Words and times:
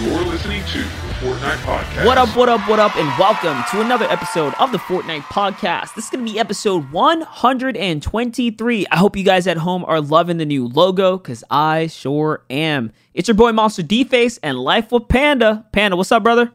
You're 0.00 0.24
listening 0.24 0.64
to 0.64 0.78
the 0.78 1.12
Fortnite 1.20 1.58
Podcast. 1.58 2.06
What 2.06 2.16
up, 2.16 2.34
what 2.34 2.48
up, 2.48 2.66
what 2.66 2.78
up, 2.78 2.96
and 2.96 3.06
welcome 3.18 3.62
to 3.70 3.82
another 3.82 4.06
episode 4.06 4.54
of 4.58 4.72
the 4.72 4.78
Fortnite 4.78 5.24
Podcast. 5.24 5.94
This 5.94 6.06
is 6.06 6.10
going 6.10 6.24
to 6.24 6.32
be 6.32 6.38
episode 6.38 6.90
123. 6.90 8.86
I 8.90 8.96
hope 8.96 9.14
you 9.14 9.22
guys 9.22 9.46
at 9.46 9.58
home 9.58 9.84
are 9.84 10.00
loving 10.00 10.38
the 10.38 10.46
new 10.46 10.66
logo, 10.68 11.18
because 11.18 11.44
I 11.50 11.88
sure 11.88 12.42
am. 12.48 12.92
It's 13.12 13.28
your 13.28 13.34
boy 13.34 13.52
Monster 13.52 13.82
D-Face 13.82 14.38
and 14.38 14.58
Life 14.58 14.90
with 14.90 15.06
Panda. 15.08 15.66
Panda, 15.70 15.98
what's 15.98 16.10
up, 16.10 16.22
brother? 16.22 16.50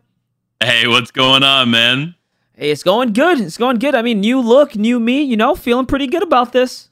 Hey, 0.60 0.88
what's 0.88 1.12
going 1.12 1.44
on, 1.44 1.70
man? 1.70 2.16
Hey, 2.56 2.72
it's 2.72 2.82
going 2.82 3.14
good. 3.14 3.40
It's 3.40 3.58
going 3.58 3.78
good. 3.78 3.94
I 3.94 4.02
mean, 4.02 4.22
new 4.22 4.42
look, 4.42 4.76
new 4.76 5.00
me, 5.00 5.22
you 5.22 5.38
know, 5.38 5.54
feeling 5.54 5.86
pretty 5.86 6.08
good 6.08 6.24
about 6.24 6.52
this. 6.52 6.90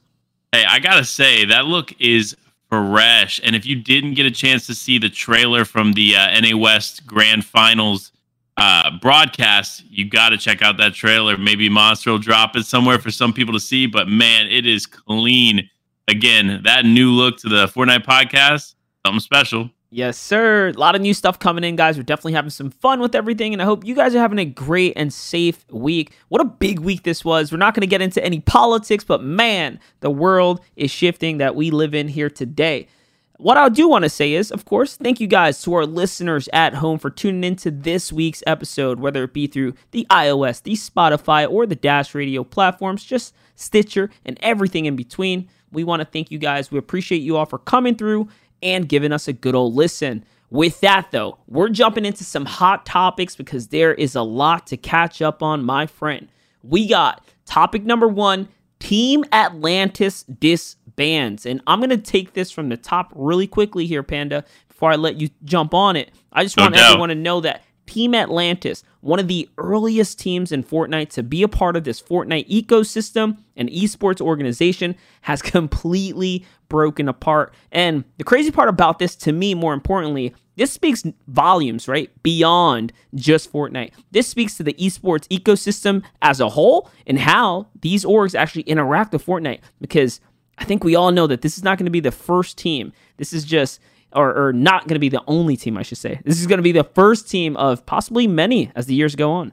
Hey, 0.52 0.64
I 0.64 0.78
gotta 0.78 1.04
say, 1.04 1.46
that 1.46 1.64
look 1.64 2.00
is 2.00 2.36
fresh. 2.68 3.40
And 3.44 3.54
if 3.54 3.66
you 3.66 3.76
didn't 3.76 4.14
get 4.14 4.26
a 4.26 4.30
chance 4.30 4.66
to 4.66 4.74
see 4.74 4.98
the 4.98 5.08
trailer 5.08 5.64
from 5.64 5.92
the 5.92 6.16
uh, 6.16 6.40
NA 6.40 6.56
West 6.56 7.06
Grand 7.06 7.44
Finals 7.44 8.12
uh, 8.56 8.90
broadcast, 9.00 9.84
you 9.88 10.08
got 10.08 10.30
to 10.30 10.38
check 10.38 10.62
out 10.62 10.76
that 10.78 10.94
trailer. 10.94 11.36
Maybe 11.36 11.68
Monster 11.68 12.10
will 12.12 12.18
drop 12.18 12.56
it 12.56 12.64
somewhere 12.66 12.98
for 12.98 13.10
some 13.10 13.32
people 13.32 13.54
to 13.54 13.60
see. 13.60 13.86
But 13.86 14.08
man, 14.08 14.46
it 14.46 14.66
is 14.66 14.86
clean. 14.86 15.68
Again, 16.08 16.60
that 16.64 16.84
new 16.84 17.10
look 17.10 17.38
to 17.38 17.48
the 17.48 17.66
Fortnite 17.66 18.04
podcast, 18.04 18.74
something 19.04 19.20
special. 19.20 19.70
Yes, 19.96 20.18
sir. 20.18 20.70
A 20.70 20.72
lot 20.72 20.96
of 20.96 21.02
new 21.02 21.14
stuff 21.14 21.38
coming 21.38 21.62
in, 21.62 21.76
guys. 21.76 21.96
We're 21.96 22.02
definitely 22.02 22.32
having 22.32 22.50
some 22.50 22.70
fun 22.70 22.98
with 22.98 23.14
everything, 23.14 23.52
and 23.52 23.62
I 23.62 23.64
hope 23.64 23.84
you 23.84 23.94
guys 23.94 24.12
are 24.12 24.18
having 24.18 24.40
a 24.40 24.44
great 24.44 24.94
and 24.96 25.12
safe 25.12 25.64
week. 25.70 26.16
What 26.30 26.40
a 26.40 26.46
big 26.46 26.80
week 26.80 27.04
this 27.04 27.24
was. 27.24 27.52
We're 27.52 27.58
not 27.58 27.74
going 27.74 27.82
to 27.82 27.86
get 27.86 28.02
into 28.02 28.22
any 28.24 28.40
politics, 28.40 29.04
but 29.04 29.22
man, 29.22 29.78
the 30.00 30.10
world 30.10 30.62
is 30.74 30.90
shifting 30.90 31.38
that 31.38 31.54
we 31.54 31.70
live 31.70 31.94
in 31.94 32.08
here 32.08 32.28
today. 32.28 32.88
What 33.36 33.56
I 33.56 33.68
do 33.68 33.88
want 33.88 34.02
to 34.02 34.08
say 34.08 34.32
is, 34.32 34.50
of 34.50 34.64
course, 34.64 34.96
thank 34.96 35.20
you 35.20 35.28
guys 35.28 35.62
to 35.62 35.74
our 35.74 35.86
listeners 35.86 36.48
at 36.52 36.74
home 36.74 36.98
for 36.98 37.08
tuning 37.08 37.44
into 37.44 37.70
this 37.70 38.12
week's 38.12 38.42
episode, 38.48 38.98
whether 38.98 39.22
it 39.22 39.32
be 39.32 39.46
through 39.46 39.74
the 39.92 40.08
iOS, 40.10 40.60
the 40.60 40.72
Spotify, 40.72 41.48
or 41.48 41.66
the 41.66 41.76
Dash 41.76 42.16
Radio 42.16 42.42
platforms, 42.42 43.04
just 43.04 43.32
Stitcher, 43.54 44.10
and 44.24 44.40
everything 44.42 44.86
in 44.86 44.96
between. 44.96 45.48
We 45.70 45.84
want 45.84 46.00
to 46.00 46.04
thank 46.06 46.30
you 46.30 46.38
guys. 46.38 46.70
We 46.70 46.78
appreciate 46.78 47.22
you 47.22 47.36
all 47.36 47.46
for 47.46 47.58
coming 47.58 47.96
through 47.96 48.28
and 48.64 48.88
giving 48.88 49.12
us 49.12 49.28
a 49.28 49.32
good 49.32 49.54
old 49.54 49.74
listen. 49.74 50.24
With 50.50 50.80
that, 50.80 51.10
though, 51.10 51.38
we're 51.46 51.68
jumping 51.68 52.04
into 52.04 52.24
some 52.24 52.46
hot 52.46 52.86
topics 52.86 53.36
because 53.36 53.68
there 53.68 53.94
is 53.94 54.14
a 54.14 54.22
lot 54.22 54.66
to 54.68 54.76
catch 54.76 55.22
up 55.22 55.42
on, 55.42 55.64
my 55.64 55.86
friend. 55.86 56.28
We 56.62 56.88
got 56.88 57.24
topic 57.44 57.84
number 57.84 58.08
one 58.08 58.48
Team 58.78 59.24
Atlantis 59.32 60.24
disbands. 60.24 61.46
And 61.46 61.60
I'm 61.66 61.80
going 61.80 61.90
to 61.90 61.96
take 61.96 62.34
this 62.34 62.50
from 62.50 62.68
the 62.68 62.76
top 62.76 63.12
really 63.14 63.46
quickly 63.46 63.86
here, 63.86 64.02
Panda, 64.02 64.44
before 64.68 64.92
I 64.92 64.96
let 64.96 65.20
you 65.20 65.30
jump 65.44 65.74
on 65.74 65.96
it. 65.96 66.10
I 66.32 66.42
just 66.42 66.58
want 66.58 66.74
doubt. 66.74 66.90
everyone 66.90 67.08
to 67.08 67.14
know 67.14 67.40
that 67.40 67.62
Team 67.86 68.14
Atlantis, 68.14 68.82
one 69.00 69.20
of 69.20 69.28
the 69.28 69.48
earliest 69.58 70.18
teams 70.18 70.50
in 70.50 70.64
Fortnite 70.64 71.10
to 71.10 71.22
be 71.22 71.42
a 71.42 71.48
part 71.48 71.76
of 71.76 71.84
this 71.84 72.00
Fortnite 72.00 72.48
ecosystem 72.48 73.38
and 73.56 73.68
esports 73.68 74.20
organization, 74.20 74.96
has 75.22 75.42
completely 75.42 76.44
broken 76.68 77.08
apart. 77.08 77.54
And 77.70 78.04
the 78.18 78.24
crazy 78.24 78.50
part 78.50 78.68
about 78.68 78.98
this, 78.98 79.14
to 79.16 79.32
me, 79.32 79.54
more 79.54 79.74
importantly, 79.74 80.34
this 80.56 80.72
speaks 80.72 81.04
volumes, 81.28 81.88
right? 81.88 82.10
Beyond 82.22 82.92
just 83.14 83.52
Fortnite. 83.52 83.92
This 84.12 84.28
speaks 84.28 84.56
to 84.56 84.62
the 84.62 84.74
esports 84.74 85.28
ecosystem 85.28 86.02
as 86.22 86.40
a 86.40 86.50
whole 86.50 86.90
and 87.06 87.18
how 87.18 87.68
these 87.80 88.04
orgs 88.04 88.34
actually 88.34 88.62
interact 88.62 89.12
with 89.12 89.24
Fortnite. 89.24 89.60
Because 89.80 90.20
I 90.58 90.64
think 90.64 90.84
we 90.84 90.94
all 90.94 91.10
know 91.10 91.26
that 91.26 91.42
this 91.42 91.58
is 91.58 91.64
not 91.64 91.78
going 91.78 91.86
to 91.86 91.90
be 91.90 92.00
the 92.00 92.12
first 92.12 92.56
team. 92.56 92.92
This 93.16 93.32
is 93.32 93.44
just 93.44 93.80
or, 94.14 94.48
or 94.48 94.52
not 94.52 94.82
going 94.82 94.94
to 94.94 95.00
be 95.00 95.08
the 95.08 95.22
only 95.26 95.56
team, 95.56 95.76
I 95.76 95.82
should 95.82 95.98
say. 95.98 96.20
This 96.24 96.40
is 96.40 96.46
going 96.46 96.58
to 96.58 96.62
be 96.62 96.72
the 96.72 96.84
first 96.84 97.28
team 97.28 97.56
of 97.56 97.84
possibly 97.86 98.26
many 98.26 98.70
as 98.74 98.86
the 98.86 98.94
years 98.94 99.14
go 99.14 99.32
on. 99.32 99.52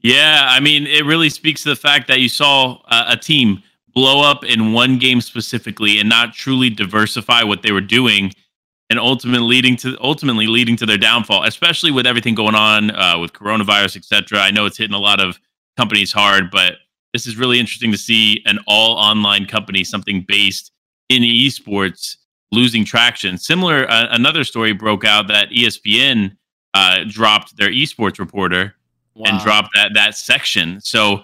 Yeah, 0.00 0.46
I 0.48 0.60
mean, 0.60 0.86
it 0.86 1.06
really 1.06 1.30
speaks 1.30 1.62
to 1.62 1.70
the 1.70 1.76
fact 1.76 2.08
that 2.08 2.20
you 2.20 2.28
saw 2.28 2.78
uh, 2.88 3.06
a 3.08 3.16
team 3.16 3.62
blow 3.94 4.22
up 4.22 4.44
in 4.44 4.72
one 4.72 4.98
game 4.98 5.20
specifically 5.20 5.98
and 5.98 6.08
not 6.08 6.34
truly 6.34 6.68
diversify 6.68 7.42
what 7.42 7.62
they 7.62 7.72
were 7.72 7.80
doing, 7.80 8.32
and 8.90 8.98
ultimately 8.98 9.46
leading 9.46 9.76
to 9.76 9.96
ultimately 10.02 10.46
leading 10.46 10.76
to 10.76 10.84
their 10.84 10.98
downfall. 10.98 11.44
Especially 11.44 11.90
with 11.90 12.06
everything 12.06 12.34
going 12.34 12.54
on 12.54 12.90
uh, 12.90 13.18
with 13.18 13.32
coronavirus, 13.32 13.96
etc. 13.96 14.40
I 14.40 14.50
know 14.50 14.66
it's 14.66 14.76
hitting 14.76 14.94
a 14.94 14.98
lot 14.98 15.20
of 15.20 15.40
companies 15.78 16.12
hard, 16.12 16.50
but 16.50 16.74
this 17.14 17.26
is 17.26 17.36
really 17.36 17.58
interesting 17.58 17.92
to 17.92 17.98
see 17.98 18.42
an 18.44 18.58
all 18.66 18.96
online 18.96 19.46
company, 19.46 19.84
something 19.84 20.24
based 20.26 20.70
in 21.08 21.22
esports, 21.22 22.16
losing 22.54 22.84
traction. 22.84 23.36
Similar, 23.36 23.90
uh, 23.90 24.06
another 24.10 24.44
story 24.44 24.72
broke 24.72 25.04
out 25.04 25.28
that 25.28 25.50
ESPN 25.50 26.36
uh, 26.74 27.04
dropped 27.08 27.56
their 27.56 27.70
esports 27.70 28.18
reporter 28.18 28.74
and 29.16 29.40
dropped 29.40 29.70
that 29.74 29.92
that 29.94 30.16
section. 30.16 30.80
So 30.80 31.22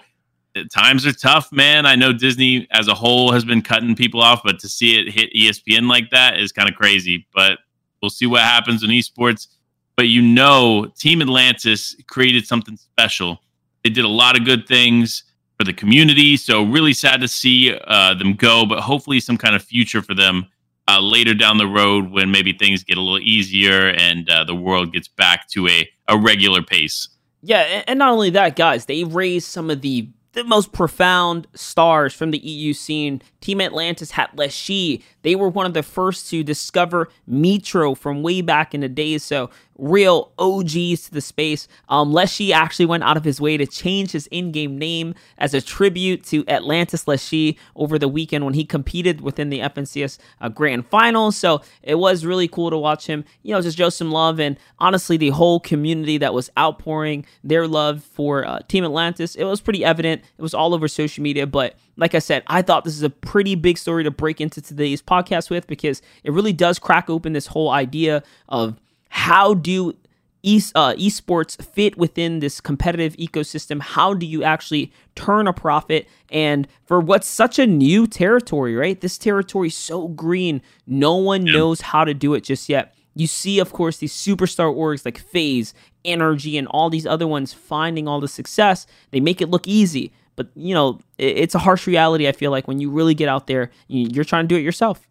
uh, 0.55 0.63
times 0.71 1.05
are 1.05 1.13
tough, 1.13 1.51
man. 1.51 1.85
I 1.85 1.95
know 1.95 2.13
Disney 2.13 2.67
as 2.71 2.87
a 2.87 2.93
whole 2.93 3.31
has 3.31 3.43
been 3.43 3.61
cutting 3.61 3.95
people 3.95 4.21
off, 4.21 4.41
but 4.43 4.59
to 4.59 4.69
see 4.69 4.99
it 4.99 5.11
hit 5.11 5.33
ESPN 5.33 5.89
like 5.89 6.09
that 6.11 6.39
is 6.39 6.51
kind 6.51 6.69
of 6.69 6.75
crazy. 6.75 7.27
But 7.33 7.59
we'll 8.01 8.09
see 8.09 8.25
what 8.25 8.41
happens 8.41 8.83
in 8.83 8.89
esports. 8.89 9.47
But 9.95 10.07
you 10.07 10.21
know, 10.21 10.91
Team 10.97 11.21
Atlantis 11.21 11.95
created 12.07 12.47
something 12.47 12.77
special. 12.77 13.39
They 13.83 13.89
did 13.89 14.05
a 14.05 14.09
lot 14.09 14.37
of 14.39 14.45
good 14.45 14.67
things 14.67 15.23
for 15.57 15.65
the 15.65 15.73
community. 15.73 16.37
So 16.37 16.63
really 16.63 16.93
sad 16.93 17.21
to 17.21 17.27
see 17.27 17.77
uh, 17.85 18.13
them 18.15 18.33
go, 18.33 18.65
but 18.65 18.79
hopefully 18.79 19.19
some 19.19 19.37
kind 19.37 19.55
of 19.55 19.61
future 19.61 20.01
for 20.01 20.15
them 20.15 20.47
uh, 20.87 20.99
later 20.99 21.33
down 21.33 21.57
the 21.57 21.67
road 21.67 22.11
when 22.11 22.31
maybe 22.31 22.53
things 22.53 22.83
get 22.83 22.97
a 22.97 23.01
little 23.01 23.19
easier 23.19 23.89
and 23.89 24.29
uh, 24.29 24.43
the 24.43 24.55
world 24.55 24.93
gets 24.93 25.07
back 25.07 25.47
to 25.49 25.67
a, 25.67 25.89
a 26.07 26.17
regular 26.17 26.61
pace. 26.61 27.07
Yeah, 27.41 27.83
and 27.87 27.99
not 27.99 28.09
only 28.11 28.29
that, 28.31 28.55
guys, 28.55 28.85
they 28.85 29.03
raised 29.03 29.47
some 29.47 29.69
of 29.69 29.81
the 29.81 30.09
the 30.33 30.43
most 30.43 30.71
profound 30.71 31.45
stars 31.53 32.13
from 32.13 32.31
the 32.31 32.37
EU 32.37 32.73
scene. 32.73 33.21
Team 33.41 33.59
Atlantis 33.59 34.11
had 34.11 34.29
Letshe. 34.31 35.01
They 35.23 35.35
were 35.35 35.49
one 35.49 35.65
of 35.65 35.73
the 35.73 35.83
first 35.83 36.29
to 36.29 36.43
discover 36.43 37.09
Metro 37.27 37.95
from 37.95 38.23
way 38.23 38.41
back 38.41 38.73
in 38.73 38.81
the 38.81 38.87
days. 38.87 39.23
So 39.23 39.49
real 39.81 40.31
OGs 40.37 41.01
to 41.01 41.11
the 41.11 41.21
space. 41.21 41.67
Um, 41.89 42.13
Letshe 42.13 42.51
actually 42.51 42.85
went 42.85 43.03
out 43.03 43.17
of 43.17 43.23
his 43.23 43.41
way 43.41 43.57
to 43.57 43.65
change 43.65 44.11
his 44.11 44.27
in-game 44.27 44.77
name 44.77 45.15
as 45.39 45.55
a 45.55 45.61
tribute 45.61 46.23
to 46.25 46.47
Atlantis 46.47 47.05
Letshe 47.05 47.57
over 47.75 47.97
the 47.97 48.07
weekend 48.07 48.45
when 48.45 48.53
he 48.53 48.63
competed 48.63 49.21
within 49.21 49.49
the 49.49 49.59
FNCS 49.59 50.19
uh, 50.39 50.49
Grand 50.49 50.85
Finals. 50.85 51.35
So 51.35 51.61
it 51.81 51.95
was 51.95 52.23
really 52.23 52.47
cool 52.47 52.69
to 52.69 52.77
watch 52.77 53.07
him, 53.07 53.25
you 53.41 53.53
know, 53.53 53.61
just 53.61 53.77
show 53.77 53.89
some 53.89 54.11
love 54.11 54.39
and 54.39 54.55
honestly 54.77 55.17
the 55.17 55.29
whole 55.29 55.59
community 55.59 56.19
that 56.19 56.33
was 56.33 56.51
outpouring 56.59 57.25
their 57.43 57.67
love 57.67 58.03
for 58.03 58.45
uh, 58.45 58.59
Team 58.67 58.83
Atlantis. 58.83 59.33
It 59.33 59.45
was 59.45 59.61
pretty 59.61 59.83
evident. 59.83 60.21
It 60.37 60.41
was 60.43 60.53
all 60.53 60.75
over 60.75 60.87
social 60.87 61.23
media, 61.23 61.47
but 61.47 61.75
like 61.97 62.13
I 62.13 62.19
said, 62.19 62.43
I 62.45 62.61
thought 62.61 62.83
this 62.83 62.95
is 62.95 63.03
a 63.03 63.09
pretty 63.09 63.55
big 63.55 63.79
story 63.79 64.03
to 64.03 64.11
break 64.11 64.39
into 64.39 64.61
today's 64.61 65.01
podcast 65.01 65.49
with 65.49 65.65
because 65.65 66.03
it 66.23 66.31
really 66.31 66.53
does 66.53 66.77
crack 66.77 67.09
open 67.09 67.33
this 67.33 67.47
whole 67.47 67.71
idea 67.71 68.21
of 68.47 68.79
how 69.13 69.53
do 69.53 69.93
e- 70.41 70.61
uh, 70.73 70.93
esports 70.93 71.61
fit 71.63 71.97
within 71.97 72.39
this 72.39 72.61
competitive 72.61 73.15
ecosystem? 73.17 73.81
How 73.81 74.13
do 74.13 74.25
you 74.25 74.43
actually 74.43 74.91
turn 75.15 75.47
a 75.47 75.53
profit? 75.53 76.07
And 76.29 76.67
for 76.85 76.99
what's 77.01 77.27
such 77.27 77.59
a 77.59 77.67
new 77.67 78.07
territory, 78.07 78.73
right? 78.75 78.99
This 78.99 79.17
territory 79.17 79.67
is 79.67 79.75
so 79.75 80.07
green, 80.07 80.61
no 80.87 81.15
one 81.17 81.43
knows 81.43 81.81
how 81.81 82.05
to 82.05 82.13
do 82.13 82.33
it 82.33 82.43
just 82.45 82.69
yet. 82.69 82.95
You 83.13 83.27
see, 83.27 83.59
of 83.59 83.73
course, 83.73 83.97
these 83.97 84.13
superstar 84.13 84.73
orgs 84.73 85.03
like 85.05 85.19
FaZe, 85.19 85.73
Energy, 86.05 86.57
and 86.57 86.67
all 86.69 86.89
these 86.89 87.05
other 87.05 87.27
ones 87.27 87.53
finding 87.53 88.07
all 88.07 88.21
the 88.21 88.27
success. 88.29 88.87
They 89.11 89.19
make 89.19 89.41
it 89.41 89.49
look 89.49 89.67
easy, 89.67 90.13
but 90.37 90.47
you 90.55 90.73
know, 90.73 90.99
it's 91.17 91.53
a 91.53 91.59
harsh 91.59 91.85
reality. 91.85 92.27
I 92.27 92.31
feel 92.31 92.49
like 92.51 92.67
when 92.67 92.79
you 92.79 92.89
really 92.89 93.13
get 93.13 93.27
out 93.27 93.45
there, 93.47 93.69
you- 93.89 94.07
you're 94.11 94.23
trying 94.23 94.45
to 94.45 94.47
do 94.47 94.55
it 94.55 94.63
yourself. 94.63 95.07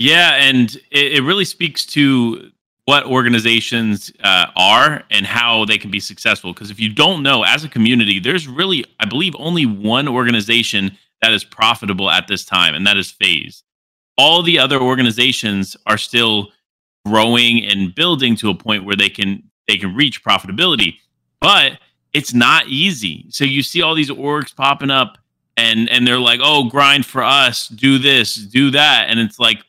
Yeah, 0.00 0.34
and 0.34 0.76
it 0.90 1.22
really 1.22 1.44
speaks 1.44 1.86
to 1.86 2.50
what 2.86 3.06
organizations 3.06 4.12
uh, 4.22 4.46
are 4.56 5.02
and 5.10 5.24
how 5.24 5.64
they 5.64 5.78
can 5.78 5.90
be 5.90 6.00
successful. 6.00 6.52
Because 6.52 6.70
if 6.70 6.78
you 6.78 6.92
don't 6.92 7.22
know, 7.22 7.42
as 7.42 7.64
a 7.64 7.68
community, 7.68 8.18
there's 8.18 8.46
really, 8.46 8.84
I 9.00 9.06
believe, 9.06 9.34
only 9.38 9.64
one 9.64 10.06
organization 10.06 10.96
that 11.22 11.32
is 11.32 11.44
profitable 11.44 12.10
at 12.10 12.28
this 12.28 12.44
time, 12.44 12.74
and 12.74 12.86
that 12.86 12.98
is 12.98 13.10
FaZe. 13.10 13.62
All 14.18 14.42
the 14.42 14.58
other 14.58 14.78
organizations 14.78 15.76
are 15.86 15.96
still 15.96 16.48
growing 17.06 17.64
and 17.64 17.94
building 17.94 18.36
to 18.36 18.50
a 18.50 18.54
point 18.54 18.84
where 18.84 18.96
they 18.96 19.08
can 19.08 19.42
they 19.66 19.78
can 19.78 19.94
reach 19.94 20.22
profitability, 20.22 20.96
but 21.40 21.78
it's 22.12 22.34
not 22.34 22.68
easy. 22.68 23.26
So 23.30 23.44
you 23.44 23.62
see 23.62 23.80
all 23.80 23.94
these 23.94 24.10
orgs 24.10 24.54
popping 24.54 24.90
up, 24.90 25.16
and 25.56 25.88
and 25.88 26.06
they're 26.06 26.18
like, 26.18 26.40
"Oh, 26.42 26.68
grind 26.68 27.06
for 27.06 27.22
us, 27.22 27.68
do 27.68 27.98
this, 27.98 28.34
do 28.34 28.70
that," 28.72 29.06
and 29.08 29.18
it's 29.18 29.38
like 29.38 29.64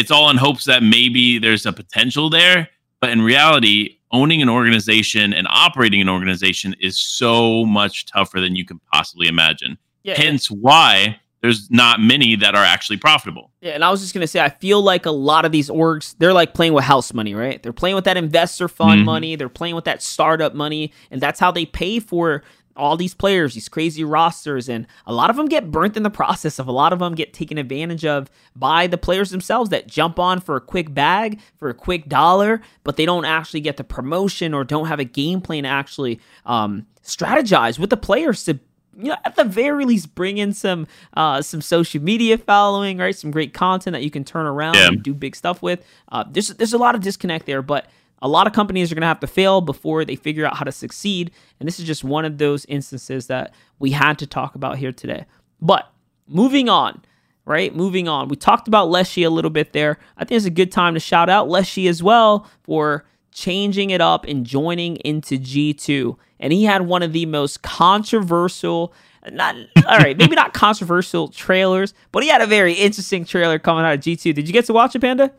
it's 0.00 0.10
all 0.10 0.30
in 0.30 0.36
hopes 0.38 0.64
that 0.64 0.82
maybe 0.82 1.38
there's 1.38 1.66
a 1.66 1.72
potential 1.72 2.30
there. 2.30 2.68
But 3.00 3.10
in 3.10 3.22
reality, 3.22 3.98
owning 4.12 4.42
an 4.42 4.48
organization 4.48 5.32
and 5.32 5.46
operating 5.50 6.00
an 6.00 6.08
organization 6.08 6.74
is 6.80 6.98
so 6.98 7.64
much 7.64 8.06
tougher 8.06 8.40
than 8.40 8.56
you 8.56 8.64
can 8.64 8.80
possibly 8.92 9.28
imagine. 9.28 9.78
Yeah, 10.02 10.14
Hence 10.16 10.50
why 10.50 11.20
there's 11.42 11.70
not 11.70 12.00
many 12.00 12.36
that 12.36 12.54
are 12.54 12.64
actually 12.64 12.98
profitable. 12.98 13.50
Yeah, 13.62 13.72
and 13.72 13.82
I 13.84 13.90
was 13.90 14.00
just 14.00 14.12
gonna 14.12 14.26
say, 14.26 14.40
I 14.40 14.50
feel 14.50 14.82
like 14.82 15.06
a 15.06 15.10
lot 15.10 15.44
of 15.46 15.52
these 15.52 15.70
orgs, 15.70 16.14
they're 16.18 16.34
like 16.34 16.52
playing 16.52 16.74
with 16.74 16.84
house 16.84 17.14
money, 17.14 17.34
right? 17.34 17.62
They're 17.62 17.72
playing 17.72 17.94
with 17.96 18.04
that 18.04 18.16
investor 18.18 18.68
fund 18.68 19.02
Mhm. 19.02 19.04
money, 19.04 19.36
they're 19.36 19.48
playing 19.48 19.74
with 19.74 19.84
that 19.84 20.02
startup 20.02 20.54
money, 20.54 20.92
and 21.10 21.20
that's 21.20 21.40
how 21.40 21.50
they 21.50 21.64
pay 21.64 21.98
for 22.00 22.42
all 22.80 22.96
these 22.96 23.14
players, 23.14 23.54
these 23.54 23.68
crazy 23.68 24.02
rosters, 24.02 24.68
and 24.68 24.86
a 25.06 25.12
lot 25.12 25.30
of 25.30 25.36
them 25.36 25.46
get 25.46 25.70
burnt 25.70 25.96
in 25.96 26.02
the 26.02 26.10
process 26.10 26.58
of 26.58 26.66
a 26.66 26.72
lot 26.72 26.92
of 26.92 26.98
them 26.98 27.14
get 27.14 27.32
taken 27.32 27.58
advantage 27.58 28.04
of 28.04 28.30
by 28.56 28.86
the 28.86 28.98
players 28.98 29.30
themselves 29.30 29.70
that 29.70 29.86
jump 29.86 30.18
on 30.18 30.40
for 30.40 30.56
a 30.56 30.60
quick 30.60 30.92
bag, 30.92 31.38
for 31.58 31.68
a 31.68 31.74
quick 31.74 32.08
dollar, 32.08 32.60
but 32.82 32.96
they 32.96 33.04
don't 33.06 33.24
actually 33.26 33.60
get 33.60 33.76
the 33.76 33.84
promotion 33.84 34.54
or 34.54 34.64
don't 34.64 34.86
have 34.88 34.98
a 34.98 35.04
game 35.04 35.40
plan 35.40 35.62
to 35.64 35.68
actually 35.68 36.18
um, 36.46 36.86
strategize 37.04 37.78
with 37.78 37.90
the 37.90 37.96
players 37.96 38.44
to 38.44 38.58
you 38.98 39.08
know, 39.08 39.16
at 39.24 39.36
the 39.36 39.44
very 39.44 39.84
least, 39.84 40.14
bring 40.14 40.36
in 40.36 40.52
some 40.52 40.86
uh, 41.14 41.40
some 41.40 41.60
social 41.62 42.02
media 42.02 42.36
following, 42.36 42.98
right? 42.98 43.16
Some 43.16 43.30
great 43.30 43.54
content 43.54 43.94
that 43.94 44.02
you 44.02 44.10
can 44.10 44.24
turn 44.24 44.44
around 44.46 44.74
Yeah. 44.74 44.88
and 44.88 45.02
do 45.02 45.14
big 45.14 45.36
stuff 45.36 45.62
with. 45.62 45.82
Uh, 46.10 46.24
there's 46.28 46.48
there's 46.48 46.72
a 46.74 46.78
lot 46.78 46.94
of 46.94 47.00
disconnect 47.00 47.46
there, 47.46 47.62
but 47.62 47.86
a 48.22 48.28
lot 48.28 48.46
of 48.46 48.52
companies 48.52 48.90
are 48.90 48.94
going 48.94 49.02
to 49.02 49.08
have 49.08 49.20
to 49.20 49.26
fail 49.26 49.60
before 49.60 50.04
they 50.04 50.16
figure 50.16 50.46
out 50.46 50.56
how 50.56 50.64
to 50.64 50.72
succeed. 50.72 51.30
And 51.58 51.66
this 51.66 51.80
is 51.80 51.86
just 51.86 52.04
one 52.04 52.24
of 52.24 52.38
those 52.38 52.64
instances 52.66 53.26
that 53.28 53.54
we 53.78 53.92
had 53.92 54.18
to 54.18 54.26
talk 54.26 54.54
about 54.54 54.78
here 54.78 54.92
today. 54.92 55.24
But 55.60 55.90
moving 56.28 56.68
on, 56.68 57.02
right? 57.44 57.74
Moving 57.74 58.08
on. 58.08 58.28
We 58.28 58.36
talked 58.36 58.68
about 58.68 58.88
Letshe 58.88 59.24
a 59.24 59.30
little 59.30 59.50
bit 59.50 59.72
there. 59.72 59.98
I 60.16 60.24
think 60.24 60.36
it's 60.36 60.46
a 60.46 60.50
good 60.50 60.70
time 60.70 60.94
to 60.94 61.00
shout 61.00 61.28
out 61.28 61.48
Letshe 61.48 61.88
as 61.88 62.02
well 62.02 62.46
for 62.62 63.04
changing 63.32 63.90
it 63.90 64.00
up 64.00 64.24
and 64.26 64.44
joining 64.44 64.96
into 64.96 65.38
G2. 65.38 66.16
And 66.38 66.52
he 66.52 66.64
had 66.64 66.82
one 66.82 67.02
of 67.02 67.12
the 67.12 67.26
most 67.26 67.62
controversial, 67.62 68.92
not 69.30 69.56
all 69.86 69.98
right, 69.98 70.16
maybe 70.16 70.36
not 70.36 70.52
controversial 70.52 71.28
trailers, 71.28 71.94
but 72.12 72.22
he 72.22 72.28
had 72.28 72.40
a 72.40 72.46
very 72.46 72.74
interesting 72.74 73.24
trailer 73.24 73.58
coming 73.58 73.84
out 73.84 73.94
of 73.94 74.00
G2. 74.00 74.34
Did 74.34 74.46
you 74.46 74.52
get 74.52 74.66
to 74.66 74.72
watch 74.72 74.94
it, 74.94 75.00
Panda? 75.00 75.32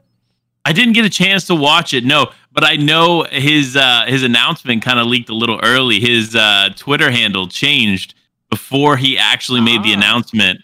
I 0.66 0.74
didn't 0.74 0.94
get 0.94 1.06
a 1.06 1.10
chance 1.10 1.46
to 1.48 1.56
watch 1.56 1.94
it, 1.94 2.06
no, 2.06 2.32
but 2.52 2.64
I 2.64 2.76
know 2.76 3.24
his 3.24 3.76
uh, 3.76 4.06
his 4.08 4.24
announcement 4.24 4.82
kind 4.84 5.00
of 5.00 5.08
leaked 5.08 5.30
a 5.30 5.34
little 5.36 5.60
early. 5.64 6.00
His 6.00 6.36
uh, 6.36 6.70
Twitter 6.76 7.10
handle 7.12 7.48
changed 7.48 8.14
before 8.50 8.98
he 8.98 9.18
actually 9.18 9.62
made 9.62 9.82
the 9.84 9.92
Ah. 9.94 9.98
announcement. 9.98 10.62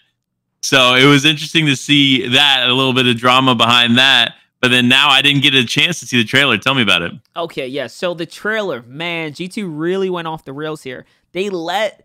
So 0.60 0.94
it 0.94 1.04
was 1.06 1.24
interesting 1.24 1.66
to 1.66 1.76
see 1.76 2.28
that 2.28 2.68
a 2.68 2.72
little 2.74 2.92
bit 2.92 3.06
of 3.06 3.16
drama 3.16 3.54
behind 3.54 3.96
that. 3.98 4.34
But 4.60 4.68
then 4.72 4.88
now 4.88 5.08
I 5.08 5.22
didn't 5.22 5.42
get 5.42 5.54
a 5.54 5.64
chance 5.64 6.00
to 6.00 6.06
see 6.06 6.16
the 6.18 6.24
trailer. 6.24 6.58
Tell 6.58 6.74
me 6.74 6.82
about 6.82 7.02
it. 7.02 7.12
Okay, 7.36 7.66
yeah. 7.68 7.86
So 7.86 8.12
the 8.12 8.26
trailer, 8.26 8.82
man, 8.82 9.32
G2 9.32 9.64
really 9.68 10.10
went 10.10 10.26
off 10.26 10.44
the 10.44 10.52
rails 10.52 10.82
here. 10.82 11.06
They 11.32 11.48
let 11.48 12.04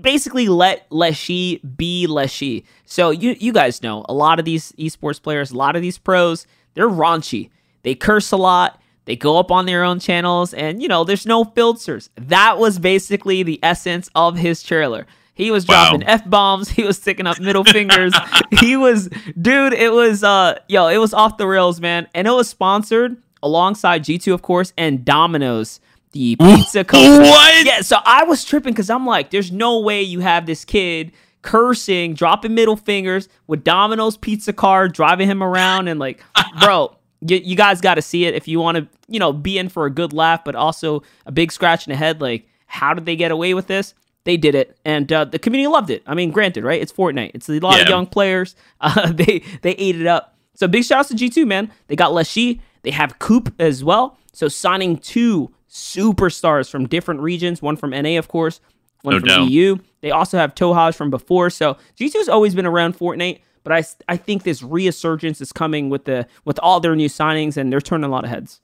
basically 0.00 0.48
let 0.48 0.88
Letshe 0.90 1.60
be 1.76 2.06
Letshe. 2.08 2.64
So 2.84 3.10
you 3.10 3.36
you 3.38 3.52
guys 3.52 3.82
know 3.82 4.04
a 4.08 4.14
lot 4.14 4.38
of 4.38 4.44
these 4.44 4.72
esports 4.72 5.20
players, 5.22 5.50
a 5.50 5.56
lot 5.56 5.76
of 5.76 5.82
these 5.82 5.98
pros, 5.98 6.46
they're 6.74 6.88
raunchy. 6.88 7.50
They 7.82 7.94
curse 7.94 8.32
a 8.32 8.36
lot. 8.36 8.80
They 9.04 9.16
go 9.16 9.38
up 9.38 9.50
on 9.50 9.66
their 9.66 9.82
own 9.82 9.98
channels, 9.98 10.54
and 10.54 10.80
you 10.80 10.86
know, 10.88 11.02
there's 11.04 11.26
no 11.26 11.44
filters. 11.44 12.08
That 12.16 12.58
was 12.58 12.78
basically 12.78 13.42
the 13.42 13.58
essence 13.62 14.08
of 14.14 14.36
his 14.38 14.62
trailer. 14.62 15.06
He 15.34 15.50
was 15.50 15.66
Wow. 15.66 15.88
dropping 15.90 16.06
f 16.06 16.28
bombs. 16.28 16.68
He 16.78 16.84
was 16.84 16.98
sticking 16.98 17.26
up 17.26 17.40
middle 17.40 17.64
fingers. 17.64 18.14
he 18.60 18.76
was, 18.76 19.08
dude. 19.40 19.72
It 19.72 19.92
was, 19.92 20.22
uh, 20.22 20.58
yo, 20.68 20.86
it 20.88 20.98
was 20.98 21.12
off 21.14 21.36
the 21.38 21.46
rails, 21.46 21.80
man. 21.80 22.06
And 22.14 22.28
it 22.28 22.30
was 22.30 22.48
sponsored 22.48 23.16
alongside 23.42 24.04
G2, 24.04 24.32
of 24.32 24.42
course, 24.42 24.72
and 24.78 25.04
Domino's, 25.04 25.80
the 26.12 26.36
pizza 26.36 26.84
company. 26.84 27.28
What? 27.28 27.64
Yeah, 27.66 27.80
so 27.80 27.96
I 28.04 28.22
was 28.24 28.44
tripping 28.44 28.72
because 28.74 28.90
I'm 28.90 29.06
like, 29.06 29.30
there's 29.30 29.50
no 29.50 29.80
way 29.80 30.02
you 30.02 30.20
have 30.20 30.44
this 30.46 30.64
kid 30.64 31.10
cursing, 31.42 32.14
dropping 32.14 32.54
middle 32.54 32.76
fingers 32.76 33.28
with 33.46 33.64
Domino's 33.64 34.16
pizza 34.16 34.52
car, 34.52 34.88
driving 34.88 35.28
him 35.28 35.42
around, 35.42 35.88
and 35.88 36.00
like, 36.00 36.22
bro, 36.60 36.96
you, 37.20 37.36
you 37.38 37.56
guys 37.56 37.80
got 37.80 37.94
to 37.94 38.02
see 38.02 38.24
it 38.24 38.34
if 38.34 38.48
you 38.48 38.60
want 38.60 38.78
to, 38.78 38.88
you 39.08 39.18
know, 39.18 39.32
be 39.32 39.58
in 39.58 39.68
for 39.68 39.86
a 39.86 39.90
good 39.90 40.12
laugh, 40.12 40.44
but 40.44 40.54
also 40.54 41.02
a 41.26 41.32
big 41.32 41.52
scratch 41.52 41.86
in 41.86 41.92
the 41.92 41.96
head. 41.96 42.20
Like, 42.20 42.48
how 42.66 42.94
did 42.94 43.06
they 43.06 43.16
get 43.16 43.30
away 43.30 43.54
with 43.54 43.66
this? 43.66 43.94
They 44.24 44.36
did 44.36 44.54
it, 44.54 44.78
and 44.84 45.12
uh, 45.12 45.24
the 45.24 45.38
community 45.38 45.66
loved 45.66 45.90
it. 45.90 46.02
I 46.06 46.14
mean, 46.14 46.30
granted, 46.30 46.62
right? 46.62 46.80
It's 46.80 46.92
Fortnite. 46.92 47.32
It's 47.34 47.48
a 47.48 47.58
lot 47.58 47.80
of 47.80 47.88
young 47.88 48.06
players. 48.06 48.54
Uh, 48.84 49.12
they 49.12 49.44
they 49.62 49.72
ate 49.72 50.00
it 50.00 50.08
up. 50.08 50.36
So 50.54 50.66
big 50.66 50.84
shout 50.84 50.98
outs 50.98 51.08
to 51.10 51.14
G2, 51.14 51.46
man. 51.46 51.70
They 51.86 51.94
got 51.94 52.10
Letshe. 52.10 52.60
They 52.82 52.90
have 52.90 53.20
Coop 53.20 53.54
as 53.60 53.84
well. 53.84 54.18
So 54.32 54.48
signing 54.48 54.98
two 54.98 55.52
superstars 55.70 56.68
from 56.68 56.88
different 56.88 57.20
regions, 57.20 57.62
one 57.62 57.76
from 57.76 57.90
NA, 57.90 58.18
of 58.18 58.28
course, 58.28 58.60
one 59.02 59.14
No 59.14 59.20
from 59.20 59.28
doubt. 59.28 59.50
EU. 59.50 59.78
They 60.00 60.10
also 60.10 60.38
have 60.38 60.54
Tohaj 60.54 60.94
from 60.94 61.10
before. 61.10 61.50
So 61.50 61.76
G2's 61.98 62.28
always 62.28 62.54
been 62.54 62.66
around 62.66 62.98
Fortnite, 62.98 63.40
but 63.62 63.72
I, 63.72 63.84
I 64.08 64.16
think 64.16 64.42
this 64.42 64.62
resurgence 64.62 65.40
is 65.40 65.52
coming 65.52 65.90
with 65.90 66.04
the 66.04 66.26
with 66.44 66.58
all 66.60 66.80
their 66.80 66.96
new 66.96 67.08
signings, 67.08 67.56
and 67.56 67.72
they're 67.72 67.80
turning 67.80 68.04
a 68.04 68.08
lot 68.08 68.24
of 68.24 68.30
heads. 68.30 68.60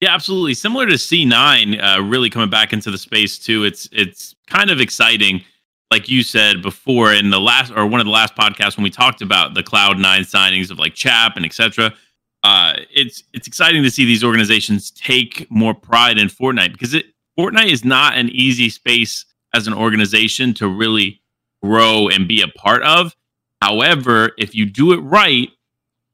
Yeah, 0.00 0.14
absolutely. 0.14 0.54
Similar 0.54 0.86
to 0.86 0.94
C9, 0.94 1.82
uh, 1.82 2.02
really 2.02 2.28
coming 2.28 2.50
back 2.50 2.72
into 2.72 2.90
the 2.90 2.98
space 2.98 3.38
too. 3.38 3.64
It's 3.64 3.88
it's 3.92 4.34
kind 4.46 4.70
of 4.70 4.80
exciting, 4.80 5.42
like 5.90 6.08
you 6.08 6.22
said 6.22 6.62
before 6.62 7.12
in 7.12 7.30
the 7.30 7.40
last 7.40 7.72
or 7.74 7.86
one 7.86 8.00
of 8.00 8.06
the 8.06 8.12
last 8.12 8.34
podcasts 8.34 8.76
when 8.76 8.84
we 8.84 8.90
talked 8.90 9.22
about 9.22 9.54
the 9.54 9.62
Cloud 9.62 9.98
Nine 9.98 10.22
signings 10.22 10.70
of 10.70 10.78
like 10.78 10.94
Chap 10.94 11.36
and 11.36 11.46
etc. 11.46 11.94
Uh, 12.42 12.74
it's 12.94 13.24
it's 13.32 13.46
exciting 13.46 13.82
to 13.82 13.90
see 13.90 14.04
these 14.04 14.22
organizations 14.22 14.90
take 14.90 15.50
more 15.50 15.74
pride 15.74 16.18
in 16.18 16.28
Fortnite 16.28 16.72
because 16.72 16.92
it 16.92 17.06
Fortnite 17.38 17.70
is 17.70 17.84
not 17.84 18.16
an 18.16 18.28
easy 18.30 18.68
space 18.68 19.24
as 19.54 19.66
an 19.66 19.74
organization 19.74 20.54
to 20.54 20.68
really 20.68 21.20
grow 21.62 22.08
and 22.08 22.28
be 22.28 22.42
a 22.42 22.48
part 22.48 22.82
of. 22.82 23.14
However, 23.62 24.32
if 24.38 24.54
you 24.54 24.66
do 24.66 24.92
it 24.92 24.98
right, 24.98 25.48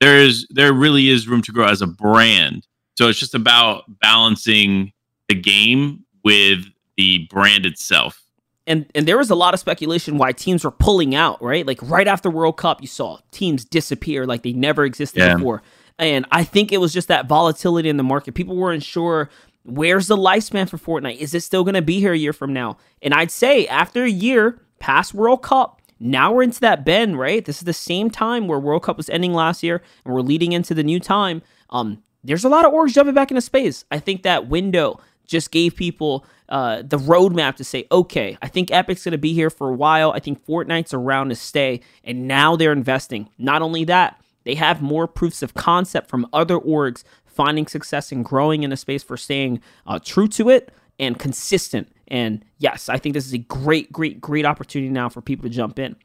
there's 0.01 0.47
there 0.51 0.73
really 0.73 1.09
is 1.09 1.29
room 1.29 1.43
to 1.43 1.53
grow 1.53 1.67
as 1.67 1.83
a 1.83 1.87
brand. 1.87 2.67
So 2.97 3.09
it's 3.09 3.19
just 3.19 3.35
about 3.35 3.85
balancing 4.01 4.93
the 5.29 5.35
game 5.35 6.05
with 6.25 6.65
the 6.97 7.27
brand 7.31 7.67
itself. 7.67 8.21
and 8.67 8.87
and 8.95 9.09
there 9.09 9.19
was 9.19 9.31
a 9.31 9.35
lot 9.35 9.55
of 9.55 9.61
speculation 9.61 10.19
why 10.19 10.31
teams 10.33 10.65
were 10.65 10.71
pulling 10.71 11.15
out, 11.15 11.43
right? 11.43 11.67
Like 11.67 11.81
right 11.83 12.07
after 12.07 12.31
World 12.31 12.57
Cup, 12.57 12.81
you 12.81 12.87
saw 12.87 13.19
teams 13.33 13.65
disappear 13.65 14.25
like 14.27 14.43
they 14.43 14.53
never 14.53 14.85
existed 14.85 15.21
Yeah. 15.21 15.35
before. 15.37 15.63
And 15.99 16.27
I 16.31 16.45
think 16.45 16.73
it 16.73 16.79
was 16.79 16.93
just 16.93 17.09
that 17.09 17.27
volatility 17.27 17.89
in 17.89 17.97
the 17.97 18.03
market. 18.03 18.35
People 18.35 18.57
weren't 18.57 18.83
sure 18.83 19.31
where's 19.65 20.07
the 20.07 20.17
lifespan 20.17 20.69
for 20.69 20.79
Fortnite? 20.79 21.19
Is 21.19 21.35
it 21.35 21.43
still 21.43 21.65
going 21.65 21.75
to 21.75 21.83
be 21.83 22.01
here 22.01 22.13
a 22.13 22.19
year 22.19 22.33
from 22.33 22.53
now? 22.53 22.77
And 23.01 23.15
I'd 23.15 23.31
say 23.31 23.67
after 23.67 24.05
a 24.05 24.11
year 24.11 24.61
past 24.79 25.15
World 25.15 25.43
Cup, 25.43 25.81
now 26.01 26.33
we're 26.33 26.43
into 26.43 26.61
that 26.61 26.85
bend, 26.85 27.19
right? 27.19 27.45
This 27.45 27.59
is 27.59 27.65
the 27.65 27.73
same 27.73 28.11
time 28.11 28.49
where 28.49 28.59
World 28.59 28.83
Cup 28.83 28.97
was 28.97 29.09
ending 29.09 29.35
last 29.35 29.63
year 29.63 29.83
and 30.05 30.13
we're 30.13 30.21
leading 30.21 30.53
into 30.53 30.75
the 30.75 30.83
new 30.83 30.99
time. 30.99 31.43
Um, 31.71 32.03
there's 32.25 32.45
a 32.45 32.49
lot 32.49 32.65
of 32.65 32.73
orgs 32.73 32.93
jumping 32.93 33.15
back 33.15 33.31
into 33.31 33.41
space. 33.41 33.85
I 33.91 33.99
think 33.99 34.23
that 34.23 34.49
window 34.49 35.01
just 35.27 35.51
gave 35.53 35.77
people 35.77 36.27
uh, 36.49 36.83
the 36.83 36.99
roadmap 36.99 37.57
to 37.57 37.65
say, 37.65 37.87
okay, 37.91 38.37
I 38.43 38.49
think 38.49 38.71
Epic's 38.71 39.05
going 39.05 39.13
to 39.13 39.19
be 39.19 39.33
here 39.33 39.49
for 39.49 39.71
a 39.71 39.75
while. 39.75 40.13
I 40.13 40.19
think 40.19 40.45
Fortnite's 40.45 40.93
around 40.93 41.29
to 41.31 41.35
stay. 41.37 41.81
And 42.05 42.27
now 42.27 42.57
they're 42.57 42.73
investing. 42.73 43.29
Not 43.39 43.63
only 43.63 43.85
that, 43.85 44.21
they 44.45 44.57
have 44.57 44.83
more 44.83 45.07
proofs 45.07 45.43
of 45.43 45.55
concept 45.55 46.11
from 46.11 46.27
other 46.33 46.59
orgs 46.59 47.05
finding 47.33 47.67
success 47.67 48.13
and 48.13 48.25
growing 48.25 48.63
in 48.63 48.73
a 48.73 48.77
space 48.77 49.03
for 49.03 49.17
staying 49.17 49.61
uh, 49.87 49.99
true 49.99 50.29
to 50.29 50.51
it 50.51 50.73
and 50.99 51.19
consistent. 51.19 51.89
And 52.09 52.45
yes, 52.59 52.89
I 52.89 52.99
think 52.99 53.15
this 53.15 53.27
is 53.27 53.33
a 53.33 53.39
great, 53.39 53.93
great, 53.93 54.21
great 54.21 54.45
opportunity 54.45 54.91
now 54.91 55.09
for 55.09 55.21
people 55.21 55.45
to 55.45 55.51
jump 55.55 55.79
in. 55.79 55.97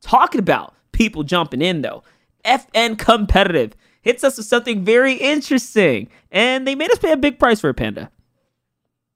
Talking 0.00 0.38
about 0.38 0.74
people 0.92 1.22
jumping 1.24 1.62
in, 1.62 1.82
though, 1.82 2.02
FN 2.44 2.98
Competitive 2.98 3.74
hits 4.02 4.22
us 4.22 4.36
with 4.36 4.46
something 4.46 4.84
very 4.84 5.14
interesting. 5.14 6.08
And 6.30 6.66
they 6.66 6.76
made 6.76 6.90
us 6.92 6.98
pay 6.98 7.12
a 7.12 7.16
big 7.16 7.38
price 7.38 7.60
for 7.60 7.68
a 7.68 7.74
Panda. 7.74 8.10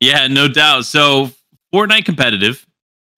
Yeah, 0.01 0.27
no 0.27 0.49
doubt. 0.49 0.87
So 0.87 1.31
Fortnite 1.73 2.05
competitive 2.05 2.67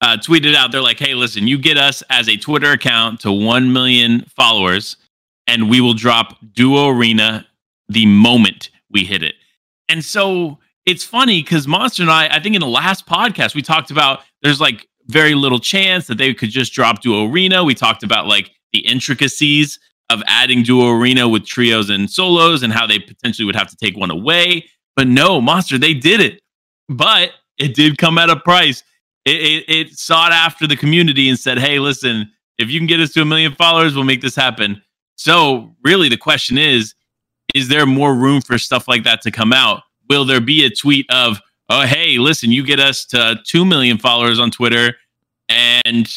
uh, 0.03 0.17
tweeted 0.17 0.55
out, 0.55 0.73
they're 0.73 0.83
like, 0.83 0.99
hey, 0.99 1.15
listen, 1.15 1.47
you 1.47 1.57
get 1.57 1.79
us 1.79 2.03
as 2.11 2.29
a 2.29 2.37
Twitter 2.37 2.73
account 2.73 3.21
to 3.21 3.33
1 3.33 3.73
million 3.73 4.27
followers, 4.37 4.97
and 5.47 5.71
we 5.71 5.81
will 5.81 5.95
drop 5.95 6.37
Duo 6.53 6.89
Arena 6.89 7.47
the 7.89 8.07
moment 8.07 8.71
we 8.91 9.05
hit 9.05 9.23
it. 9.23 9.35
And 9.89 10.05
so 10.05 10.59
it's 10.87 11.05
funny 11.05 11.43
because 11.43 11.69
Monster 11.69 12.03
and 12.03 12.11
I, 12.11 12.29
I 12.29 12.41
think 12.41 12.55
in 12.55 12.61
the 12.61 12.67
last 12.67 13.07
podcast, 13.07 13.55
we 13.55 13.63
talked 13.63 13.91
about 13.91 14.21
there's 14.43 14.61
like 14.61 14.89
very 15.07 15.35
little 15.35 15.59
chance 15.59 16.07
that 16.07 16.19
they 16.19 16.35
could 16.35 16.51
just 16.51 16.73
drop 16.73 17.03
Duo 17.03 17.29
Arena. 17.29 17.65
We 17.65 17.75
talked 17.75 18.03
about 18.03 18.27
like 18.27 18.51
the 18.73 18.81
intricacies 18.81 19.79
of 20.11 20.23
adding 20.27 20.63
Duo 20.63 20.91
Arena 20.91 21.29
with 21.29 21.47
trios 21.47 21.91
and 21.91 22.11
solos 22.11 22.63
and 22.63 22.73
how 22.73 22.87
they 22.87 22.99
potentially 22.99 23.47
would 23.47 23.57
have 23.57 23.69
to 23.69 23.77
take 23.77 23.97
one 23.97 24.11
away. 24.11 24.67
But 24.97 25.09
no, 25.09 25.41
Monster, 25.41 25.79
they 25.79 25.95
did 25.95 26.21
it. 26.21 26.41
But 26.89 27.31
it 27.59 27.75
did 27.75 27.99
come 27.99 28.19
at 28.19 28.31
a 28.31 28.37
price. 28.37 28.83
It, 29.25 29.37
it, 29.37 29.65
it 29.69 29.99
sought 29.99 30.33
after 30.33 30.67
the 30.67 30.77
community 30.77 31.29
and 31.29 31.39
said, 31.39 31.59
hey, 31.59 31.79
listen, 31.79 32.31
if 32.59 32.71
you 32.71 32.79
can 32.79 32.87
get 32.87 33.01
us 33.01 33.13
to 33.13 33.23
a 33.23 33.25
million 33.25 33.55
followers, 33.55 33.95
we'll 33.95 34.05
make 34.05 34.21
this 34.21 34.37
happen. 34.37 34.83
So, 35.17 35.75
really, 35.85 36.09
the 36.09 36.17
question 36.17 36.59
is 36.59 36.95
is 37.55 37.69
there 37.69 37.87
more 37.87 38.15
room 38.15 38.41
for 38.41 38.59
stuff 38.59 38.89
like 38.89 39.05
that 39.05 39.23
to 39.23 39.31
come 39.31 39.53
out? 39.53 39.83
Will 40.09 40.25
there 40.25 40.41
be 40.41 40.65
a 40.65 40.71
tweet 40.71 41.07
of, 41.11 41.41
oh, 41.69 41.83
hey, 41.87 42.19
listen, 42.19 42.51
you 42.53 42.65
get 42.65 42.81
us 42.81 43.05
to 43.07 43.39
2 43.47 43.65
million 43.65 43.99
followers 43.99 44.39
on 44.39 44.51
Twitter 44.51 44.95
and 45.49 46.09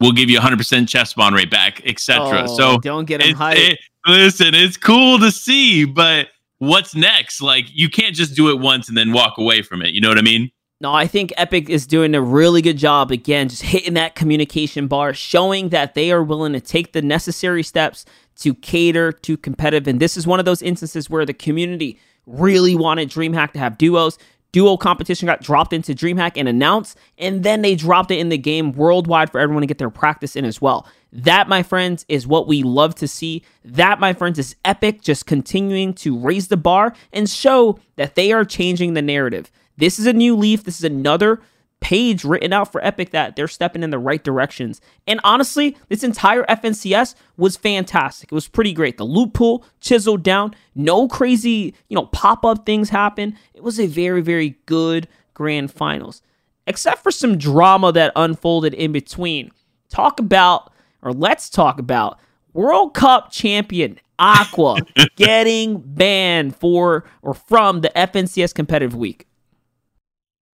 we'll 0.00 0.12
give 0.12 0.30
you 0.30 0.38
100% 0.38 0.88
chest 0.88 1.12
spawn 1.12 1.34
rate 1.34 1.50
back, 1.50 1.82
etc. 1.86 2.44
Oh, 2.48 2.56
so 2.56 2.78
don't 2.78 3.04
get 3.06 3.22
him 3.22 3.36
hyped. 3.36 3.56
it- 3.56 3.78
listen, 4.06 4.54
it's 4.54 4.76
cool 4.76 5.18
to 5.18 5.30
see, 5.30 5.84
but 5.84 6.28
what's 6.58 6.94
next? 6.94 7.40
Like 7.42 7.66
you 7.72 7.88
can't 7.88 8.14
just 8.14 8.34
do 8.34 8.50
it 8.50 8.58
once 8.58 8.88
and 8.88 8.96
then 8.96 9.12
walk 9.12 9.38
away 9.38 9.62
from 9.62 9.82
it. 9.82 9.92
You 9.92 10.00
know 10.00 10.08
what 10.08 10.18
I 10.18 10.22
mean? 10.22 10.50
No, 10.80 10.92
I 10.92 11.08
think 11.08 11.32
Epic 11.36 11.68
is 11.68 11.88
doing 11.88 12.14
a 12.14 12.22
really 12.22 12.62
good 12.62 12.78
job 12.78 13.10
again, 13.10 13.48
just 13.48 13.62
hitting 13.62 13.94
that 13.94 14.14
communication 14.14 14.86
bar, 14.86 15.12
showing 15.12 15.70
that 15.70 15.94
they 15.94 16.12
are 16.12 16.22
willing 16.22 16.52
to 16.52 16.60
take 16.60 16.92
the 16.92 17.02
necessary 17.02 17.64
steps 17.64 18.04
to 18.36 18.54
cater 18.54 19.10
to 19.10 19.36
competitive. 19.36 19.88
And 19.88 19.98
this 19.98 20.16
is 20.16 20.24
one 20.24 20.38
of 20.38 20.44
those 20.44 20.62
instances 20.62 21.10
where 21.10 21.26
the 21.26 21.34
community 21.34 21.98
really 22.26 22.76
wanted 22.76 23.10
DreamHack 23.10 23.52
to 23.54 23.58
have 23.58 23.76
duos. 23.76 24.18
Duo 24.52 24.76
competition 24.76 25.26
got 25.26 25.42
dropped 25.42 25.72
into 25.72 25.94
DreamHack 25.94 26.32
and 26.36 26.48
announced, 26.48 26.96
and 27.18 27.42
then 27.42 27.62
they 27.62 27.74
dropped 27.74 28.12
it 28.12 28.20
in 28.20 28.28
the 28.28 28.38
game 28.38 28.70
worldwide 28.70 29.32
for 29.32 29.40
everyone 29.40 29.62
to 29.62 29.66
get 29.66 29.78
their 29.78 29.90
practice 29.90 30.36
in 30.36 30.44
as 30.44 30.60
well. 30.60 30.86
That, 31.12 31.48
my 31.48 31.64
friends, 31.64 32.06
is 32.08 32.26
what 32.26 32.46
we 32.46 32.62
love 32.62 32.94
to 32.96 33.08
see. 33.08 33.42
That, 33.64 33.98
my 33.98 34.12
friends, 34.12 34.38
is 34.38 34.54
Epic 34.64 35.02
just 35.02 35.26
continuing 35.26 35.92
to 35.94 36.16
raise 36.16 36.48
the 36.48 36.56
bar 36.56 36.94
and 37.12 37.28
show 37.28 37.80
that 37.96 38.14
they 38.14 38.30
are 38.32 38.44
changing 38.44 38.94
the 38.94 39.02
narrative. 39.02 39.50
This 39.78 39.98
is 39.98 40.06
a 40.06 40.12
new 40.12 40.36
leaf. 40.36 40.64
This 40.64 40.78
is 40.78 40.84
another 40.84 41.40
page 41.80 42.24
written 42.24 42.52
out 42.52 42.70
for 42.70 42.84
Epic 42.84 43.10
that 43.10 43.36
they're 43.36 43.48
stepping 43.48 43.82
in 43.82 43.90
the 43.90 43.98
right 43.98 44.22
directions. 44.22 44.80
And 45.06 45.20
honestly, 45.22 45.76
this 45.88 46.02
entire 46.02 46.44
FNCS 46.44 47.14
was 47.36 47.56
fantastic. 47.56 48.32
It 48.32 48.34
was 48.34 48.48
pretty 48.48 48.72
great. 48.72 48.96
The 48.96 49.04
loot 49.04 49.32
pool 49.32 49.64
chiseled 49.80 50.24
down, 50.24 50.54
no 50.74 51.06
crazy, 51.08 51.74
you 51.88 51.94
know, 51.94 52.06
pop-up 52.06 52.66
things 52.66 52.90
happen. 52.90 53.38
It 53.54 53.62
was 53.62 53.78
a 53.78 53.86
very, 53.86 54.20
very 54.20 54.58
good 54.66 55.06
grand 55.34 55.70
finals. 55.72 56.20
Except 56.66 57.02
for 57.02 57.12
some 57.12 57.38
drama 57.38 57.92
that 57.92 58.12
unfolded 58.16 58.74
in 58.74 58.92
between. 58.92 59.52
Talk 59.88 60.18
about 60.20 60.72
or 61.02 61.12
let's 61.12 61.48
talk 61.48 61.78
about 61.78 62.18
World 62.52 62.94
Cup 62.94 63.30
champion 63.30 64.00
Aqua 64.18 64.78
getting 65.16 65.78
banned 65.78 66.56
for 66.56 67.04
or 67.22 67.34
from 67.34 67.82
the 67.82 67.90
FNCS 67.94 68.52
competitive 68.52 68.96
week. 68.96 69.27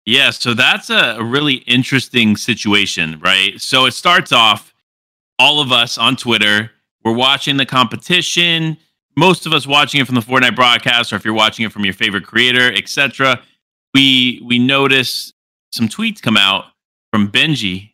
Yeah, 0.05 0.31
so 0.31 0.53
that's 0.53 0.89
a 0.89 1.17
a 1.19 1.23
really 1.23 1.55
interesting 1.55 2.35
situation, 2.35 3.19
right? 3.19 3.59
So 3.61 3.85
it 3.85 3.93
starts 3.93 4.31
off 4.31 4.73
all 5.39 5.61
of 5.61 5.71
us 5.71 5.97
on 5.97 6.15
Twitter, 6.15 6.71
we're 7.03 7.13
watching 7.13 7.57
the 7.57 7.65
competition, 7.65 8.77
most 9.17 9.45
of 9.45 9.53
us 9.53 9.67
watching 9.67 9.99
it 10.01 10.05
from 10.05 10.15
the 10.15 10.21
Fortnite 10.21 10.55
broadcast 10.55 11.11
or 11.11 11.17
if 11.17 11.25
you're 11.25 11.33
watching 11.33 11.65
it 11.65 11.71
from 11.71 11.83
your 11.83 11.93
favorite 11.93 12.25
creator, 12.25 12.71
etc. 12.73 13.41
We 13.93 14.41
we 14.45 14.59
notice 14.59 15.33
some 15.71 15.87
tweets 15.87 16.21
come 16.21 16.37
out 16.37 16.65
from 17.11 17.29
Benji 17.29 17.91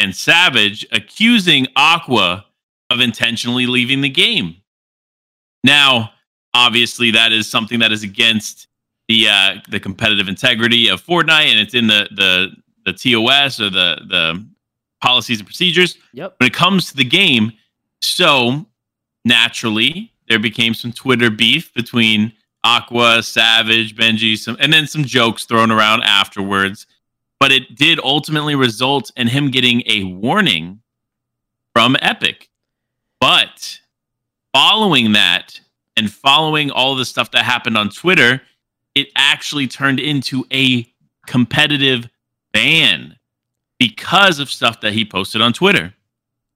and 0.00 0.14
Savage 0.14 0.86
accusing 0.90 1.66
Aqua 1.76 2.46
of 2.90 3.00
intentionally 3.00 3.66
leaving 3.66 4.00
the 4.00 4.08
game. 4.08 4.56
Now, 5.64 6.12
obviously 6.54 7.10
that 7.12 7.32
is 7.32 7.48
something 7.48 7.80
that 7.80 7.92
is 7.92 8.02
against 8.02 8.68
the 9.08 9.28
uh, 9.28 9.54
the 9.68 9.80
competitive 9.80 10.28
integrity 10.28 10.88
of 10.88 11.04
Fortnite, 11.04 11.50
and 11.50 11.60
it's 11.60 11.74
in 11.74 11.86
the 11.86 12.08
the 12.12 12.48
the 12.84 12.92
TOS 12.92 13.60
or 13.60 13.70
the 13.70 14.00
the 14.08 14.46
policies 15.00 15.38
and 15.38 15.46
procedures 15.46 15.96
Yep. 16.12 16.36
when 16.38 16.46
it 16.48 16.54
comes 16.54 16.86
to 16.90 16.96
the 16.96 17.04
game. 17.04 17.52
So 18.00 18.66
naturally, 19.24 20.12
there 20.28 20.38
became 20.38 20.74
some 20.74 20.92
Twitter 20.92 21.30
beef 21.30 21.72
between 21.74 22.32
Aqua, 22.64 23.22
Savage, 23.22 23.94
Benji, 23.94 24.36
some, 24.36 24.56
and 24.58 24.72
then 24.72 24.86
some 24.86 25.04
jokes 25.04 25.44
thrown 25.44 25.70
around 25.70 26.02
afterwards. 26.02 26.86
But 27.38 27.52
it 27.52 27.76
did 27.76 28.00
ultimately 28.02 28.54
result 28.54 29.10
in 29.16 29.28
him 29.28 29.50
getting 29.50 29.82
a 29.86 30.04
warning 30.04 30.80
from 31.74 31.96
Epic. 32.00 32.48
But 33.20 33.78
following 34.54 35.12
that, 35.12 35.60
and 35.98 36.12
following 36.12 36.70
all 36.70 36.94
the 36.94 37.04
stuff 37.04 37.30
that 37.32 37.44
happened 37.44 37.76
on 37.76 37.88
Twitter, 37.90 38.42
it 38.96 39.08
actually 39.14 39.68
turned 39.68 40.00
into 40.00 40.44
a 40.50 40.90
competitive 41.26 42.08
ban 42.52 43.16
because 43.78 44.38
of 44.40 44.50
stuff 44.50 44.80
that 44.80 44.94
he 44.94 45.04
posted 45.04 45.42
on 45.42 45.52
Twitter. 45.52 45.94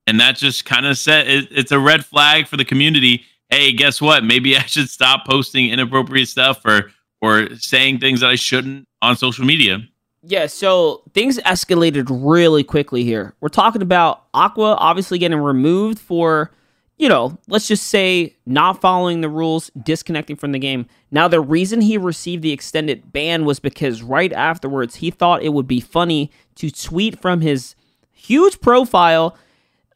And 0.07 0.19
that 0.19 0.37
just 0.37 0.65
kind 0.65 0.87
of 0.87 0.97
said 0.97 1.29
it, 1.29 1.49
it's 1.51 1.71
a 1.71 1.79
red 1.79 2.05
flag 2.05 2.49
for 2.49 2.57
the 2.57 2.65
community. 2.65 3.25
Hey, 3.51 3.73
guess 3.73 4.01
what? 4.01 4.25
Maybe 4.25 4.57
I 4.57 4.63
should 4.63 4.89
stop 4.89 5.27
posting 5.27 5.69
inappropriate 5.69 6.29
stuff 6.29 6.65
or 6.65 6.91
or 7.21 7.55
saying 7.57 7.99
things 7.99 8.21
that 8.21 8.31
I 8.31 8.37
shouldn't 8.37 8.89
on 9.03 9.15
social 9.15 9.45
media. 9.45 9.81
Yeah, 10.23 10.47
so 10.47 11.03
things 11.13 11.39
escalated 11.41 12.07
really 12.09 12.65
quickly 12.65 13.05
here. 13.05 13.35
We're 13.41 13.49
talking 13.49 13.83
about 13.83 14.25
Aqua 14.33 14.75
obviously 14.77 15.19
getting 15.19 15.39
removed 15.39 15.99
for, 15.99 16.51
you 17.01 17.09
know, 17.09 17.39
let's 17.49 17.67
just 17.67 17.87
say 17.87 18.37
not 18.45 18.83
following 18.83 19.23
the 19.23 19.29
rules, 19.31 19.71
disconnecting 19.83 20.37
from 20.37 20.53
the 20.53 20.59
game. 20.59 20.85
Now, 21.11 21.29
the 21.29 21.41
reason 21.41 21.81
he 21.81 21.97
received 21.97 22.43
the 22.43 22.53
extended 22.53 23.11
ban 23.11 23.47
was 23.47 23.59
because 23.59 24.03
right 24.03 24.31
afterwards 24.35 24.97
he 24.97 25.11
thought 25.11 25.43
it 25.43 25.55
would 25.55 25.67
be 25.67 25.81
funny 25.81 26.31
to 26.57 26.71
tweet 26.71 27.19
from 27.19 27.41
his 27.41 27.75
huge 28.13 28.61
profile 28.61 29.35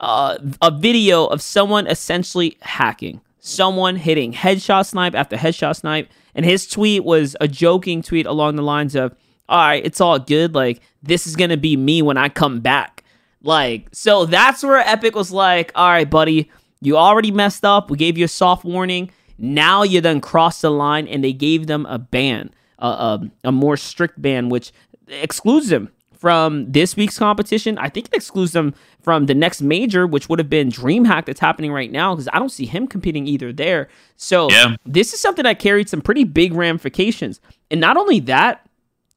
uh, 0.00 0.38
a 0.62 0.70
video 0.70 1.26
of 1.26 1.42
someone 1.42 1.86
essentially 1.86 2.56
hacking, 2.62 3.20
someone 3.38 3.96
hitting 3.96 4.32
headshot 4.32 4.86
snipe 4.86 5.14
after 5.14 5.36
headshot 5.36 5.76
snipe. 5.76 6.08
And 6.34 6.46
his 6.46 6.66
tweet 6.66 7.04
was 7.04 7.36
a 7.38 7.46
joking 7.46 8.00
tweet 8.00 8.24
along 8.24 8.56
the 8.56 8.62
lines 8.62 8.94
of, 8.94 9.14
all 9.46 9.58
right, 9.58 9.84
it's 9.84 10.00
all 10.00 10.18
good. 10.18 10.54
Like, 10.54 10.80
this 11.02 11.26
is 11.26 11.36
going 11.36 11.50
to 11.50 11.58
be 11.58 11.76
me 11.76 12.00
when 12.00 12.16
I 12.16 12.30
come 12.30 12.60
back. 12.60 13.04
Like, 13.42 13.88
so 13.92 14.24
that's 14.24 14.62
where 14.62 14.78
Epic 14.78 15.14
was 15.14 15.30
like, 15.30 15.70
all 15.74 15.90
right, 15.90 16.08
buddy, 16.08 16.50
you 16.84 16.96
already 16.96 17.30
messed 17.30 17.64
up. 17.64 17.90
We 17.90 17.96
gave 17.96 18.16
you 18.18 18.24
a 18.24 18.28
soft 18.28 18.64
warning. 18.64 19.10
Now 19.38 19.82
you 19.82 20.00
then 20.00 20.20
crossed 20.20 20.62
the 20.62 20.70
line, 20.70 21.08
and 21.08 21.24
they 21.24 21.32
gave 21.32 21.66
them 21.66 21.86
a 21.86 21.98
ban, 21.98 22.50
a, 22.78 22.86
a, 22.86 23.30
a 23.44 23.52
more 23.52 23.76
strict 23.76 24.20
ban, 24.22 24.48
which 24.48 24.70
excludes 25.08 25.68
them 25.68 25.90
from 26.16 26.70
this 26.70 26.96
week's 26.96 27.18
competition. 27.18 27.76
I 27.78 27.88
think 27.88 28.06
it 28.06 28.14
excludes 28.14 28.52
them 28.52 28.74
from 29.02 29.26
the 29.26 29.34
next 29.34 29.60
major, 29.60 30.06
which 30.06 30.28
would 30.28 30.38
have 30.38 30.48
been 30.48 30.70
DreamHack 30.70 31.26
that's 31.26 31.40
happening 31.40 31.72
right 31.72 31.90
now, 31.92 32.14
because 32.14 32.28
I 32.32 32.38
don't 32.38 32.48
see 32.52 32.64
him 32.64 32.86
competing 32.86 33.26
either 33.26 33.52
there. 33.52 33.88
So 34.16 34.48
Yeah. 34.50 34.76
this 34.86 35.12
is 35.12 35.20
something 35.20 35.42
that 35.42 35.58
carried 35.58 35.88
some 35.88 36.00
pretty 36.00 36.24
big 36.24 36.54
ramifications. 36.54 37.40
And 37.70 37.80
not 37.80 37.96
only 37.98 38.20
that, 38.20 38.66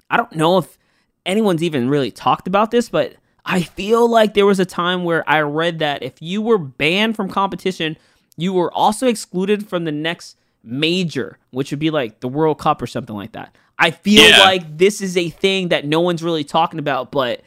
I 0.10 0.18
don't 0.18 0.34
know 0.36 0.58
if 0.58 0.78
anyone's 1.26 1.64
even 1.64 1.90
really 1.90 2.12
talked 2.12 2.48
about 2.48 2.72
this, 2.72 2.90
but 2.90 3.14
I 3.50 3.62
feel 3.62 4.10
like 4.10 4.34
there 4.34 4.46
was 4.46 4.60
a 4.60 4.66
time 4.66 5.04
where 5.06 5.28
I 5.28 5.40
read 5.40 5.80
that 5.80 6.04
if 6.04 6.22
you 6.22 6.42
were 6.42 6.58
banned 6.58 7.16
from 7.16 7.30
competition, 7.30 7.98
you 8.36 8.52
were 8.54 8.72
also 8.74 9.08
excluded 9.08 9.68
from 9.68 9.86
the 9.86 9.92
next 9.92 10.38
major, 10.64 11.38
which 11.52 11.72
would 11.72 11.80
be 11.80 11.90
like 11.90 12.20
the 12.20 12.28
World 12.28 12.60
Cup 12.60 12.82
or 12.82 12.88
something 12.88 13.16
like 13.16 13.32
that. 13.32 13.56
I 13.80 13.92
feel 13.92 14.28
Yeah. 14.28 14.40
like 14.40 14.78
this 14.78 15.02
is 15.02 15.16
a 15.16 15.30
thing 15.30 15.70
that 15.70 15.86
no 15.86 16.02
one's 16.02 16.22
really 16.22 16.44
talking 16.44 16.78
about, 16.80 17.12
but 17.12 17.42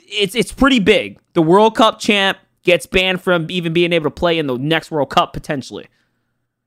it's 0.00 0.34
it's 0.34 0.52
pretty 0.52 0.80
big. 0.80 1.18
The 1.34 1.42
World 1.42 1.76
Cup 1.76 2.00
champ 2.00 2.38
gets 2.64 2.86
banned 2.86 3.20
from 3.22 3.46
even 3.50 3.72
being 3.72 3.92
able 3.92 4.04
to 4.04 4.10
play 4.10 4.38
in 4.38 4.46
the 4.46 4.56
next 4.58 4.90
World 4.90 5.10
Cup 5.10 5.32
potentially. 5.32 5.86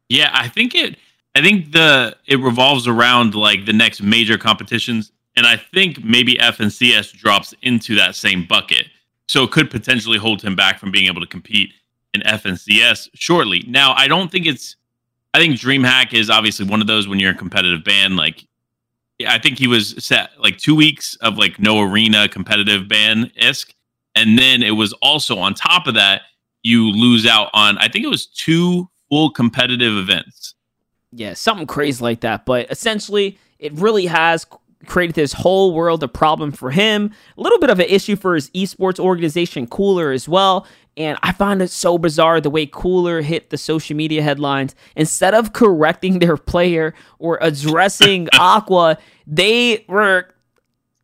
Yeah, 0.09 0.29
I 0.33 0.47
think 0.47 0.75
it. 0.75 0.97
I 1.35 1.41
think 1.41 1.73
the 1.73 2.15
it 2.25 2.39
revolves 2.39 2.87
around 2.87 3.35
like 3.35 3.65
the 3.65 3.73
next 3.73 4.01
major 4.01 4.37
competitions, 4.37 5.11
and 5.35 5.45
I 5.45 5.57
think 5.57 6.03
maybe 6.03 6.35
FNCS 6.35 7.13
drops 7.13 7.53
into 7.61 7.95
that 7.95 8.15
same 8.15 8.45
bucket, 8.45 8.87
so 9.27 9.43
it 9.43 9.51
could 9.51 9.69
potentially 9.69 10.17
hold 10.17 10.41
him 10.41 10.55
back 10.55 10.79
from 10.79 10.91
being 10.91 11.07
able 11.07 11.21
to 11.21 11.27
compete 11.27 11.73
in 12.13 12.21
FNCS 12.21 13.09
shortly. 13.13 13.63
Now, 13.67 13.93
I 13.95 14.07
don't 14.07 14.31
think 14.31 14.45
it's. 14.45 14.75
I 15.33 15.39
think 15.39 15.55
DreamHack 15.55 16.13
is 16.13 16.29
obviously 16.29 16.65
one 16.65 16.79
of 16.79 16.87
those 16.87 17.09
when 17.09 17.19
you're 17.19 17.31
a 17.31 17.35
competitive 17.35 17.83
ban. 17.83 18.15
Like, 18.15 18.47
I 19.27 19.37
think 19.37 19.59
he 19.59 19.67
was 19.67 19.93
set 20.03 20.29
like 20.39 20.57
two 20.57 20.75
weeks 20.75 21.15
of 21.17 21.37
like 21.37 21.59
no 21.59 21.81
arena 21.81 22.29
competitive 22.29 22.87
ban 22.87 23.31
isk, 23.41 23.73
and 24.15 24.39
then 24.39 24.63
it 24.63 24.71
was 24.71 24.93
also 25.01 25.37
on 25.37 25.53
top 25.53 25.87
of 25.87 25.95
that 25.95 26.21
you 26.63 26.89
lose 26.89 27.25
out 27.25 27.49
on. 27.53 27.77
I 27.77 27.89
think 27.89 28.05
it 28.05 28.09
was 28.09 28.25
two 28.25 28.89
full 29.09 29.29
competitive 29.29 29.97
events. 29.97 30.55
Yeah, 31.11 31.33
something 31.33 31.67
crazy 31.67 32.03
like 32.03 32.21
that. 32.21 32.45
But 32.45 32.71
essentially, 32.71 33.37
it 33.59 33.73
really 33.73 34.05
has 34.07 34.45
created 34.85 35.15
this 35.15 35.33
whole 35.33 35.73
world 35.73 36.03
of 36.03 36.13
problem 36.13 36.51
for 36.51 36.71
him. 36.71 37.11
A 37.37 37.41
little 37.41 37.59
bit 37.59 37.69
of 37.69 37.79
an 37.79 37.87
issue 37.87 38.15
for 38.15 38.35
his 38.35 38.49
esports 38.51 38.99
organization, 38.99 39.67
Cooler, 39.67 40.11
as 40.11 40.27
well. 40.27 40.67
And 40.97 41.17
I 41.21 41.33
find 41.33 41.61
it 41.61 41.69
so 41.69 41.97
bizarre 41.97 42.39
the 42.39 42.49
way 42.49 42.65
Cooler 42.65 43.21
hit 43.21 43.49
the 43.49 43.57
social 43.57 43.95
media 43.95 44.21
headlines. 44.21 44.75
Instead 44.95 45.33
of 45.33 45.53
correcting 45.53 46.19
their 46.19 46.37
player 46.37 46.93
or 47.19 47.37
addressing 47.41 48.29
Aqua, 48.39 48.97
they 49.27 49.85
were 49.89 50.29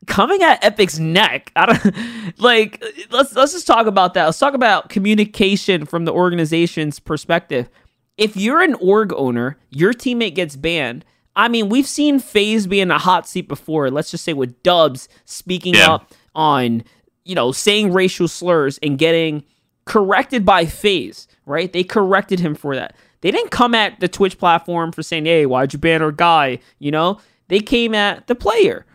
coming 0.07 0.41
at 0.43 0.63
Epic's 0.63 0.99
neck. 0.99 1.51
I 1.55 1.65
don't 1.65 2.39
like 2.39 2.83
let's 3.11 3.35
let's 3.35 3.53
just 3.53 3.67
talk 3.67 3.87
about 3.87 4.13
that. 4.13 4.25
Let's 4.25 4.39
talk 4.39 4.53
about 4.53 4.89
communication 4.89 5.85
from 5.85 6.05
the 6.05 6.13
organization's 6.13 6.99
perspective. 6.99 7.69
If 8.17 8.37
you're 8.37 8.61
an 8.61 8.75
org 8.75 9.13
owner, 9.13 9.57
your 9.69 9.93
teammate 9.93 10.35
gets 10.35 10.55
banned. 10.55 11.05
I 11.35 11.47
mean, 11.47 11.69
we've 11.69 11.87
seen 11.87 12.19
FaZe 12.19 12.67
be 12.67 12.81
in 12.81 12.91
a 12.91 12.97
hot 12.97 13.27
seat 13.27 13.47
before. 13.47 13.89
Let's 13.89 14.11
just 14.11 14.23
say 14.25 14.33
with 14.33 14.61
Dubs 14.63 15.07
speaking 15.25 15.75
Yeah. 15.75 15.93
up 15.93 16.11
on 16.35 16.83
you 17.23 17.35
know, 17.35 17.51
saying 17.51 17.93
racial 17.93 18.27
slurs 18.27 18.79
and 18.81 18.97
getting 18.97 19.43
corrected 19.85 20.43
by 20.43 20.65
FaZe, 20.65 21.27
right? 21.45 21.71
They 21.71 21.83
corrected 21.83 22.39
him 22.39 22.55
for 22.55 22.75
that. 22.75 22.95
They 23.21 23.29
didn't 23.29 23.51
come 23.51 23.75
at 23.75 23.99
the 23.99 24.07
Twitch 24.07 24.39
platform 24.39 24.91
for 24.91 25.03
saying, 25.03 25.25
"Hey, 25.25 25.45
why'd 25.45 25.71
you 25.71 25.77
ban 25.77 26.01
our 26.01 26.11
guy?" 26.11 26.57
You 26.79 26.89
know, 26.89 27.19
they 27.47 27.59
came 27.59 27.93
at 27.93 28.25
the 28.25 28.33
player, 28.33 28.87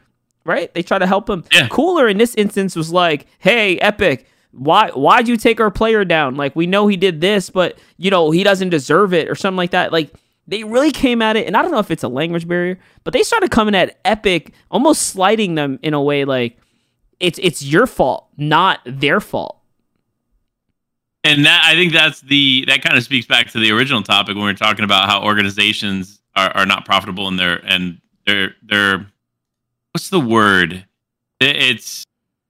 right? 0.45 0.75
They 0.75 0.83
tried 0.83 0.99
to 0.99 1.07
help 1.07 1.31
him. 1.31 1.45
Yeah. 1.52 1.69
Cooler 1.69 2.09
in 2.09 2.19
this 2.19 2.35
instance 2.35 2.75
was 2.75 2.90
like, 2.93 3.26
"Hey, 3.38 3.78
Epic, 3.78 4.26
why 4.50 4.90
why'd 4.90 5.28
you 5.28 5.37
take 5.37 5.61
our 5.61 5.71
player 5.71 6.05
down? 6.05 6.35
Like 6.35 6.57
we 6.57 6.66
know 6.66 6.88
he 6.88 6.97
did 6.97 7.21
this, 7.21 7.49
but 7.49 7.78
you 7.97 8.11
know 8.11 8.33
he 8.33 8.43
doesn't 8.43 8.71
deserve 8.71 9.14
it 9.14 9.28
or 9.28 9.37
something 9.37 9.57
like 9.57 9.71
that." 9.71 9.93
Like 9.93 10.12
they 10.49 10.65
really 10.65 10.93
came 10.93 11.23
at 11.23 11.37
it, 11.37 11.47
and 11.47 11.57
I 11.57 11.62
don't 11.62 11.71
know 11.71 11.79
if 11.79 11.91
it's 11.91 12.03
a 12.05 12.09
language 12.09 12.47
barrier, 12.47 12.79
but 13.05 13.12
they 13.12 13.23
started 13.23 13.50
coming 13.50 13.75
at 13.75 13.99
Epic, 14.05 14.53
almost 14.71 15.03
slighting 15.03 15.55
them 15.57 15.79
in 15.83 15.93
a 15.95 16.03
way 16.03 16.25
like 16.25 16.57
it's 17.21 17.38
it's 17.43 17.62
your 17.62 17.87
fault, 17.87 18.29
not 18.37 18.81
their 18.85 19.21
fault. 19.21 19.59
and 21.25 21.45
that 21.47 21.62
I 21.65 21.75
think 21.75 21.93
that's 21.93 22.21
the 22.21 22.65
that 22.69 22.83
kind 22.83 22.97
of 22.97 23.03
speaks 23.03 23.26
back 23.26 23.50
to 23.50 23.59
the 23.59 23.73
original 23.73 24.03
topic 24.03 24.35
when 24.37 24.45
we 24.45 24.50
were 24.50 24.55
talking 24.55 24.85
about 24.85 25.09
how 25.09 25.25
organizations 25.25 26.21
are, 26.37 26.50
are 26.57 26.67
not 26.67 26.85
profitable 26.85 27.26
and 27.29 27.38
they're 27.38 27.65
and 27.67 28.00
they're 28.26 28.55
they're 28.62 29.07
what's 29.93 30.11
the 30.11 30.21
word? 30.21 30.85
It's 31.41 32.05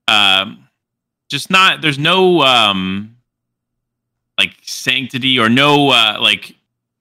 um 0.09 0.69
just 1.31 1.51
not 1.51 1.81
there's 1.81 1.99
no 1.99 2.41
um 2.43 3.17
like 4.39 4.55
sanctity 4.63 5.39
or 5.39 5.49
no 5.49 5.89
uh 5.91 6.19
like 6.21 6.55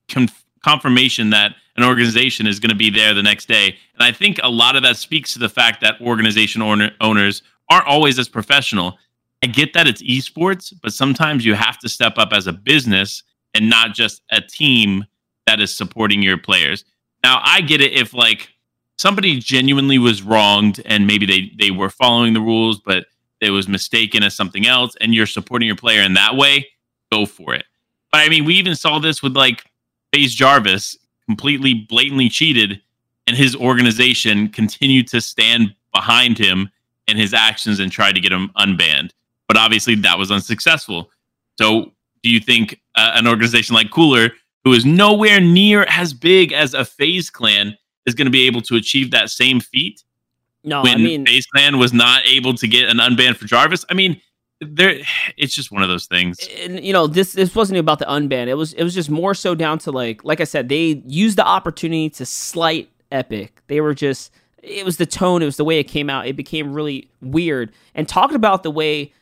conf- 0.08 0.45
confirmation 0.66 1.30
that 1.30 1.56
an 1.78 1.84
organization 1.84 2.48
is 2.48 2.60
going 2.60 2.72
to 2.72 2.76
be 2.76 2.90
there 2.90 3.14
the 3.14 3.22
next 3.22 3.48
day. 3.48 3.68
And 3.94 4.02
I 4.02 4.12
think 4.12 4.40
a 4.42 4.50
lot 4.50 4.76
of 4.76 4.82
that 4.82 4.98
speaks 4.98 5.32
to 5.34 5.40
the 5.40 5.48
fact 5.48 5.80
that 5.82 6.02
organization 6.02 6.64
owner- 6.64 6.92
owners 7.02 7.44
aren't 7.70 7.86
always 7.86 8.18
as 8.18 8.28
professional. 8.28 8.98
I 9.44 9.48
get 9.48 9.74
that 9.74 9.86
it's 9.86 10.02
esports, 10.02 10.74
but 10.82 10.92
sometimes 10.92 11.46
you 11.46 11.54
have 11.54 11.78
to 11.80 11.90
step 11.90 12.18
up 12.18 12.34
as 12.34 12.48
a 12.48 12.54
business 12.54 13.22
and 13.54 13.70
not 13.70 13.94
just 13.94 14.24
a 14.32 14.42
team 14.42 15.06
that 15.46 15.60
is 15.60 15.72
supporting 15.72 16.24
your 16.24 16.40
players. 16.40 16.84
Now, 17.24 17.42
I 17.44 17.62
get 17.62 17.80
it 17.80 17.94
if 17.94 18.12
like 18.12 18.50
somebody 18.98 19.38
genuinely 19.40 20.00
was 20.00 20.24
wronged 20.24 20.82
and 20.86 21.06
maybe 21.06 21.28
they 21.28 21.52
they 21.60 21.70
were 21.70 21.92
following 21.92 22.34
the 22.34 22.42
rules, 22.42 22.80
but 22.80 23.06
it 23.40 23.52
was 23.52 23.68
mistaken 23.68 24.24
as 24.24 24.36
something 24.36 24.66
else, 24.66 24.96
and 25.00 25.14
you're 25.14 25.28
supporting 25.28 25.68
your 25.68 25.76
player 25.76 26.02
in 26.02 26.16
that 26.16 26.36
way, 26.36 26.68
go 27.12 27.28
for 27.28 27.54
it. 27.54 27.66
But 28.12 28.22
I 28.22 28.30
mean, 28.30 28.46
we 28.46 28.56
even 28.56 28.76
saw 28.76 28.98
this 28.98 29.22
with 29.22 29.36
like 29.36 29.66
FaZe 30.16 30.34
Jarvis 30.34 30.98
completely 31.26 31.74
blatantly 31.74 32.30
cheated, 32.30 32.82
and 33.28 33.36
his 33.36 33.54
organization 33.54 34.48
continued 34.48 35.10
to 35.10 35.20
stand 35.20 35.76
behind 35.94 36.38
him 36.38 36.70
and 37.10 37.20
his 37.20 37.34
actions 37.34 37.82
and 37.82 37.92
tried 37.92 38.16
to 38.16 38.22
get 38.22 38.32
him 38.32 38.50
unbanned. 38.58 39.12
But 39.50 39.58
obviously, 39.58 39.96
that 39.96 40.18
was 40.18 40.32
unsuccessful. 40.32 41.12
So, 41.58 41.92
do 42.24 42.30
you 42.30 42.40
think 42.40 42.82
uh, 42.96 43.12
an 43.16 43.28
organization 43.28 43.76
like 43.76 43.92
Cooler, 43.92 44.32
who 44.64 44.72
is 44.72 44.86
nowhere 44.86 45.42
near 45.42 45.84
as 45.90 46.14
big 46.14 46.54
as 46.54 46.74
a 46.74 46.86
FaZe 46.86 47.30
clan, 47.30 47.78
is 48.06 48.16
going 48.16 48.26
to 48.26 48.32
be 48.32 48.48
able 48.48 48.62
to 48.62 48.78
achieve 48.78 49.12
that 49.12 49.30
same 49.30 49.60
feat? 49.60 50.02
No, 50.64 50.82
when 50.82 50.96
I 50.96 50.98
mean, 50.98 51.26
FaZe 51.26 51.46
Clan 51.48 51.78
was 51.78 51.92
not 51.92 52.26
able 52.26 52.54
to 52.54 52.68
get 52.68 52.88
an 52.90 52.98
unbanned 52.98 53.36
for 53.36 53.46
Jarvis. 53.46 53.84
I 53.90 53.94
mean, 53.94 54.22
there 54.62 55.00
it's 55.38 55.54
just 55.54 55.72
one 55.72 55.84
of 55.84 55.90
those 55.90 56.06
things. 56.06 56.38
and 56.60 56.84
you 56.84 56.94
know 56.94 57.08
this 57.08 57.34
this 57.34 57.54
wasn't 57.56 57.80
about 57.80 58.00
the 58.00 58.06
unban. 58.06 58.48
It 58.48 58.56
was 58.56 58.74
it 58.74 58.84
was 58.84 58.94
just 58.94 59.10
more 59.10 59.34
so 59.34 59.56
down 59.56 59.80
to 59.80 59.92
like 59.92 60.24
like 60.24 60.42
I 60.42 60.46
said, 60.46 60.70
they 60.70 61.04
used 61.06 61.38
the 61.38 61.46
opportunity 61.46 62.10
to 62.12 62.26
slight 62.26 62.90
Epic. 63.12 63.62
They 63.68 63.82
were 63.82 63.94
just 63.94 64.32
it 64.64 64.86
was 64.86 64.98
the 64.98 65.06
tone, 65.06 65.42
it 65.42 65.46
was 65.46 65.58
the 65.58 65.66
way 65.66 65.80
it 65.80 65.86
came 65.86 66.10
out. 66.10 66.28
It 66.28 66.36
became 66.36 66.74
really 66.74 67.10
weird. 67.22 67.72
And 67.94 68.08
talking 68.08 68.36
about 68.36 68.64
the 68.64 68.72
way 68.72 69.14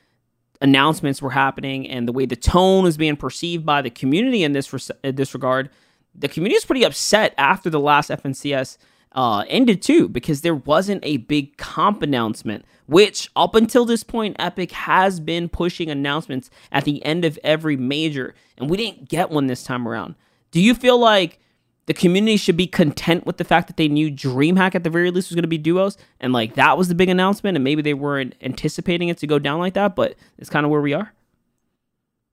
announcements 0.62 1.22
were 1.22 1.32
happening 1.32 1.90
and 1.90 2.08
the 2.08 2.14
way 2.14 2.26
the 2.26 2.36
tone 2.36 2.86
was 2.86 2.96
being 2.96 3.18
perceived 3.18 3.66
by 3.66 3.82
the 3.82 3.90
community 3.90 4.44
in 4.44 4.54
this 4.54 4.72
res- 4.72 4.92
in 5.04 5.16
this 5.16 5.34
regard, 5.34 5.70
the 6.16 6.28
community 6.28 6.56
is 6.56 6.66
pretty 6.66 6.84
upset 6.84 7.34
after 7.38 7.70
the 7.70 7.80
last 7.80 8.10
FNCS 8.10 8.78
uh, 9.14 9.46
ended 9.48 9.82
too 9.82 10.08
because 10.08 10.42
there 10.42 10.56
wasn't 10.56 11.04
a 11.04 11.18
big 11.18 11.58
comp 11.58 12.02
announcement. 12.02 12.66
Which 12.86 13.30
up 13.36 13.56
until 13.56 13.86
this 13.86 14.04
point, 14.04 14.36
Epic 14.40 14.72
has 14.72 15.22
been 15.22 15.48
pushing 15.48 15.90
announcements 15.90 16.50
at 16.72 16.84
the 16.84 17.04
end 17.06 17.24
of 17.24 17.40
every 17.42 17.78
major, 17.78 18.36
and 18.58 18.70
we 18.70 18.76
didn't 18.76 19.08
get 19.08 19.30
one 19.30 19.48
this 19.48 19.64
time 19.64 19.88
around. 19.88 20.16
Do 20.52 20.60
you 20.60 20.76
feel 20.76 21.00
like 21.00 21.40
the 21.86 21.94
community 21.94 22.38
should 22.38 22.58
be 22.58 22.68
content 22.68 23.26
with 23.26 23.38
the 23.38 23.44
fact 23.44 23.68
that 23.68 23.78
they 23.78 23.88
knew 23.88 24.12
DreamHack 24.12 24.76
at 24.76 24.84
the 24.84 24.90
very 24.90 25.12
least 25.12 25.30
was 25.30 25.36
going 25.36 25.44
to 25.44 25.48
be 25.48 25.58
duos, 25.58 25.98
and 26.20 26.34
like 26.34 26.56
that 26.56 26.78
was 26.78 26.90
the 26.90 26.96
big 26.96 27.10
announcement, 27.10 27.56
and 27.56 27.64
maybe 27.64 27.82
they 27.82 27.94
weren't 27.94 28.36
anticipating 28.42 29.08
it 29.08 29.18
to 29.20 29.28
go 29.28 29.40
down 29.40 29.60
like 29.60 29.74
that, 29.76 29.96
but 29.96 30.16
it's 30.38 30.50
kind 30.50 30.66
of 30.66 30.72
where 30.72 30.82
we 30.82 30.94
are. 30.94 31.14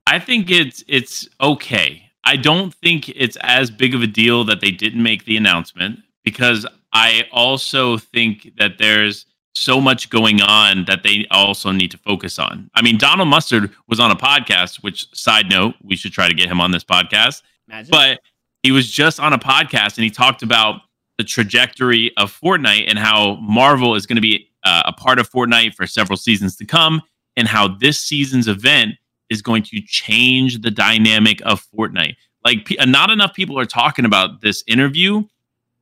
I 0.06 0.18
think 0.18 0.50
it's 0.50 0.82
it's 0.88 1.28
okay. 1.40 2.10
I 2.24 2.36
don't 2.36 2.74
think 2.74 3.08
it's 3.10 3.36
as 3.40 3.70
big 3.70 3.94
of 3.94 4.02
a 4.02 4.06
deal 4.06 4.44
that 4.44 4.60
they 4.60 4.70
didn't 4.70 5.02
make 5.02 5.24
the 5.24 5.36
announcement 5.36 6.00
because 6.30 6.64
I 6.92 7.24
also 7.32 7.98
think 7.98 8.52
that 8.58 8.78
there's 8.78 9.26
so 9.54 9.80
much 9.80 10.10
going 10.10 10.40
on 10.40 10.84
that 10.84 11.02
they 11.02 11.26
also 11.30 11.72
need 11.72 11.90
to 11.90 11.98
focus 11.98 12.38
on. 12.38 12.70
I 12.74 12.82
mean, 12.82 12.98
Donald 12.98 13.28
Mustard 13.28 13.72
was 13.88 13.98
on 13.98 14.12
a 14.12 14.16
podcast, 14.16 14.82
which 14.82 15.12
side 15.12 15.50
note, 15.50 15.74
we 15.82 15.96
should 15.96 16.12
try 16.12 16.28
to 16.28 16.34
get 16.34 16.48
him 16.48 16.60
on 16.60 16.70
this 16.70 16.84
podcast. 16.84 17.42
Imagine. 17.68 17.90
But 17.90 18.20
he 18.62 18.70
was 18.70 18.88
just 18.90 19.18
on 19.18 19.32
a 19.32 19.38
podcast 19.38 19.96
and 19.96 20.04
he 20.04 20.10
talked 20.10 20.42
about 20.42 20.82
the 21.18 21.24
trajectory 21.24 22.12
of 22.16 22.32
Fortnite 22.32 22.84
and 22.86 22.98
how 22.98 23.34
Marvel 23.40 23.96
is 23.96 24.06
going 24.06 24.16
to 24.16 24.22
be 24.22 24.48
uh, 24.62 24.82
a 24.86 24.92
part 24.92 25.18
of 25.18 25.28
Fortnite 25.28 25.74
for 25.74 25.86
several 25.86 26.16
seasons 26.16 26.54
to 26.56 26.64
come, 26.64 27.02
and 27.36 27.48
how 27.48 27.66
this 27.66 27.98
season's 27.98 28.46
event 28.46 28.94
is 29.30 29.42
going 29.42 29.62
to 29.64 29.80
change 29.86 30.60
the 30.60 30.70
dynamic 30.70 31.40
of 31.44 31.66
Fortnite. 31.74 32.14
Like, 32.44 32.66
pe- 32.66 32.76
not 32.86 33.10
enough 33.10 33.34
people 33.34 33.58
are 33.58 33.66
talking 33.66 34.04
about 34.04 34.42
this 34.42 34.62
interview 34.66 35.24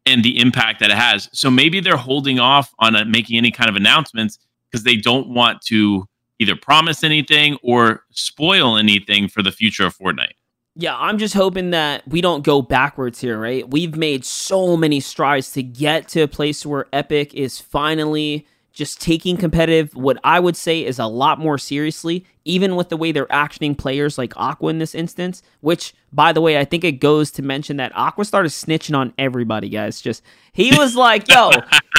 and 0.08 0.24
the 0.24 0.38
impact 0.40 0.80
that 0.80 0.90
it 0.90 0.96
has. 0.96 1.28
So 1.32 1.50
maybe 1.50 1.80
they're 1.80 1.96
holding 1.96 2.40
off 2.40 2.74
on 2.78 2.96
uh, 2.96 3.04
making 3.04 3.36
any 3.36 3.50
kind 3.50 3.68
of 3.68 3.76
announcements 3.76 4.38
because 4.70 4.84
they 4.84 4.96
don't 4.96 5.28
want 5.28 5.62
to 5.62 6.06
either 6.38 6.56
promise 6.56 7.04
anything 7.04 7.58
or 7.62 8.04
spoil 8.10 8.76
anything 8.76 9.28
for 9.28 9.42
the 9.42 9.52
future 9.52 9.86
of 9.86 9.96
Fortnite. 9.96 10.32
Yeah, 10.74 10.96
I'm 10.96 11.18
just 11.18 11.34
hoping 11.34 11.70
that 11.70 12.06
we 12.06 12.20
don't 12.20 12.44
go 12.44 12.62
backwards 12.62 13.20
here, 13.20 13.38
right? 13.38 13.68
We've 13.68 13.96
made 13.96 14.24
so 14.24 14.76
many 14.76 15.00
strides 15.00 15.50
to 15.52 15.62
get 15.62 16.06
to 16.08 16.20
a 16.20 16.28
place 16.28 16.64
where 16.64 16.86
Epic 16.92 17.34
is 17.34 17.58
finally 17.58 18.46
just 18.78 19.00
taking 19.00 19.36
competitive, 19.36 19.94
what 19.94 20.18
I 20.24 20.40
would 20.40 20.56
say 20.56 20.84
is 20.84 20.98
a 20.98 21.06
lot 21.06 21.38
more 21.38 21.58
seriously, 21.58 22.24
even 22.44 22.76
with 22.76 22.88
the 22.88 22.96
way 22.96 23.12
they're 23.12 23.26
actioning 23.26 23.76
players 23.76 24.16
like 24.16 24.32
Aqua 24.36 24.70
in 24.70 24.78
this 24.78 24.94
instance. 24.94 25.42
Which, 25.60 25.94
by 26.12 26.32
the 26.32 26.40
way, 26.40 26.58
I 26.58 26.64
think 26.64 26.84
it 26.84 26.92
goes 26.92 27.30
to 27.32 27.42
mention 27.42 27.76
that 27.76 27.92
Aqua 27.94 28.24
started 28.24 28.50
snitching 28.50 28.96
on 28.96 29.12
everybody, 29.18 29.68
guys. 29.68 30.00
Just 30.00 30.22
he 30.52 30.70
was 30.76 30.96
like, 30.96 31.28
"Yo, 31.28 31.50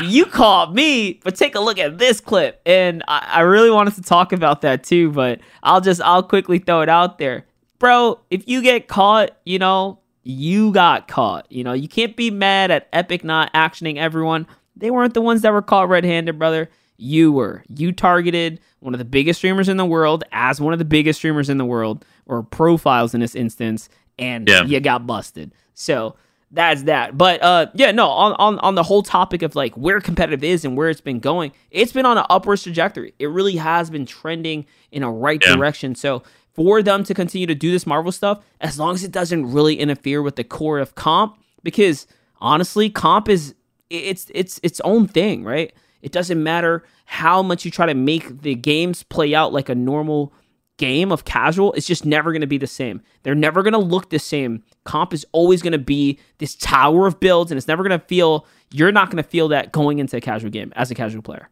you 0.03 0.25
called 0.25 0.73
me, 0.73 1.19
but 1.23 1.35
take 1.35 1.53
a 1.53 1.59
look 1.59 1.77
at 1.77 1.99
this 1.99 2.21
clip," 2.21 2.61
and 2.65 3.03
I, 3.07 3.27
I 3.33 3.41
really 3.41 3.69
wanted 3.69 3.95
to 3.95 4.01
talk 4.01 4.31
about 4.31 4.61
that 4.61 4.83
too, 4.83 5.11
but 5.11 5.41
I'll 5.61 5.81
just 5.81 6.01
I'll 6.01 6.23
quickly 6.23 6.59
throw 6.59 6.81
it 6.81 6.89
out 6.89 7.19
there 7.19 7.45
bro, 7.79 8.19
if 8.29 8.47
you 8.47 8.61
get 8.61 8.87
caught, 8.87 9.31
you 9.45 9.57
know, 9.57 9.99
you 10.23 10.71
got 10.71 11.07
caught. 11.07 11.49
You 11.49 11.63
know, 11.63 11.73
you 11.73 11.87
can't 11.87 12.15
be 12.15 12.29
mad 12.29 12.69
at 12.69 12.87
Epic 12.93 13.23
not 13.23 13.51
actioning 13.53 13.97
everyone. 13.97 14.45
They 14.79 14.91
weren't 14.91 15.13
the 15.13 15.21
ones 15.21 15.41
that 15.41 15.53
were 15.53 15.61
caught 15.61 15.89
red 15.89 16.03
handed, 16.05 16.39
brother. 16.39 16.69
You 16.97 17.31
were. 17.31 17.63
You 17.73 17.91
targeted 17.91 18.59
one 18.79 18.93
of 18.93 18.97
the 18.97 19.05
biggest 19.05 19.39
streamers 19.39 19.69
in 19.69 19.77
the 19.77 19.85
world 19.85 20.23
as 20.31 20.59
one 20.59 20.73
of 20.73 20.79
the 20.79 20.85
biggest 20.85 21.19
streamers 21.19 21.49
in 21.49 21.57
the 21.57 21.65
world, 21.65 22.03
or 22.25 22.43
profiles 22.43 23.13
in 23.13 23.21
this 23.21 23.35
instance, 23.35 23.89
and 24.17 24.47
Yeah. 24.49 24.63
you 24.63 24.79
got 24.79 25.05
busted. 25.07 25.53
So 25.73 26.15
that's 26.51 26.83
that. 26.83 27.17
But 27.17 27.41
uh 27.43 27.67
yeah, 27.75 27.91
no, 27.91 28.07
on, 28.09 28.33
on 28.33 28.59
on 28.59 28.75
the 28.75 28.83
whole 28.83 29.03
topic 29.03 29.41
of 29.43 29.55
like 29.55 29.75
where 29.75 30.01
competitive 30.01 30.43
is 30.43 30.65
and 30.65 30.75
where 30.75 30.89
it's 30.89 30.99
been 31.01 31.19
going, 31.19 31.51
it's 31.71 31.91
been 31.93 32.05
on 32.05 32.17
an 32.17 32.25
upwards 32.29 32.63
trajectory. 32.63 33.13
It 33.19 33.27
really 33.27 33.55
has 33.57 33.89
been 33.89 34.05
trending 34.05 34.65
in 34.91 35.03
a 35.03 35.11
right 35.11 35.41
Yeah. 35.45 35.55
direction. 35.55 35.95
So 35.95 36.23
for 36.53 36.81
them 36.81 37.03
to 37.05 37.13
continue 37.13 37.47
to 37.47 37.55
do 37.55 37.71
this 37.71 37.85
Marvel 37.87 38.11
stuff, 38.11 38.39
as 38.59 38.77
long 38.79 38.93
as 38.95 39.03
it 39.03 39.11
doesn't 39.11 39.51
really 39.53 39.79
interfere 39.79 40.21
with 40.21 40.35
the 40.35 40.43
core 40.43 40.79
of 40.79 40.95
comp, 40.95 41.37
because 41.63 42.07
honestly, 42.41 42.89
comp 42.89 43.29
is 43.29 43.53
it's 43.89 44.31
it's 44.33 44.59
its 44.63 44.79
own 44.81 45.07
thing, 45.07 45.43
right? 45.43 45.73
It 46.01 46.11
doesn't 46.11 46.41
matter 46.41 46.83
how 47.05 47.41
much 47.41 47.65
you 47.65 47.71
try 47.71 47.85
to 47.85 47.93
make 47.93 48.41
the 48.41 48.55
games 48.55 49.03
play 49.03 49.35
out 49.35 49.51
like 49.51 49.69
a 49.69 49.75
normal 49.75 50.33
game 50.79 51.11
of 51.11 51.25
casual, 51.25 51.73
it's 51.73 51.85
just 51.85 52.05
never 52.05 52.31
going 52.31 52.41
to 52.41 52.47
be 52.47 52.57
the 52.57 52.65
same. 52.65 53.01
They're 53.21 53.35
never 53.35 53.61
going 53.61 53.73
to 53.73 53.79
look 53.79 54.09
the 54.09 54.17
same. 54.17 54.63
Comp 54.85 55.13
is 55.13 55.25
always 55.33 55.61
going 55.61 55.73
to 55.73 55.77
be 55.77 56.17
this 56.39 56.55
tower 56.55 57.05
of 57.05 57.19
builds, 57.19 57.51
and 57.51 57.57
it's 57.57 57.67
never 57.67 57.83
going 57.83 57.99
to 57.99 58.03
feel, 58.07 58.47
you're 58.71 58.91
not 58.91 59.11
going 59.11 59.21
to 59.21 59.29
feel 59.29 59.49
that 59.49 59.71
going 59.71 59.99
into 59.99 60.17
a 60.17 60.21
casual 60.21 60.49
game 60.49 60.73
as 60.75 60.89
a 60.89 60.95
casual 60.95 61.21
player. 61.21 61.49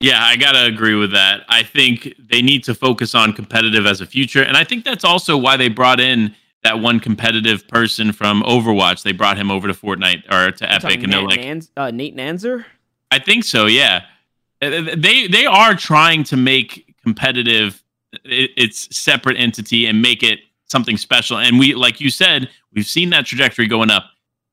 Yeah, 0.00 0.18
I 0.20 0.36
got 0.36 0.52
to 0.52 0.64
agree 0.64 0.94
with 0.94 1.12
that. 1.12 1.42
I 1.48 1.62
think 1.62 2.14
they 2.18 2.42
need 2.42 2.64
to 2.64 2.74
focus 2.74 3.14
on 3.14 3.32
competitive 3.32 3.86
as 3.86 4.00
a 4.00 4.06
future. 4.06 4.42
And 4.42 4.56
I 4.56 4.64
think 4.64 4.84
that's 4.84 5.04
also 5.04 5.36
why 5.36 5.56
they 5.56 5.68
brought 5.68 6.00
in 6.00 6.34
that 6.62 6.80
one 6.80 7.00
competitive 7.00 7.66
person 7.68 8.12
from 8.12 8.42
Overwatch. 8.42 9.02
They 9.02 9.12
brought 9.12 9.38
him 9.38 9.50
over 9.50 9.66
to 9.68 9.74
Fortnite 9.74 10.30
or 10.30 10.50
to 10.50 10.72
Epic. 10.72 11.02
And 11.02 11.12
they're 11.12 11.22
like, 11.22 11.40
Nans- 11.40 11.70
uh, 11.76 11.90
Nate 11.90 12.16
Nanzer? 12.16 12.64
I 13.10 13.18
think 13.18 13.44
so, 13.44 13.66
yeah. 13.66 14.04
Uh, 14.62 14.94
they 14.96 15.26
they 15.26 15.46
are 15.46 15.74
trying 15.74 16.22
to 16.24 16.36
make 16.36 16.94
competitive 17.02 17.82
its 18.24 18.94
separate 18.96 19.36
entity 19.38 19.86
and 19.86 20.02
make 20.02 20.22
it 20.22 20.40
something 20.66 20.96
special. 20.96 21.38
And 21.38 21.58
we, 21.58 21.74
like 21.74 22.00
you 22.00 22.10
said, 22.10 22.50
we've 22.72 22.86
seen 22.86 23.10
that 23.10 23.26
trajectory 23.26 23.66
going 23.66 23.90
up. 23.90 24.04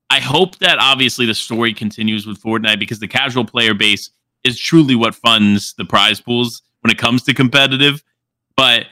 I 0.10 0.20
hope 0.20 0.60
that 0.60 0.78
obviously 0.80 1.26
the 1.26 1.36
story 1.36 1.74
continues 1.74 2.26
with 2.26 2.42
Fortnite 2.42 2.80
because 2.80 3.00
the 3.00 3.08
casual 3.08 3.44
player 3.44 3.74
base 3.74 4.10
is 4.44 4.58
truly 4.58 4.96
what 4.96 5.14
funds 5.14 5.74
the 5.78 5.86
prize 5.86 6.22
pools 6.22 6.62
when 6.82 6.92
it 6.92 6.98
comes 6.98 7.24
to 7.24 7.34
competitive. 7.34 8.04
But 8.56 8.86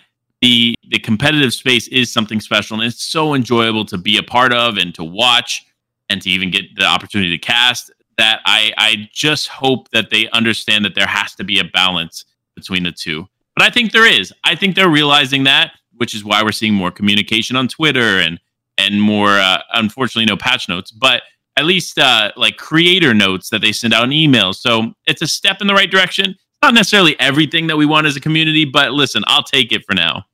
the 0.45 0.75
the 0.89 0.99
competitive 0.99 1.53
space 1.53 1.87
is 1.87 2.11
something 2.11 2.39
special 2.39 2.79
and 2.79 2.85
it's 2.85 3.03
so 3.03 3.33
enjoyable 3.33 3.83
to 3.83 3.97
be 3.97 4.17
a 4.17 4.23
part 4.23 4.53
of 4.53 4.77
and 4.77 4.93
to 4.93 5.03
watch 5.03 5.65
and 6.09 6.21
to 6.21 6.29
even 6.29 6.51
get 6.51 6.63
the 6.75 6.85
opportunity 6.85 7.31
to 7.31 7.39
cast 7.39 7.91
that 8.19 8.41
I 8.45 8.71
I 8.77 9.09
just 9.11 9.47
hope 9.47 9.89
that 9.89 10.11
they 10.11 10.29
understand 10.29 10.85
that 10.85 10.93
there 10.93 11.07
has 11.07 11.33
to 11.35 11.43
be 11.43 11.57
a 11.57 11.63
balance 11.63 12.25
between 12.55 12.83
the 12.83 12.91
two. 12.91 13.27
But 13.55 13.65
I 13.65 13.71
think 13.71 13.91
there 13.91 14.05
is. 14.05 14.31
I 14.43 14.53
think 14.53 14.75
they're 14.75 14.87
realizing 14.87 15.45
that, 15.45 15.71
which 15.95 16.13
is 16.13 16.23
why 16.23 16.43
we're 16.43 16.51
seeing 16.51 16.75
more 16.75 16.91
communication 16.91 17.55
on 17.55 17.67
Twitter 17.67 18.19
and 18.19 18.39
and 18.77 19.01
more 19.01 19.31
uh, 19.31 19.63
unfortunately 19.73 20.25
no 20.25 20.37
patch 20.37 20.69
notes, 20.69 20.91
but 20.91 21.23
at 21.57 21.65
least 21.65 21.97
uh, 21.97 22.31
like 22.35 22.57
creator 22.57 23.15
notes 23.15 23.49
that 23.49 23.61
they 23.61 23.71
send 23.71 23.95
out 23.95 24.03
in 24.03 24.11
emails. 24.11 24.57
So 24.57 24.93
it's 25.07 25.23
a 25.23 25.27
step 25.27 25.57
in 25.59 25.65
the 25.65 25.73
right 25.73 25.89
direction. 25.89 26.35
Not 26.61 26.75
necessarily 26.75 27.19
everything 27.19 27.65
that 27.67 27.77
we 27.77 27.85
want 27.87 28.05
as 28.05 28.15
a 28.15 28.19
community, 28.19 28.65
but 28.65 28.91
listen, 28.91 29.23
I'll 29.25 29.43
take 29.43 29.71
it 29.71 29.83
for 29.85 29.95
now. 29.95 30.25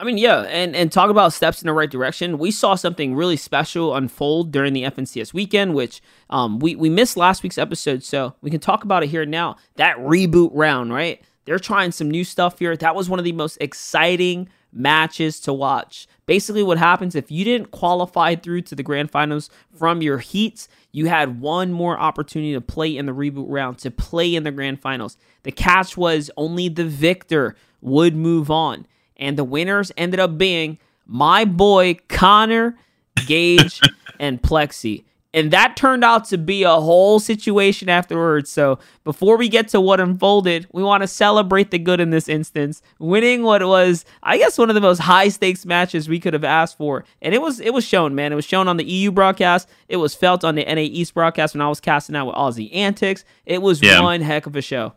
I 0.00 0.04
mean, 0.04 0.18
yeah, 0.18 0.40
and 0.42 0.74
and 0.74 0.90
talk 0.90 1.08
about 1.08 1.32
steps 1.32 1.62
in 1.62 1.66
the 1.66 1.72
right 1.72 1.90
direction. 1.90 2.38
We 2.38 2.50
saw 2.50 2.74
something 2.74 3.14
really 3.14 3.36
special 3.36 3.94
unfold 3.94 4.50
during 4.50 4.72
the 4.72 4.82
FNCS 4.82 5.32
weekend, 5.32 5.74
which 5.74 6.02
um, 6.30 6.58
we 6.58 6.74
we 6.74 6.90
missed 6.90 7.16
last 7.16 7.42
week's 7.44 7.58
episode, 7.58 8.02
so 8.02 8.34
we 8.40 8.50
can 8.50 8.60
talk 8.60 8.82
about 8.82 9.04
it 9.04 9.08
here 9.08 9.24
now. 9.24 9.56
That 9.76 9.96
reboot 9.98 10.50
round, 10.52 10.92
right? 10.92 11.22
They're 11.44 11.60
trying 11.60 11.92
some 11.92 12.10
new 12.10 12.24
stuff 12.24 12.58
here. 12.58 12.76
That 12.76 12.96
was 12.96 13.08
one 13.08 13.18
of 13.18 13.24
the 13.24 13.32
most 13.32 13.58
exciting 13.60 14.48
matches 14.72 15.38
to 15.40 15.52
watch. 15.52 16.08
Basically, 16.26 16.64
what 16.64 16.78
happens 16.78 17.14
if 17.14 17.30
you 17.30 17.44
didn't 17.44 17.70
qualify 17.70 18.34
through 18.34 18.62
to 18.62 18.74
the 18.74 18.82
grand 18.82 19.12
finals 19.12 19.48
from 19.78 20.02
your 20.02 20.18
heats, 20.18 20.68
you 20.90 21.06
had 21.06 21.40
one 21.40 21.70
more 21.70 21.96
opportunity 21.98 22.52
to 22.54 22.60
play 22.60 22.96
in 22.96 23.06
the 23.06 23.14
reboot 23.14 23.46
round, 23.48 23.78
to 23.78 23.92
play 23.92 24.34
in 24.34 24.42
the 24.42 24.50
grand 24.50 24.80
finals. 24.80 25.16
The 25.44 25.52
catch 25.52 25.96
was 25.96 26.32
only 26.36 26.68
the 26.68 26.84
victor 26.84 27.54
would 27.80 28.16
move 28.16 28.50
on. 28.50 28.86
And 29.16 29.38
the 29.38 29.44
winners 29.44 29.92
ended 29.96 30.20
up 30.20 30.36
being 30.38 30.78
my 31.06 31.44
boy 31.44 31.98
Connor, 32.08 32.78
Gage, 33.26 33.80
and 34.18 34.40
Plexi. 34.42 35.04
And 35.34 35.50
that 35.50 35.76
turned 35.76 36.04
out 36.04 36.26
to 36.26 36.38
be 36.38 36.62
a 36.62 36.76
whole 36.76 37.18
situation 37.18 37.88
afterwards. 37.88 38.48
So 38.50 38.78
before 39.02 39.36
we 39.36 39.48
get 39.48 39.66
to 39.68 39.80
what 39.80 39.98
unfolded, 39.98 40.68
we 40.72 40.84
want 40.84 41.02
to 41.02 41.08
celebrate 41.08 41.72
the 41.72 41.78
good 41.80 41.98
in 41.98 42.10
this 42.10 42.28
instance, 42.28 42.82
winning 43.00 43.42
what 43.42 43.60
was, 43.66 44.04
I 44.22 44.38
guess, 44.38 44.56
one 44.56 44.70
of 44.70 44.74
the 44.74 44.80
most 44.80 45.00
high 45.00 45.26
stakes 45.28 45.66
matches 45.66 46.08
we 46.08 46.20
could 46.20 46.34
have 46.34 46.44
asked 46.44 46.78
for. 46.78 47.04
And 47.20 47.34
it 47.34 47.42
was 47.42 47.58
it 47.58 47.74
was 47.74 47.84
shown, 47.84 48.14
man. 48.14 48.32
It 48.32 48.36
was 48.36 48.44
shown 48.44 48.68
on 48.68 48.76
the 48.76 48.84
EU 48.84 49.10
broadcast. 49.10 49.68
It 49.88 49.96
was 49.96 50.14
felt 50.14 50.44
on 50.44 50.54
the 50.54 50.64
NA 50.64 50.82
East 50.82 51.14
broadcast 51.14 51.54
when 51.54 51.62
I 51.62 51.68
was 51.68 51.80
casting 51.80 52.14
out 52.14 52.28
with 52.28 52.36
Aussie 52.36 52.72
Antics. 52.72 53.24
It 53.44 53.60
was 53.60 53.82
yeah. 53.82 54.00
one 54.00 54.20
heck 54.20 54.46
of 54.46 54.54
a 54.54 54.62
show. 54.62 54.92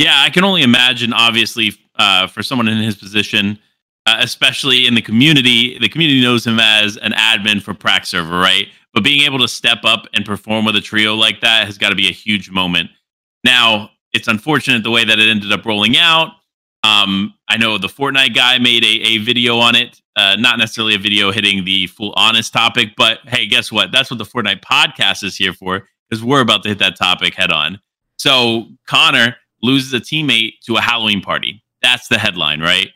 Yeah, 0.00 0.14
I 0.16 0.30
can 0.30 0.44
only 0.44 0.62
imagine, 0.62 1.12
obviously, 1.12 1.74
uh, 1.96 2.26
for 2.26 2.42
someone 2.42 2.68
in 2.68 2.78
his 2.78 2.96
position, 2.96 3.58
uh, 4.06 4.16
especially 4.20 4.86
in 4.86 4.94
the 4.94 5.02
community, 5.02 5.78
the 5.78 5.90
community 5.90 6.22
knows 6.22 6.46
him 6.46 6.58
as 6.58 6.96
an 6.96 7.12
admin 7.12 7.60
for 7.60 7.74
Prac 7.74 8.06
Server, 8.06 8.38
right? 8.38 8.68
But 8.94 9.04
being 9.04 9.20
able 9.20 9.38
to 9.40 9.46
step 9.46 9.80
up 9.84 10.06
and 10.14 10.24
perform 10.24 10.64
with 10.64 10.74
a 10.74 10.80
trio 10.80 11.14
like 11.16 11.42
that 11.42 11.66
has 11.66 11.76
got 11.76 11.90
to 11.90 11.94
be 11.94 12.08
a 12.08 12.12
huge 12.12 12.50
moment. 12.50 12.88
Now, 13.44 13.90
it's 14.14 14.26
unfortunate 14.26 14.84
the 14.84 14.90
way 14.90 15.04
that 15.04 15.18
it 15.18 15.28
ended 15.28 15.52
up 15.52 15.66
rolling 15.66 15.98
out. 15.98 16.28
Um, 16.82 17.34
I 17.50 17.58
know 17.58 17.76
the 17.76 17.88
Fortnite 17.88 18.34
guy 18.34 18.56
made 18.56 18.82
a, 18.82 19.02
a 19.06 19.18
video 19.18 19.58
on 19.58 19.76
it, 19.76 20.00
uh, 20.16 20.34
not 20.38 20.58
necessarily 20.58 20.94
a 20.94 20.98
video 20.98 21.30
hitting 21.30 21.66
the 21.66 21.88
full 21.88 22.14
honest 22.16 22.54
topic, 22.54 22.94
but 22.96 23.18
hey, 23.26 23.46
guess 23.46 23.70
what? 23.70 23.92
That's 23.92 24.10
what 24.10 24.16
the 24.16 24.24
Fortnite 24.24 24.62
podcast 24.62 25.24
is 25.24 25.36
here 25.36 25.52
for, 25.52 25.86
because 26.08 26.24
we're 26.24 26.40
about 26.40 26.62
to 26.62 26.70
hit 26.70 26.78
that 26.78 26.96
topic 26.96 27.34
head 27.34 27.52
on. 27.52 27.78
So 28.16 28.68
Connor 28.86 29.36
loses 29.62 29.92
a 29.92 30.00
teammate 30.00 30.60
to 30.66 30.76
a 30.76 30.80
Halloween 30.80 31.20
party. 31.20 31.62
That's 31.82 32.08
the 32.08 32.18
headline, 32.18 32.60
right? 32.60 32.88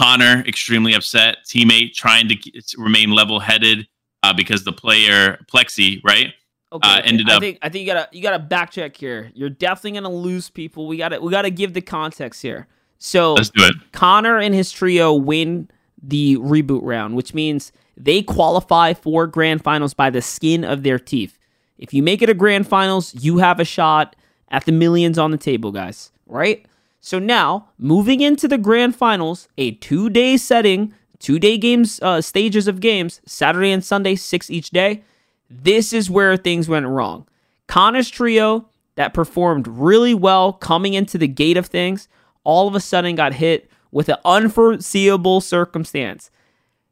Connor 0.00 0.44
extremely 0.46 0.94
upset, 0.94 1.38
teammate 1.46 1.94
trying 1.94 2.28
to 2.28 2.36
remain 2.76 3.10
level 3.10 3.40
headed 3.40 3.86
uh, 4.22 4.32
because 4.32 4.64
the 4.64 4.72
player 4.72 5.38
Plexi, 5.52 6.02
right? 6.04 6.32
Okay, 6.72 6.88
uh, 6.88 7.02
ended 7.04 7.28
I 7.28 7.34
up. 7.34 7.42
Think, 7.42 7.58
I 7.62 7.68
think 7.68 7.86
you 7.86 7.92
gotta 7.92 8.08
you 8.12 8.22
gotta 8.22 8.42
backcheck 8.42 8.96
here. 8.96 9.30
You're 9.34 9.50
definitely 9.50 10.00
gonna 10.00 10.14
lose 10.14 10.48
people. 10.48 10.86
We 10.86 10.96
gotta 10.96 11.20
we 11.20 11.30
gotta 11.30 11.50
give 11.50 11.74
the 11.74 11.82
context 11.82 12.40
here. 12.40 12.66
So 12.98 13.34
let's 13.34 13.50
do 13.50 13.64
it. 13.64 13.74
Connor 13.92 14.38
and 14.38 14.54
his 14.54 14.72
trio 14.72 15.12
win 15.12 15.68
the 16.02 16.36
reboot 16.36 16.80
round, 16.82 17.14
which 17.14 17.34
means 17.34 17.72
they 17.96 18.22
qualify 18.22 18.94
for 18.94 19.26
grand 19.26 19.62
finals 19.62 19.92
by 19.92 20.08
the 20.08 20.22
skin 20.22 20.64
of 20.64 20.82
their 20.82 20.98
teeth. 20.98 21.38
If 21.78 21.92
you 21.92 22.02
make 22.02 22.22
it 22.22 22.30
a 22.30 22.34
grand 22.34 22.66
finals, 22.66 23.14
you 23.14 23.38
have 23.38 23.60
a 23.60 23.64
shot 23.64 24.14
at 24.48 24.64
the 24.64 24.72
millions 24.72 25.18
on 25.18 25.30
the 25.30 25.36
table, 25.36 25.72
guys. 25.72 26.11
Right? 26.26 26.66
So 27.00 27.18
now, 27.18 27.68
moving 27.78 28.20
into 28.20 28.46
the 28.46 28.58
grand 28.58 28.94
finals, 28.94 29.48
a 29.58 29.72
two 29.72 30.08
day 30.08 30.36
setting 30.36 30.94
two 31.22 31.38
day 31.38 31.56
games, 31.56 32.00
uh, 32.02 32.20
stages 32.20 32.68
of 32.68 32.80
games, 32.80 33.22
Saturday 33.24 33.70
and 33.70 33.84
Sunday, 33.84 34.16
six 34.16 34.50
each 34.50 34.70
day. 34.70 35.04
This 35.48 35.92
is 35.92 36.10
where 36.10 36.36
things 36.36 36.68
went 36.68 36.86
wrong. 36.86 37.26
Connor's 37.68 38.10
trio 38.10 38.68
that 38.96 39.14
performed 39.14 39.66
really 39.68 40.12
well 40.12 40.52
coming 40.52 40.94
into 40.94 41.16
the 41.16 41.28
gate 41.28 41.56
of 41.56 41.66
things, 41.66 42.08
all 42.44 42.68
of 42.68 42.74
a 42.74 42.80
sudden 42.80 43.14
got 43.14 43.34
hit 43.34 43.70
with 43.90 44.08
an 44.08 44.16
unforeseeable 44.24 45.40
circumstance. 45.40 46.30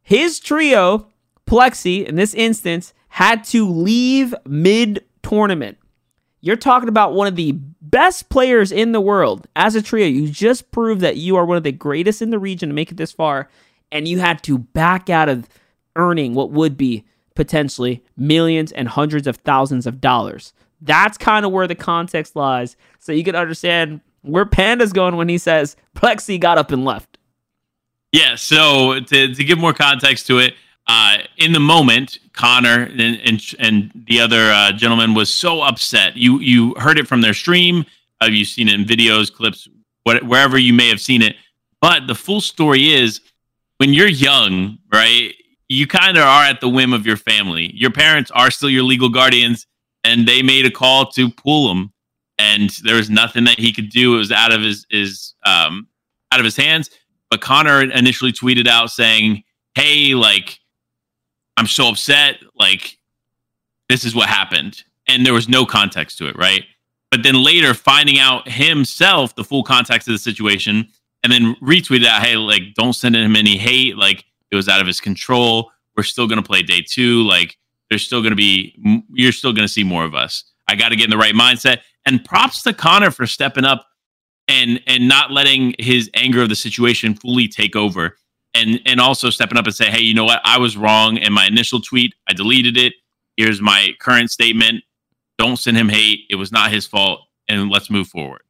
His 0.02 0.38
trio, 0.38 1.08
Plexi, 1.46 2.06
in 2.06 2.14
this 2.14 2.32
instance, 2.34 2.94
had 3.08 3.42
to 3.44 3.68
leave 3.68 4.34
mid 4.46 5.04
tournament. 5.22 5.78
You're 6.40 6.57
talking 6.57 6.88
about 6.88 7.14
one 7.14 7.26
of 7.26 7.37
the 7.37 7.53
best 7.53 8.29
players 8.29 8.72
in 8.72 8.92
the 8.92 9.00
world 9.00 9.46
as 9.57 9.74
a 9.74 9.83
trio. 9.83 10.07
You 10.07 10.29
just 10.29 10.70
proved 10.70 11.03
that 11.03 11.16
you 11.16 11.37
are 11.37 11.44
one 11.44 11.57
of 11.57 11.64
the 11.64 11.72
greatest 11.72 12.22
in 12.22 12.31
the 12.31 12.38
region 12.38 12.68
to 12.68 12.74
make 12.74 12.90
it 12.90 12.96
this 12.96 13.12
far 13.12 13.48
and 13.92 14.07
you 14.07 14.18
had 14.18 14.42
to 14.44 14.59
back 14.59 15.11
out 15.11 15.29
of 15.29 15.48
earning 15.96 16.35
what 16.35 16.50
would 16.50 16.76
be 16.76 17.05
potentially 17.35 18.03
millions 18.16 18.72
and 18.72 18.88
hundreds 18.88 19.26
of 19.26 19.37
thousands 19.37 19.87
of 19.87 20.00
dollars. 20.00 20.53
That's 20.81 21.18
kind 21.18 21.44
of 21.44 21.53
where 21.53 21.66
the 21.66 21.74
context 21.74 22.37
lies. 22.37 22.76
So 22.98 23.12
you 23.12 23.24
can 23.24 23.37
understand 23.37 24.00
where 24.22 24.46
Panda's 24.46 24.92
going 24.92 25.16
when 25.16 25.29
he 25.29 25.38
says 25.38 25.76
Plexi 25.94 26.38
got 26.40 26.59
up 26.59 26.70
and 26.70 26.85
left. 26.85 27.18
Yeah, 28.12 28.35
so 28.35 28.98
to, 29.00 29.35
to 29.35 29.44
give 29.44 29.59
more 29.59 29.72
context 29.72 30.26
to 30.29 30.38
it, 30.38 30.55
uh, 30.90 31.18
in 31.37 31.53
the 31.53 31.61
moment, 31.61 32.18
Connor 32.33 32.83
and 32.83 33.20
and, 33.24 33.40
and 33.61 33.92
the 34.09 34.20
other 34.20 34.50
uh, 34.50 34.72
gentleman 34.72 35.14
was 35.14 35.33
so 35.33 35.62
upset. 35.62 36.16
You 36.16 36.40
you 36.40 36.74
heard 36.74 36.98
it 36.98 37.07
from 37.07 37.20
their 37.20 37.33
stream. 37.33 37.85
Uh, 38.20 38.26
you've 38.26 38.48
seen 38.48 38.68
it 38.68 38.74
in 38.74 38.85
videos, 38.85 39.33
clips, 39.33 39.68
what, 40.03 40.24
wherever 40.24 40.59
you 40.59 40.74
may 40.74 40.88
have 40.88 41.00
seen 41.00 41.22
it. 41.22 41.37
But 41.81 42.09
the 42.09 42.14
full 42.16 42.40
story 42.40 42.92
is 42.92 43.20
when 43.76 43.94
you're 43.94 44.09
young, 44.09 44.79
right, 44.92 45.33
you 45.68 45.87
kind 45.87 46.16
of 46.16 46.24
are 46.24 46.42
at 46.42 46.61
the 46.61 46.68
whim 46.68 46.92
of 46.92 47.07
your 47.07 47.16
family. 47.16 47.70
Your 47.72 47.92
parents 47.92 48.33
are 48.33 48.50
still 48.50 48.68
your 48.68 48.83
legal 48.83 49.09
guardians, 49.09 49.68
and 50.03 50.26
they 50.26 50.42
made 50.42 50.66
a 50.66 50.72
call 50.72 51.07
to 51.12 51.31
pull 51.31 51.70
him, 51.70 51.92
and 52.37 52.70
there 52.83 52.96
was 52.96 53.09
nothing 53.09 53.44
that 53.44 53.61
he 53.61 53.72
could 53.72 53.90
do. 53.90 54.16
It 54.16 54.18
was 54.18 54.33
out 54.33 54.50
of 54.50 54.62
his 54.62 54.87
his 54.90 55.35
um 55.46 55.87
out 56.33 56.40
of 56.40 56.44
his 56.44 56.57
hands. 56.57 56.90
But 57.31 57.42
Connor 57.42 57.81
initially 57.83 58.33
tweeted 58.33 58.66
out 58.66 58.90
saying, 58.90 59.44
"Hey, 59.76 60.14
like, 60.14 60.59
I'm 61.61 61.66
so 61.66 61.88
upset. 61.88 62.38
Like, 62.59 62.99
this 63.88 64.05
is 64.05 64.14
what 64.14 64.29
happened," 64.29 64.83
and 65.07 65.25
there 65.27 65.35
was 65.35 65.49
no 65.49 65.66
context 65.66 66.18
to 66.18 66.27
it, 66.27 66.37
right? 66.37 66.64
But 67.11 67.23
then 67.23 67.42
later, 67.42 67.75
finding 67.75 68.18
out 68.18 68.49
himself 68.49 69.35
the 69.35 69.44
full 69.44 69.64
context 69.64 70.09
of 70.09 70.12
the 70.12 70.18
situation 70.18 70.88
and 71.23 71.33
then 71.33 71.57
retweeted 71.57 72.07
out, 72.07 72.23
hey, 72.23 72.37
like, 72.37 72.75
don't 72.75 72.92
send 72.92 73.16
him 73.16 73.37
any 73.37 73.57
hate. 73.57 73.96
Like, 73.96 74.25
it 74.51 74.57
was 74.57 74.68
out 74.68 74.81
of 74.81 74.87
his 74.87 75.01
control. 75.01 75.73
We're 75.96 76.05
still 76.05 76.29
going 76.29 76.40
to 76.40 76.46
play 76.46 76.62
day 76.62 76.83
two. 76.88 77.23
Like, 77.23 77.59
there's 77.88 78.05
still 78.05 78.20
going 78.20 78.31
to 78.31 78.37
be, 78.37 79.03
you're 79.12 79.33
still 79.33 79.53
going 79.53 79.66
to 79.66 79.73
see 79.73 79.85
more 79.85 80.05
of 80.05 80.14
us. 80.14 80.44
I 80.68 80.77
got 80.77 80.90
to 80.90 80.96
get 80.96 81.05
in 81.05 81.11
the 81.11 81.18
right 81.18 81.35
mindset. 81.35 81.81
And 82.07 82.25
props 82.25 82.62
to 82.62 82.73
Connor 82.73 83.11
for 83.11 83.27
stepping 83.27 83.64
up 83.64 83.87
and 84.49 84.81
and 84.87 85.09
not 85.09 85.31
letting 85.31 85.75
his 85.79 86.11
anger 86.14 86.42
of 86.42 86.49
the 86.49 86.57
situation 86.57 87.14
fully 87.14 87.46
take 87.46 87.77
over. 87.77 88.16
And 88.54 88.80
and 88.84 89.00
also 89.00 89.30
stepping 89.30 89.58
up 89.58 89.66
and 89.66 89.74
say, 89.74 89.90
hey, 89.90 90.00
you 90.00 90.14
know 90.14 90.24
what? 90.24 90.40
I 90.44 90.58
was 90.58 90.76
wrong 90.76 91.16
in 91.16 91.32
my 91.32 91.46
initial 91.46 91.80
tweet. 91.80 92.14
I 92.28 92.32
deleted 92.32 92.76
it. 92.76 92.94
Here's 93.36 93.60
my 93.60 93.90
current 94.00 94.30
statement. 94.30 94.82
Don't 95.38 95.56
send 95.56 95.76
him 95.76 95.88
hate. 95.88 96.20
It 96.28 96.34
was 96.36 96.50
not 96.50 96.72
his 96.72 96.86
fault. 96.86 97.20
And 97.48 97.70
let's 97.70 97.90
move 97.90 98.08
forward. 98.08 98.42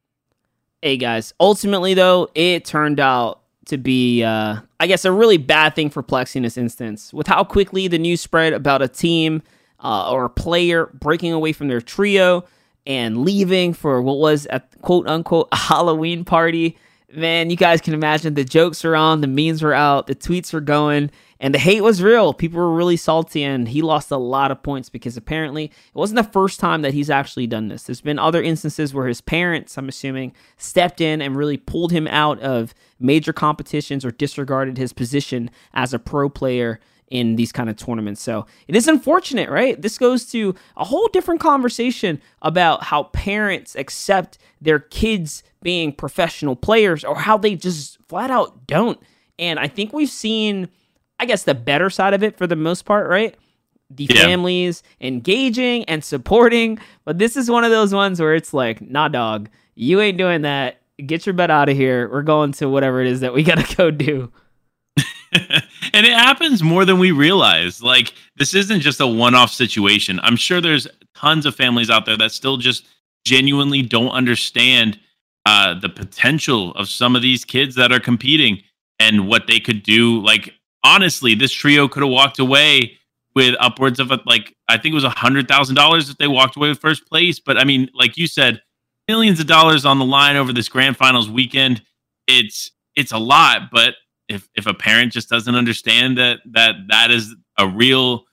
Hey 0.81 0.97
guys, 0.97 1.33
ultimately 1.39 1.93
though, 1.93 2.29
it 2.33 2.65
turned 2.65 2.99
out 2.99 3.41
to 3.65 3.77
be, 3.77 4.23
uh, 4.23 4.57
I 4.79 4.87
guess, 4.87 5.05
a 5.05 5.11
really 5.11 5.37
bad 5.37 5.75
thing 5.75 5.91
for 5.91 6.01
Plex 6.01 6.35
in 6.35 6.43
this 6.43 6.57
instance. 6.57 7.13
With 7.13 7.27
how 7.27 7.43
quickly 7.43 7.87
the 7.87 7.99
news 7.99 8.21
spread 8.21 8.53
about 8.53 8.81
a 8.81 8.87
team 8.87 9.43
uh, 9.83 10.11
or 10.11 10.25
a 10.25 10.29
player 10.29 10.87
breaking 10.87 11.33
away 11.33 11.53
from 11.53 11.67
their 11.67 11.81
trio, 11.81 12.43
and 12.85 13.23
leaving 13.23 13.73
for 13.73 14.01
what 14.01 14.17
was 14.17 14.47
a 14.49 14.61
quote 14.81 15.07
unquote 15.07 15.47
a 15.51 15.55
Halloween 15.55 16.25
party. 16.25 16.77
Man, 17.13 17.49
you 17.49 17.57
guys 17.57 17.81
can 17.81 17.93
imagine 17.93 18.35
the 18.35 18.43
jokes 18.43 18.85
are 18.85 18.95
on, 18.95 19.21
the 19.21 19.27
memes 19.27 19.61
were 19.61 19.73
out, 19.73 20.07
the 20.07 20.15
tweets 20.15 20.53
were 20.53 20.61
going, 20.61 21.11
and 21.41 21.53
the 21.53 21.59
hate 21.59 21.81
was 21.81 22.01
real. 22.01 22.33
People 22.33 22.59
were 22.59 22.73
really 22.73 22.95
salty, 22.95 23.43
and 23.43 23.67
he 23.67 23.81
lost 23.81 24.11
a 24.11 24.17
lot 24.17 24.51
of 24.51 24.63
points 24.63 24.87
because 24.87 25.17
apparently 25.17 25.65
it 25.65 25.95
wasn't 25.95 26.15
the 26.15 26.31
first 26.31 26.59
time 26.59 26.83
that 26.83 26.93
he's 26.93 27.09
actually 27.09 27.47
done 27.47 27.67
this. 27.67 27.83
There's 27.83 27.99
been 27.99 28.19
other 28.19 28.41
instances 28.41 28.93
where 28.93 29.07
his 29.07 29.19
parents, 29.19 29.77
I'm 29.77 29.89
assuming, 29.89 30.33
stepped 30.57 31.01
in 31.01 31.21
and 31.21 31.35
really 31.35 31.57
pulled 31.57 31.91
him 31.91 32.07
out 32.07 32.39
of 32.39 32.73
major 32.99 33.33
competitions 33.33 34.05
or 34.05 34.11
disregarded 34.11 34.77
his 34.77 34.93
position 34.93 35.49
as 35.73 35.93
a 35.93 35.99
pro 35.99 36.29
player 36.29 36.79
in 37.11 37.35
these 37.35 37.51
kind 37.51 37.69
of 37.69 37.75
tournaments. 37.75 38.21
So 38.21 38.47
it 38.67 38.75
is 38.75 38.87
unfortunate, 38.87 39.49
right? 39.49 39.79
This 39.79 39.97
goes 39.97 40.25
to 40.27 40.55
a 40.77 40.85
whole 40.85 41.07
different 41.09 41.41
conversation 41.41 42.19
about 42.41 42.83
how 42.85 43.03
parents 43.03 43.75
accept 43.75 44.39
their 44.61 44.79
kids 44.79 45.43
being 45.61 45.91
professional 45.91 46.55
players 46.55 47.03
or 47.03 47.15
how 47.15 47.37
they 47.37 47.55
just 47.55 47.99
flat 48.07 48.31
out 48.31 48.65
don't. 48.65 48.99
And 49.37 49.59
I 49.59 49.67
think 49.67 49.93
we've 49.93 50.09
seen, 50.09 50.69
I 51.19 51.25
guess, 51.25 51.43
the 51.43 51.53
better 51.53 51.89
side 51.89 52.13
of 52.13 52.23
it 52.23 52.37
for 52.37 52.47
the 52.47 52.55
most 52.55 52.85
part, 52.85 53.09
right? 53.09 53.35
The 53.89 54.07
yeah. 54.09 54.21
families 54.21 54.81
engaging 55.01 55.83
and 55.85 56.03
supporting. 56.03 56.79
But 57.03 57.19
this 57.19 57.35
is 57.35 57.51
one 57.51 57.65
of 57.65 57.71
those 57.71 57.93
ones 57.93 58.21
where 58.21 58.35
it's 58.35 58.53
like, 58.53 58.81
nah, 58.81 59.09
dog, 59.09 59.49
you 59.75 59.99
ain't 59.99 60.17
doing 60.17 60.43
that. 60.43 60.77
Get 61.05 61.25
your 61.25 61.33
butt 61.33 61.51
out 61.51 61.67
of 61.67 61.75
here. 61.75 62.09
We're 62.09 62.21
going 62.21 62.53
to 62.53 62.69
whatever 62.69 63.01
it 63.01 63.07
is 63.07 63.19
that 63.19 63.33
we 63.33 63.43
got 63.43 63.57
to 63.57 63.75
go 63.75 63.91
do. 63.91 64.31
and 65.33 66.05
it 66.05 66.13
happens 66.13 66.61
more 66.61 66.85
than 66.85 66.99
we 66.99 67.11
realize. 67.11 67.81
Like 67.81 68.13
this 68.35 68.53
isn't 68.53 68.81
just 68.81 68.99
a 68.99 69.07
one-off 69.07 69.51
situation. 69.51 70.19
I'm 70.23 70.35
sure 70.35 70.61
there's 70.61 70.87
tons 71.15 71.45
of 71.45 71.55
families 71.55 71.89
out 71.89 72.05
there 72.05 72.17
that 72.17 72.31
still 72.31 72.57
just 72.57 72.85
genuinely 73.25 73.81
don't 73.81 74.11
understand 74.11 74.99
uh, 75.45 75.79
the 75.79 75.89
potential 75.89 76.73
of 76.73 76.89
some 76.89 77.15
of 77.15 77.21
these 77.21 77.45
kids 77.45 77.75
that 77.75 77.91
are 77.91 77.99
competing 77.99 78.61
and 78.99 79.27
what 79.27 79.47
they 79.47 79.59
could 79.59 79.83
do. 79.83 80.21
Like 80.21 80.53
honestly, 80.83 81.35
this 81.35 81.51
trio 81.51 81.87
could 81.87 82.03
have 82.03 82.11
walked 82.11 82.39
away 82.39 82.97
with 83.35 83.55
upwards 83.59 83.99
of 83.99 84.11
like 84.25 84.55
I 84.67 84.77
think 84.77 84.93
it 84.93 84.95
was 84.95 85.03
a 85.03 85.09
hundred 85.09 85.47
thousand 85.47 85.75
dollars 85.75 86.09
if 86.09 86.17
they 86.17 86.27
walked 86.27 86.55
away 86.55 86.69
with 86.69 86.79
first 86.79 87.07
place. 87.07 87.39
But 87.39 87.57
I 87.57 87.63
mean, 87.63 87.89
like 87.93 88.17
you 88.17 88.27
said, 88.27 88.61
millions 89.07 89.39
of 89.39 89.47
dollars 89.47 89.85
on 89.85 89.99
the 89.99 90.05
line 90.05 90.35
over 90.35 90.53
this 90.53 90.69
grand 90.69 90.97
finals 90.97 91.29
weekend. 91.29 91.81
It's 92.27 92.71
it's 92.95 93.11
a 93.11 93.17
lot, 93.17 93.71
but 93.71 93.95
if 94.31 94.47
if 94.55 94.65
a 94.65 94.73
parent 94.73 95.11
just 95.11 95.29
doesn't 95.29 95.55
understand 95.55 96.17
that 96.17 96.39
that 96.45 96.75
that 96.87 97.11
is 97.11 97.35
a 97.57 97.67
real 97.67 98.25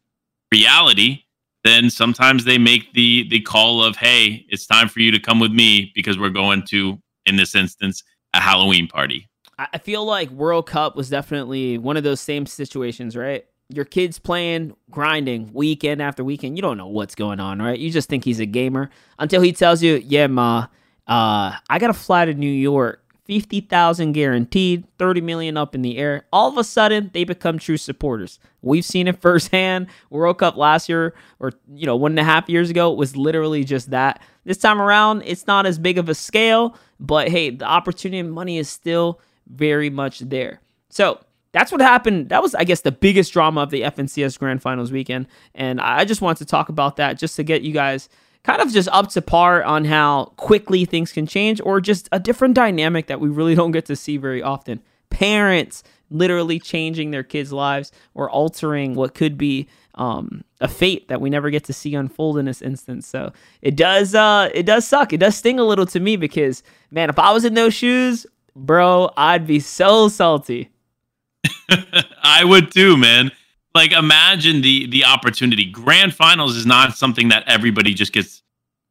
reality 0.53 1.25
then 1.65 1.91
sometimes 1.91 2.45
they 2.45 2.57
make 2.57 2.93
the 2.95 3.29
the 3.29 3.41
call 3.41 3.83
of 3.83 3.97
hey 3.97 4.47
it's 4.49 4.67
time 4.67 4.89
for 4.89 5.01
you 5.01 5.11
to 5.11 5.19
come 5.19 5.41
with 5.41 5.53
me 5.53 5.93
because 5.95 6.19
we're 6.19 6.31
going 6.31 6.63
to 6.63 6.99
in 7.27 7.37
this 7.37 7.55
instance 7.55 8.03
a 8.35 8.41
halloween 8.41 8.87
party. 8.87 9.29
I 9.59 9.79
feel 9.79 10.05
like 10.05 10.31
world 10.31 10.67
cup 10.67 10.95
was 10.95 11.11
definitely 11.11 11.79
one 11.79 11.97
of 11.97 12.05
those 12.05 12.21
same 12.21 12.47
situations 12.47 13.17
right? 13.17 13.45
Your 13.71 13.85
kid's 13.85 14.19
playing 14.19 14.75
grinding 14.91 15.53
weekend 15.53 16.01
after 16.01 16.25
weekend. 16.25 16.57
You 16.57 16.63
don't 16.63 16.79
know 16.79 16.87
what's 16.87 17.15
going 17.15 17.41
on 17.41 17.61
right? 17.61 17.79
You 17.79 17.91
just 17.91 18.09
think 18.09 18.25
he's 18.25 18.41
a 18.41 18.47
gamer. 18.47 18.91
Until 19.19 19.43
he 19.43 19.53
tells 19.53 19.83
you 19.83 19.97
yeah 20.07 20.29
ma 20.29 20.69
uh, 21.09 21.57
i 21.69 21.79
got 21.79 21.87
to 21.89 21.95
fly 21.95 22.25
to 22.27 22.35
new 22.35 22.51
york 22.51 23.03
50,000 23.29 24.13
guaranteed, 24.13 24.85
30 24.99 25.21
million 25.21 25.59
up 25.59 25.75
in 25.75 25.83
the 25.83 25.99
air. 25.99 26.25
All 26.33 26.49
of 26.49 26.57
a 26.57 26.65
sudden, 26.65 27.11
they 27.13 27.25
become 27.25 27.59
true 27.59 27.77
supporters. 27.77 28.41
We've 28.63 28.85
seen 28.85 29.07
it 29.07 29.19
firsthand. 29.21 29.89
World 30.09 30.39
Cup 30.39 30.57
last 30.57 30.89
year, 30.89 31.15
or 31.39 31.53
you 31.73 31.85
know, 31.85 31.95
one 31.95 32.13
and 32.13 32.19
a 32.19 32.25
half 32.25 32.49
years 32.49 32.71
ago, 32.71 32.91
was 32.91 33.17
literally 33.17 33.65
just 33.65 33.91
that. 33.91 34.23
This 34.45 34.57
time 34.57 34.81
around, 34.81 35.23
it's 35.27 35.47
not 35.47 35.67
as 35.67 35.79
big 35.79 35.99
of 35.99 36.09
a 36.09 36.15
scale, 36.15 36.75
but 36.99 37.29
hey, 37.29 37.51
the 37.51 37.67
opportunity 37.67 38.19
and 38.19 38.33
money 38.33 38.57
is 38.57 38.69
still 38.71 39.21
very 39.47 39.91
much 39.91 40.21
there. 40.21 40.61
So 40.89 41.21
that's 41.53 41.71
what 41.71 41.83
happened. 41.83 42.31
That 42.31 42.43
was, 42.43 42.55
I 42.55 42.65
guess, 42.65 42.81
the 42.81 42.93
biggest 42.93 43.35
drama 43.35 43.61
of 43.61 43.71
the 43.71 43.83
FNCS 43.83 44.39
Grand 44.39 44.63
Finals 44.63 44.91
weekend. 44.91 45.27
And 45.55 45.83
I 45.83 46.07
just 46.07 46.23
wanted 46.23 46.39
to 46.39 46.47
talk 46.47 46.71
about 46.71 46.97
that 46.97 47.19
just 47.19 47.37
to 47.37 47.43
get 47.43 47.61
you 47.61 47.73
guys 47.73 48.09
kind 48.45 48.63
of 48.63 48.73
just 48.73 48.89
up 48.93 49.09
to 49.11 49.23
par 49.23 49.63
on 49.63 49.85
how 49.85 50.27
quickly 50.37 50.85
things 50.85 51.13
can 51.13 51.27
change 51.27 51.61
or 51.65 51.81
just 51.81 52.09
a 52.13 52.19
different 52.19 52.55
dynamic 52.55 53.07
that 53.07 53.21
we 53.21 53.29
really 53.29 53.55
don't 53.57 53.73
get 53.73 53.87
to 53.87 53.97
see 53.97 54.17
very 54.17 54.43
often. 54.43 54.81
Parents 55.11 55.83
literally 56.11 56.59
changing 56.59 57.11
their 57.11 57.23
kids' 57.23 57.53
lives 57.53 57.93
or 58.15 58.31
altering 58.31 58.95
what 58.95 59.15
could 59.15 59.37
be 59.37 59.69
um, 59.95 60.45
a 60.61 60.69
fate 60.69 61.09
that 61.09 61.21
we 61.21 61.29
never 61.29 61.51
get 61.51 61.65
to 61.65 61.73
see 61.73 61.95
unfold 61.95 62.39
in 62.39 62.47
this 62.47 62.63
instance. 62.63 63.07
So 63.07 63.33
it 63.63 63.77
does 63.77 64.15
uh 64.15 64.49
it 64.55 64.65
does 64.65 64.87
suck. 64.87 65.13
It 65.13 65.19
does 65.19 65.37
sting 65.37 65.59
a 65.59 65.65
little 65.65 65.87
to 65.87 66.01
me 66.01 66.17
because 66.17 66.63
man, 66.91 67.11
if 67.11 67.19
I 67.19 67.33
was 67.33 67.45
in 67.45 67.55
those 67.55 67.75
shoes, 67.75 68.27
bro, 68.55 69.11
I'd 69.17 69.47
be 69.47 69.61
so 69.61 70.09
salty. 70.09 70.71
I 72.23 72.45
would 72.45 72.71
too, 72.71 72.97
man 72.97 73.33
like 73.75 73.93
imagine 73.93 74.61
the 74.63 74.87
the 74.87 75.05
opportunity. 75.05 75.65
Grand 75.65 76.15
finals 76.15 76.57
is 76.57 76.67
not 76.67 76.97
something 76.97 77.29
that 77.29 77.45
everybody 77.47 77.95
just 77.95 78.13
gets 78.13 78.43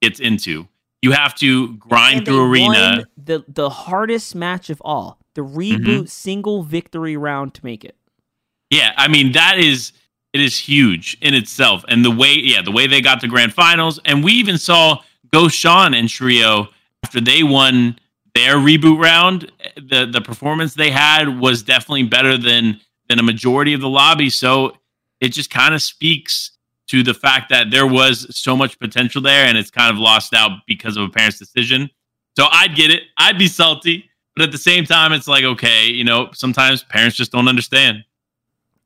gets 0.02 0.20
into. 0.20 0.68
You 1.02 1.12
have 1.12 1.36
to 1.36 1.74
grind 1.76 2.26
through 2.26 2.50
arena. 2.50 3.06
The 3.18 3.44
the 3.48 3.70
hardest 3.70 4.36
match 4.36 4.70
of 4.70 4.82
all, 4.84 5.20
the 5.36 5.42
reboot 5.42 5.80
mm-hmm. 5.80 6.06
single 6.06 6.64
victory 6.64 7.18
round 7.18 7.54
to 7.56 7.66
make 7.66 7.84
it. 7.84 7.96
Yeah, 8.70 8.94
I 8.98 9.08
mean 9.08 9.32
that 9.34 9.60
is 9.60 9.94
it 10.34 10.42
is 10.42 10.58
huge 10.58 11.18
in 11.22 11.34
itself, 11.34 11.84
and 11.88 12.04
the 12.04 12.12
way 12.12 12.34
yeah 12.34 12.62
the 12.62 12.72
way 12.72 12.88
they 12.88 13.02
got 13.02 13.22
to 13.22 13.28
grand 13.28 13.54
finals, 13.54 14.00
and 14.06 14.24
we 14.24 14.34
even 14.34 14.58
saw 14.58 15.02
Goshan 15.32 15.98
and 15.98 16.10
Trio 16.10 16.70
after 17.04 17.22
they 17.22 17.44
won 17.44 18.00
their 18.36 18.56
reboot 18.56 19.02
round. 19.02 19.52
The 19.76 20.06
the 20.06 20.22
performance 20.22 20.74
they 20.74 20.92
had 20.92 21.40
was 21.40 21.64
definitely 21.64 22.04
better 22.04 22.38
than 22.38 22.82
than 23.10 23.20
a 23.20 23.24
majority 23.24 23.74
of 23.74 23.82
the 23.82 23.90
lobby. 23.90 24.30
So 24.30 24.78
it 25.20 25.30
just 25.30 25.50
kind 25.50 25.74
of 25.74 25.82
speaks 25.82 26.52
to 26.88 27.04
the 27.04 27.14
fact 27.14 27.50
that 27.50 27.70
there 27.72 27.88
was 27.88 28.28
so 28.36 28.56
much 28.56 28.80
potential 28.80 29.22
there 29.22 29.46
and 29.46 29.58
it's 29.58 29.72
kind 29.72 29.92
of 29.92 29.98
lost 29.98 30.34
out 30.34 30.60
because 30.68 30.98
of 30.98 31.04
a 31.04 31.10
parent's 31.10 31.38
decision. 31.38 31.90
So 32.38 32.46
I'd 32.52 32.76
get 32.76 32.92
it. 32.92 33.04
I'd 33.18 33.38
be 33.38 33.48
salty. 33.48 34.10
But 34.36 34.44
at 34.44 34.52
the 34.52 34.60
same 34.60 34.86
time, 34.86 35.14
it's 35.14 35.28
like, 35.28 35.44
okay, 35.44 35.88
you 35.88 36.04
know, 36.04 36.30
sometimes 36.34 36.84
parents 36.84 37.18
just 37.18 37.32
don't 37.32 37.48
understand. 37.48 38.04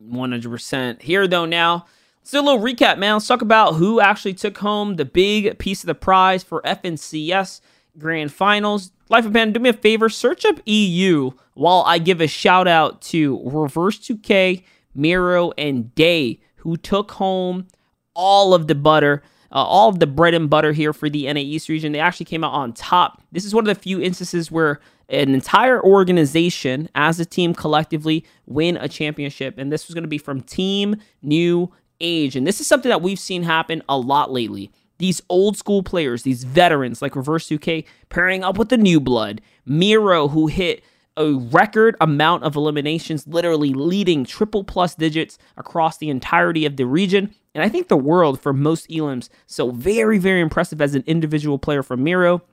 100%. 0.01 1.01
Here, 1.01 1.27
though, 1.27 1.45
now, 1.45 1.85
let's 2.21 2.31
do 2.31 2.39
a 2.39 2.41
little 2.41 2.61
recap, 2.61 2.97
man. 2.97 3.15
Let's 3.15 3.27
talk 3.27 3.41
about 3.41 3.73
who 3.73 3.99
actually 3.99 4.33
took 4.33 4.57
home 4.59 4.95
the 4.95 5.03
big 5.03 5.59
piece 5.59 5.83
of 5.83 5.87
the 5.87 5.95
prize 5.95 6.41
for 6.41 6.61
FNCS 6.61 7.59
Grand 7.97 8.31
Finals. 8.31 8.91
Life 9.09 9.25
of 9.25 9.33
Panda, 9.33 9.59
do 9.59 9.63
me 9.63 9.69
a 9.69 9.73
favor, 9.73 10.09
search 10.09 10.45
up 10.45 10.59
EU 10.65 11.31
while 11.53 11.83
I 11.85 11.99
give 11.99 12.21
a 12.21 12.27
shout 12.27 12.67
out 12.67 13.01
to 13.03 13.41
Reverse 13.43 13.99
2K, 13.99 14.63
Mero, 14.95 15.51
and 15.57 15.93
Day, 15.95 16.39
who 16.57 16.77
took 16.77 17.11
home 17.11 17.67
all 18.13 18.53
of 18.53 18.67
the 18.67 18.75
butter, 18.75 19.21
uh, 19.51 19.55
all 19.63 19.89
of 19.89 19.99
the 19.99 20.07
bread 20.07 20.33
and 20.33 20.49
butter 20.49 20.71
here 20.71 20.93
for 20.93 21.09
the 21.09 21.31
NA 21.31 21.39
East 21.39 21.67
region. 21.67 21.91
They 21.91 21.99
actually 21.99 22.25
came 22.25 22.43
out 22.43 22.53
on 22.53 22.73
top. 22.73 23.21
This 23.31 23.45
is 23.45 23.53
one 23.53 23.67
of 23.67 23.75
the 23.75 23.81
few 23.81 24.01
instances 24.01 24.49
where 24.49 24.79
an 25.09 25.33
entire 25.33 25.83
organization, 25.83 26.89
as 26.95 27.19
a 27.19 27.25
team 27.25 27.53
collectively, 27.53 28.25
win 28.45 28.77
a 28.77 28.87
championship. 28.87 29.57
And 29.57 29.71
this 29.71 29.87
was 29.87 29.93
going 29.93 30.03
to 30.03 30.09
be 30.09 30.17
from 30.17 30.41
Team 30.41 30.95
New 31.21 31.71
Age. 31.99 32.37
And 32.37 32.47
this 32.47 32.61
is 32.61 32.67
something 32.67 32.89
that 32.89 33.01
we've 33.01 33.19
seen 33.19 33.43
happen 33.43 33.83
a 33.89 33.97
lot 33.97 34.31
lately 34.31 34.71
these 35.01 35.21
old 35.29 35.57
school 35.57 35.81
players, 35.81 36.23
these 36.23 36.43
veterans 36.43 37.01
like 37.01 37.15
Reverse 37.15 37.49
2K, 37.49 37.85
pairing 38.09 38.43
up 38.43 38.57
with 38.57 38.69
the 38.69 38.77
new 38.77 38.99
blood. 38.99 39.41
Mero, 39.65 40.27
who 40.27 40.45
hit 40.45 40.83
a 41.17 41.33
record 41.33 41.95
amount 41.99 42.43
of 42.43 42.55
eliminations, 42.55 43.27
literally 43.27 43.73
leading 43.73 44.23
triple 44.23 44.63
plus 44.63 44.93
digits 44.93 45.39
across 45.57 45.97
the 45.97 46.09
entirety 46.09 46.65
of 46.67 46.77
the 46.77 46.85
region. 46.85 47.33
And 47.55 47.63
I 47.63 47.67
think 47.67 47.87
the 47.87 47.97
world 47.97 48.39
for 48.39 48.53
most 48.53 48.89
elims. 48.89 49.29
So 49.47 49.71
very, 49.71 50.19
very 50.19 50.39
impressive 50.39 50.81
as 50.81 50.93
an 50.93 51.03
individual 51.07 51.57
player 51.57 51.81
from 51.81 52.03
Mero. 52.03 52.43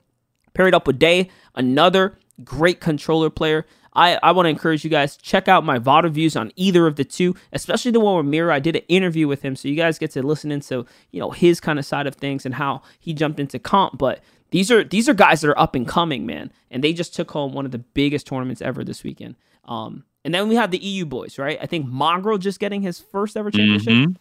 Paired 0.55 0.75
up 0.75 0.87
with 0.87 0.99
Day, 0.99 1.31
another 1.55 2.19
great 2.43 2.81
controller 2.81 3.29
player. 3.31 3.67
I, 3.99 4.17
I 4.23 4.31
want 4.31 4.47
to 4.47 4.51
encourage 4.51 4.85
you 4.85 4.91
guys 4.91 5.17
check 5.17 5.49
out 5.49 5.65
my 5.65 5.81
VOD 5.81 6.05
reviews 6.05 6.37
on 6.37 6.53
either 6.55 6.87
of 6.87 6.95
the 6.95 7.05
two, 7.05 7.35
especially 7.53 7.91
the 7.91 7.99
one 7.99 8.17
with 8.17 8.27
Mero. 8.27 8.55
I 8.55 8.61
did 8.61 8.77
an 8.77 8.83
interview 8.89 9.27
with 9.27 9.43
him, 9.43 9.57
so 9.57 9.67
you 9.67 9.75
guys 9.75 9.99
get 9.99 10.13
to 10.13 10.23
listen 10.23 10.53
into 10.53 10.87
you 11.11 11.19
know 11.19 11.33
his 11.33 11.61
kind 11.61 11.81
of 11.81 11.85
side 11.85 12.07
of 12.07 12.15
things 12.15 12.47
and 12.47 12.55
how 12.55 12.83
he 13.01 13.13
jumped 13.13 13.41
into 13.41 13.59
comp. 13.59 13.99
But 13.99 14.21
these 14.51 14.71
are 14.71 14.85
these 14.85 15.09
are 15.09 15.15
guys 15.15 15.41
that 15.41 15.51
are 15.51 15.59
up 15.59 15.75
and 15.75 15.87
coming, 15.87 16.25
man, 16.25 16.53
and 16.71 16.85
they 16.85 16.93
just 16.93 17.13
took 17.13 17.33
home 17.33 17.53
one 17.53 17.67
of 17.67 17.73
the 17.73 17.79
biggest 17.79 18.29
tournaments 18.29 18.63
ever 18.63 18.85
this 18.85 19.03
weekend. 19.03 19.35
Um, 19.65 20.05
and 20.25 20.33
then 20.33 20.49
we 20.49 20.55
have 20.55 20.71
the 20.71 20.79
EU 20.79 21.05
boys, 21.05 21.37
right? 21.37 21.59
I 21.61 21.67
think 21.67 21.87
Mongraal 21.89 22.39
just 22.39 22.61
getting 22.61 22.83
his 22.83 23.01
first 23.01 23.37
ever 23.37 23.51
championship. 23.51 23.93
Mm-hmm. 23.93 24.13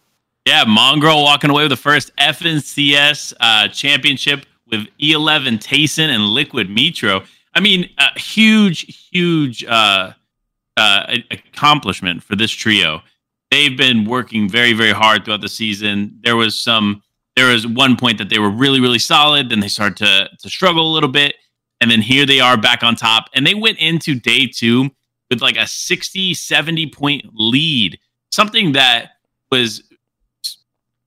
Yeah, 0.44 0.64
Mongraal 0.64 1.22
walking 1.22 1.50
away 1.50 1.62
with 1.62 1.70
the 1.70 1.76
first 1.76 2.14
FNCS 2.16 3.32
uh, 3.38 3.68
championship 3.68 4.44
with 4.70 4.86
E11 5.00 5.58
Tayson 5.60 6.08
and 6.08 6.24
Liquid 6.24 6.68
Metro. 6.68 7.22
I 7.58 7.60
mean, 7.60 7.90
a 7.98 8.16
huge, 8.16 9.10
huge 9.10 9.64
uh, 9.64 10.12
uh, 10.76 11.16
accomplishment 11.32 12.22
for 12.22 12.36
this 12.36 12.52
trio. 12.52 13.02
They've 13.50 13.76
been 13.76 14.04
working 14.04 14.48
very, 14.48 14.74
very 14.74 14.92
hard 14.92 15.24
throughout 15.24 15.40
the 15.40 15.48
season. 15.48 16.20
There 16.22 16.36
was 16.36 16.56
some 16.56 17.02
there 17.34 17.52
was 17.52 17.66
one 17.66 17.96
point 17.96 18.18
that 18.18 18.28
they 18.28 18.38
were 18.38 18.48
really, 18.48 18.78
really 18.78 19.00
solid. 19.00 19.50
Then 19.50 19.58
they 19.58 19.66
started 19.66 19.96
to 19.96 20.28
to 20.38 20.48
struggle 20.48 20.88
a 20.88 20.94
little 20.94 21.08
bit, 21.08 21.34
and 21.80 21.90
then 21.90 22.00
here 22.00 22.24
they 22.24 22.38
are 22.38 22.56
back 22.56 22.84
on 22.84 22.94
top. 22.94 23.24
And 23.34 23.44
they 23.44 23.54
went 23.54 23.78
into 23.78 24.14
day 24.14 24.46
two 24.46 24.90
with 25.28 25.42
like 25.42 25.56
a 25.56 25.66
60, 25.66 26.34
70 26.34 26.90
point 26.90 27.24
lead, 27.34 27.98
something 28.30 28.70
that 28.74 29.14
was 29.50 29.82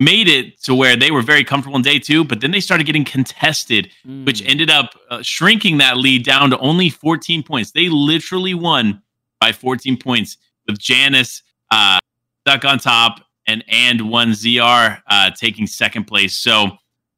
made 0.02 0.28
it 0.28 0.60
to 0.64 0.74
where 0.74 0.96
they 0.96 1.12
were 1.12 1.22
very 1.22 1.44
comfortable 1.44 1.76
in 1.76 1.84
day 1.84 2.00
two, 2.00 2.24
but 2.24 2.42
then 2.42 2.50
they 2.50 2.60
started 2.60 2.86
getting 2.86 3.06
contested, 3.06 3.92
mm. 4.06 4.26
which 4.26 4.44
ended 4.48 4.72
up 4.72 4.96
uh, 5.12 5.22
shrinking 5.22 5.78
that 5.78 5.96
lead 5.96 6.26
down 6.26 6.50
to 6.50 6.58
only 6.58 6.90
14 6.90 7.44
points. 7.44 7.72
They 7.72 7.88
literally 7.88 8.56
won 8.56 9.04
by 9.40 9.52
14 9.52 9.98
points 9.98 10.38
with 10.68 10.80
Janice 10.80 11.44
uh, 11.70 12.00
stuck 12.48 12.66
on 12.66 12.80
top 12.80 13.24
and 13.46 13.64
and 13.68 14.10
one 14.10 14.32
ZR 14.32 15.02
uh, 15.08 15.32
taking 15.32 15.68
second 15.68 16.06
place. 16.06 16.36
So 16.36 16.78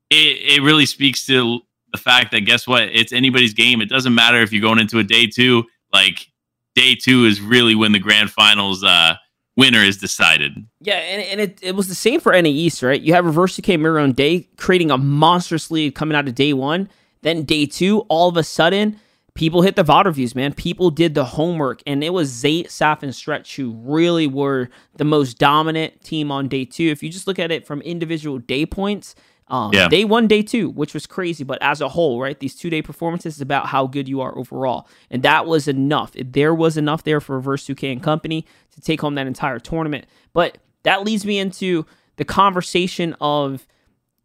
it, 0.09 0.57
it 0.57 0.61
really 0.61 0.85
speaks 0.85 1.25
to 1.27 1.61
the 1.93 1.97
fact 1.97 2.31
that 2.31 2.41
guess 2.41 2.67
what? 2.67 2.83
It's 2.83 3.13
anybody's 3.13 3.53
game. 3.53 3.79
It 3.79 3.87
doesn't 3.87 4.13
matter 4.13 4.41
if 4.41 4.51
you're 4.51 4.61
going 4.61 4.79
into 4.79 4.99
a 4.99 5.03
day 5.03 5.27
two. 5.27 5.63
Like 5.93 6.27
day 6.75 6.95
two 6.95 7.23
is 7.25 7.39
really 7.39 7.75
when 7.75 7.93
the 7.93 7.99
grand 7.99 8.29
finals 8.29 8.83
uh, 8.83 9.15
winner 9.55 9.79
is 9.79 9.97
decided. 9.97 10.65
Yeah, 10.79 10.95
and, 10.95 11.21
and 11.23 11.41
it, 11.41 11.59
it 11.61 11.75
was 11.75 11.87
the 11.87 11.95
same 11.95 12.19
for 12.19 12.31
NA 12.33 12.49
East, 12.49 12.81
right? 12.83 13.01
You 13.01 13.13
have 13.13 13.25
Reverse 13.25 13.57
2K 13.57 13.79
Mero 13.79 14.03
on 14.03 14.13
day 14.13 14.47
creating 14.57 14.91
a 14.91 14.97
monstrous 14.97 15.71
lead 15.71 15.95
coming 15.95 16.15
out 16.15 16.27
of 16.27 16.35
day 16.35 16.53
one. 16.53 16.89
Then 17.21 17.43
day 17.43 17.65
two, 17.65 17.99
all 18.09 18.29
of 18.29 18.37
a 18.37 18.43
sudden, 18.43 18.99
people 19.33 19.61
hit 19.61 19.75
the 19.75 19.83
VOD 19.83 20.05
reviews, 20.05 20.35
man. 20.35 20.53
People 20.53 20.89
did 20.89 21.15
the 21.15 21.25
homework, 21.25 21.81
and 21.87 22.03
it 22.03 22.11
was 22.11 22.31
Zayt, 22.31 22.67
Saf, 22.67 23.01
and 23.03 23.15
Stretch 23.15 23.55
who 23.55 23.71
really 23.83 24.27
were 24.27 24.69
the 24.97 25.05
most 25.05 25.37
dominant 25.37 26.03
team 26.03 26.31
on 26.31 26.47
day 26.47 26.65
two. 26.65 26.89
If 26.89 27.01
you 27.01 27.09
just 27.09 27.27
look 27.27 27.39
at 27.39 27.51
it 27.51 27.65
from 27.65 27.81
individual 27.81 28.39
day 28.39 28.65
points, 28.65 29.15
um, 29.47 29.73
yeah. 29.73 29.87
They 29.89 30.05
won 30.05 30.27
day 30.27 30.41
two, 30.41 30.69
which 30.69 30.93
was 30.93 31.05
crazy, 31.05 31.43
but 31.43 31.61
as 31.61 31.81
a 31.81 31.89
whole, 31.89 32.19
right, 32.19 32.39
these 32.39 32.55
two 32.55 32.69
day 32.69 32.81
performances 32.81 33.35
is 33.35 33.41
about 33.41 33.67
how 33.67 33.87
good 33.87 34.07
you 34.07 34.21
are 34.21 34.37
overall. 34.37 34.87
And 35.11 35.23
that 35.23 35.45
was 35.45 35.67
enough. 35.67 36.13
There 36.13 36.53
was 36.53 36.77
enough 36.77 37.03
there 37.03 37.19
for 37.19 37.35
Reverse 37.35 37.67
2K 37.67 37.91
and 37.91 38.03
company 38.03 38.45
to 38.71 38.81
take 38.81 39.01
home 39.01 39.15
that 39.15 39.27
entire 39.27 39.59
tournament. 39.59 40.05
But 40.31 40.57
that 40.83 41.03
leads 41.03 41.25
me 41.25 41.39
into 41.39 41.85
the 42.15 42.25
conversation 42.25 43.15
of 43.19 43.67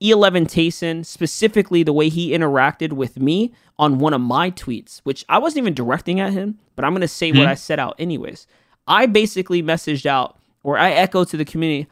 E11 0.00 0.46
Tayson, 0.46 1.04
specifically 1.04 1.82
the 1.82 1.92
way 1.92 2.08
he 2.08 2.30
interacted 2.30 2.92
with 2.92 3.18
me 3.18 3.52
on 3.78 3.98
one 3.98 4.14
of 4.14 4.20
my 4.20 4.50
tweets, 4.50 5.00
which 5.00 5.24
I 5.28 5.38
wasn't 5.38 5.58
even 5.58 5.74
directing 5.74 6.20
at 6.20 6.32
him, 6.32 6.58
but 6.76 6.84
I'm 6.84 6.92
going 6.92 7.00
to 7.00 7.08
say 7.08 7.30
mm-hmm. 7.30 7.40
what 7.40 7.48
I 7.48 7.54
set 7.54 7.78
out 7.78 7.96
anyways. 7.98 8.46
I 8.86 9.06
basically 9.06 9.62
messaged 9.62 10.06
out, 10.06 10.38
or 10.62 10.78
I 10.78 10.92
echoed 10.92 11.28
to 11.28 11.36
the 11.36 11.44
community, 11.44 11.88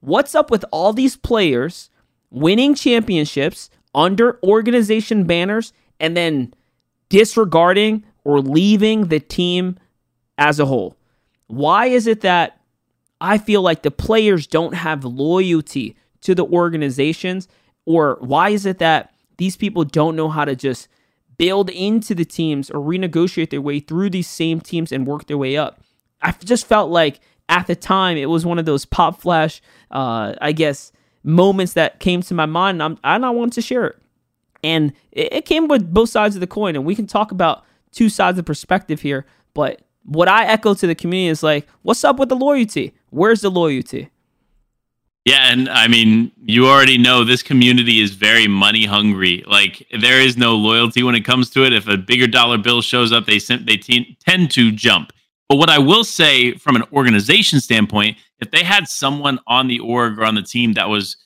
what's 0.00 0.34
up 0.34 0.50
with 0.50 0.64
all 0.72 0.92
these 0.92 1.16
players 1.16 1.90
winning 2.30 2.74
championships 2.74 3.70
under 3.94 4.38
organization 4.42 5.24
banners 5.24 5.72
and 5.98 6.16
then 6.16 6.52
disregarding 7.08 8.04
or 8.24 8.40
leaving 8.40 9.06
the 9.06 9.20
team 9.20 9.78
as 10.38 10.60
a 10.60 10.66
whole? 10.66 10.96
Why 11.46 11.86
is 11.86 12.06
it 12.06 12.22
that 12.22 12.60
I 13.20 13.38
feel 13.38 13.62
like 13.62 13.82
the 13.82 13.90
players 13.90 14.46
don't 14.46 14.74
have 14.74 15.04
loyalty 15.04 15.96
to 16.22 16.34
the 16.34 16.44
organizations? 16.44 17.48
Or 17.84 18.18
why 18.20 18.50
is 18.50 18.66
it 18.66 18.78
that 18.78 19.12
these 19.38 19.56
people 19.56 19.84
don't 19.84 20.16
know 20.16 20.28
how 20.28 20.44
to 20.44 20.56
just 20.56 20.88
build 21.38 21.70
into 21.70 22.14
the 22.14 22.24
teams 22.24 22.70
or 22.70 22.80
renegotiate 22.80 23.50
their 23.50 23.60
way 23.60 23.80
through 23.80 24.10
these 24.10 24.28
same 24.28 24.60
teams 24.60 24.92
and 24.92 25.06
work 25.06 25.26
their 25.26 25.38
way 25.38 25.56
up? 25.56 25.80
I 26.20 26.32
just 26.32 26.66
felt 26.66 26.90
like 26.90 27.20
at 27.48 27.66
the 27.66 27.76
time 27.76 28.16
it 28.16 28.28
was 28.28 28.44
one 28.44 28.58
of 28.58 28.64
those 28.64 28.84
pop 28.84 29.20
flash, 29.20 29.62
uh, 29.90 30.34
I 30.40 30.52
guess, 30.52 30.92
moments 31.26 31.74
that 31.74 32.00
came 32.00 32.22
to 32.22 32.34
my 32.34 32.46
mind. 32.46 32.76
And, 32.76 32.82
I'm, 32.82 32.98
and 33.04 33.26
I 33.26 33.30
wanted 33.30 33.52
to 33.54 33.62
share 33.62 33.84
it. 33.86 33.98
And 34.64 34.92
it, 35.12 35.32
it 35.32 35.44
came 35.44 35.68
with 35.68 35.92
both 35.92 36.08
sides 36.08 36.36
of 36.36 36.40
the 36.40 36.46
coin. 36.46 36.76
And 36.76 36.86
we 36.86 36.94
can 36.94 37.06
talk 37.06 37.32
about 37.32 37.64
two 37.92 38.08
sides 38.08 38.38
of 38.38 38.46
perspective 38.46 39.02
here. 39.02 39.26
But 39.52 39.82
what 40.04 40.28
I 40.28 40.46
echo 40.46 40.72
to 40.74 40.86
the 40.86 40.94
community 40.94 41.28
is 41.28 41.42
like, 41.42 41.66
what's 41.82 42.04
up 42.04 42.18
with 42.18 42.30
the 42.30 42.36
loyalty? 42.36 42.94
Where's 43.10 43.40
the 43.42 43.50
loyalty? 43.50 44.10
Yeah, 45.26 45.50
and 45.50 45.68
I 45.68 45.88
mean, 45.88 46.30
you 46.44 46.68
already 46.68 46.98
know 46.98 47.24
this 47.24 47.42
community 47.42 48.00
is 48.00 48.12
very 48.12 48.46
money 48.46 48.84
hungry. 48.86 49.42
Like 49.48 49.84
there 50.00 50.20
is 50.20 50.36
no 50.36 50.54
loyalty 50.54 51.02
when 51.02 51.16
it 51.16 51.24
comes 51.24 51.50
to 51.50 51.64
it. 51.64 51.72
If 51.72 51.88
a 51.88 51.96
bigger 51.96 52.28
dollar 52.28 52.58
bill 52.58 52.80
shows 52.80 53.12
up, 53.12 53.26
they 53.26 53.38
they 53.38 53.76
tend 53.76 54.52
to 54.52 54.70
jump. 54.70 55.12
But 55.48 55.56
what 55.56 55.68
I 55.68 55.78
will 55.78 56.04
say 56.04 56.54
from 56.54 56.76
an 56.76 56.84
organization 56.92 57.60
standpoint, 57.60 58.18
if 58.40 58.50
they 58.50 58.62
had 58.62 58.88
someone 58.88 59.38
on 59.46 59.68
the 59.68 59.78
org 59.78 60.18
or 60.18 60.24
on 60.24 60.34
the 60.34 60.42
team 60.42 60.74
that 60.74 60.88
was 60.88 61.16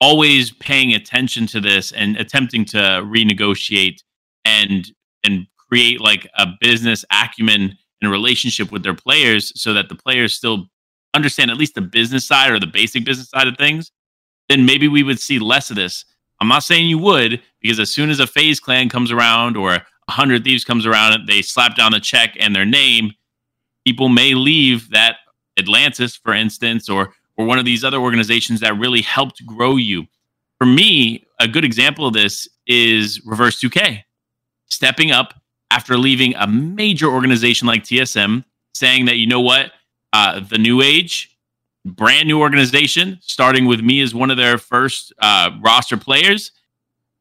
always 0.00 0.52
paying 0.52 0.92
attention 0.92 1.46
to 1.46 1.60
this 1.60 1.92
and 1.92 2.16
attempting 2.16 2.64
to 2.66 2.78
renegotiate 2.78 4.02
and 4.44 4.92
and 5.24 5.46
create 5.68 6.00
like 6.00 6.28
a 6.38 6.46
business 6.60 7.04
acumen 7.10 7.76
and 8.00 8.10
relationship 8.10 8.70
with 8.70 8.82
their 8.82 8.94
players 8.94 9.52
so 9.60 9.72
that 9.72 9.88
the 9.88 9.94
players 9.94 10.34
still 10.34 10.66
understand 11.14 11.50
at 11.50 11.56
least 11.56 11.74
the 11.74 11.80
business 11.80 12.26
side 12.26 12.50
or 12.50 12.60
the 12.60 12.66
basic 12.66 13.04
business 13.04 13.30
side 13.30 13.48
of 13.48 13.56
things, 13.56 13.90
then 14.48 14.66
maybe 14.66 14.86
we 14.86 15.02
would 15.02 15.18
see 15.18 15.38
less 15.38 15.70
of 15.70 15.76
this. 15.76 16.04
I'm 16.40 16.48
not 16.48 16.62
saying 16.62 16.88
you 16.88 16.98
would, 16.98 17.42
because 17.60 17.80
as 17.80 17.90
soon 17.92 18.10
as 18.10 18.20
a 18.20 18.26
FaZe 18.26 18.60
Clan 18.60 18.88
comes 18.88 19.10
around 19.10 19.56
or 19.56 19.74
a 19.74 20.12
hundred 20.12 20.44
thieves 20.44 20.64
comes 20.64 20.86
around, 20.86 21.26
they 21.26 21.42
slap 21.42 21.74
down 21.74 21.92
the 21.92 22.00
check 22.00 22.36
and 22.38 22.54
their 22.54 22.66
name, 22.66 23.12
people 23.86 24.08
may 24.08 24.34
leave 24.34 24.90
that 24.90 25.16
Atlantis, 25.58 26.16
for 26.16 26.34
instance, 26.34 26.88
or 26.88 27.14
or 27.38 27.44
one 27.44 27.58
of 27.58 27.64
these 27.64 27.84
other 27.84 27.98
organizations 27.98 28.60
that 28.60 28.78
really 28.78 29.02
helped 29.02 29.44
grow 29.44 29.76
you. 29.76 30.06
For 30.58 30.66
me, 30.66 31.26
a 31.38 31.46
good 31.46 31.64
example 31.64 32.06
of 32.06 32.14
this 32.14 32.48
is 32.66 33.20
Reverse 33.26 33.60
2K 33.60 34.02
stepping 34.68 35.10
up 35.10 35.34
after 35.70 35.96
leaving 35.96 36.34
a 36.36 36.46
major 36.46 37.06
organization 37.06 37.66
like 37.66 37.82
TSM, 37.82 38.44
saying 38.74 39.06
that, 39.06 39.16
you 39.16 39.26
know 39.26 39.40
what, 39.40 39.72
uh, 40.12 40.40
the 40.40 40.58
New 40.58 40.80
Age, 40.80 41.36
brand 41.84 42.26
new 42.26 42.40
organization, 42.40 43.18
starting 43.20 43.66
with 43.66 43.80
me 43.80 44.00
as 44.00 44.14
one 44.14 44.30
of 44.30 44.36
their 44.36 44.58
first 44.58 45.12
uh, 45.20 45.50
roster 45.60 45.96
players. 45.96 46.52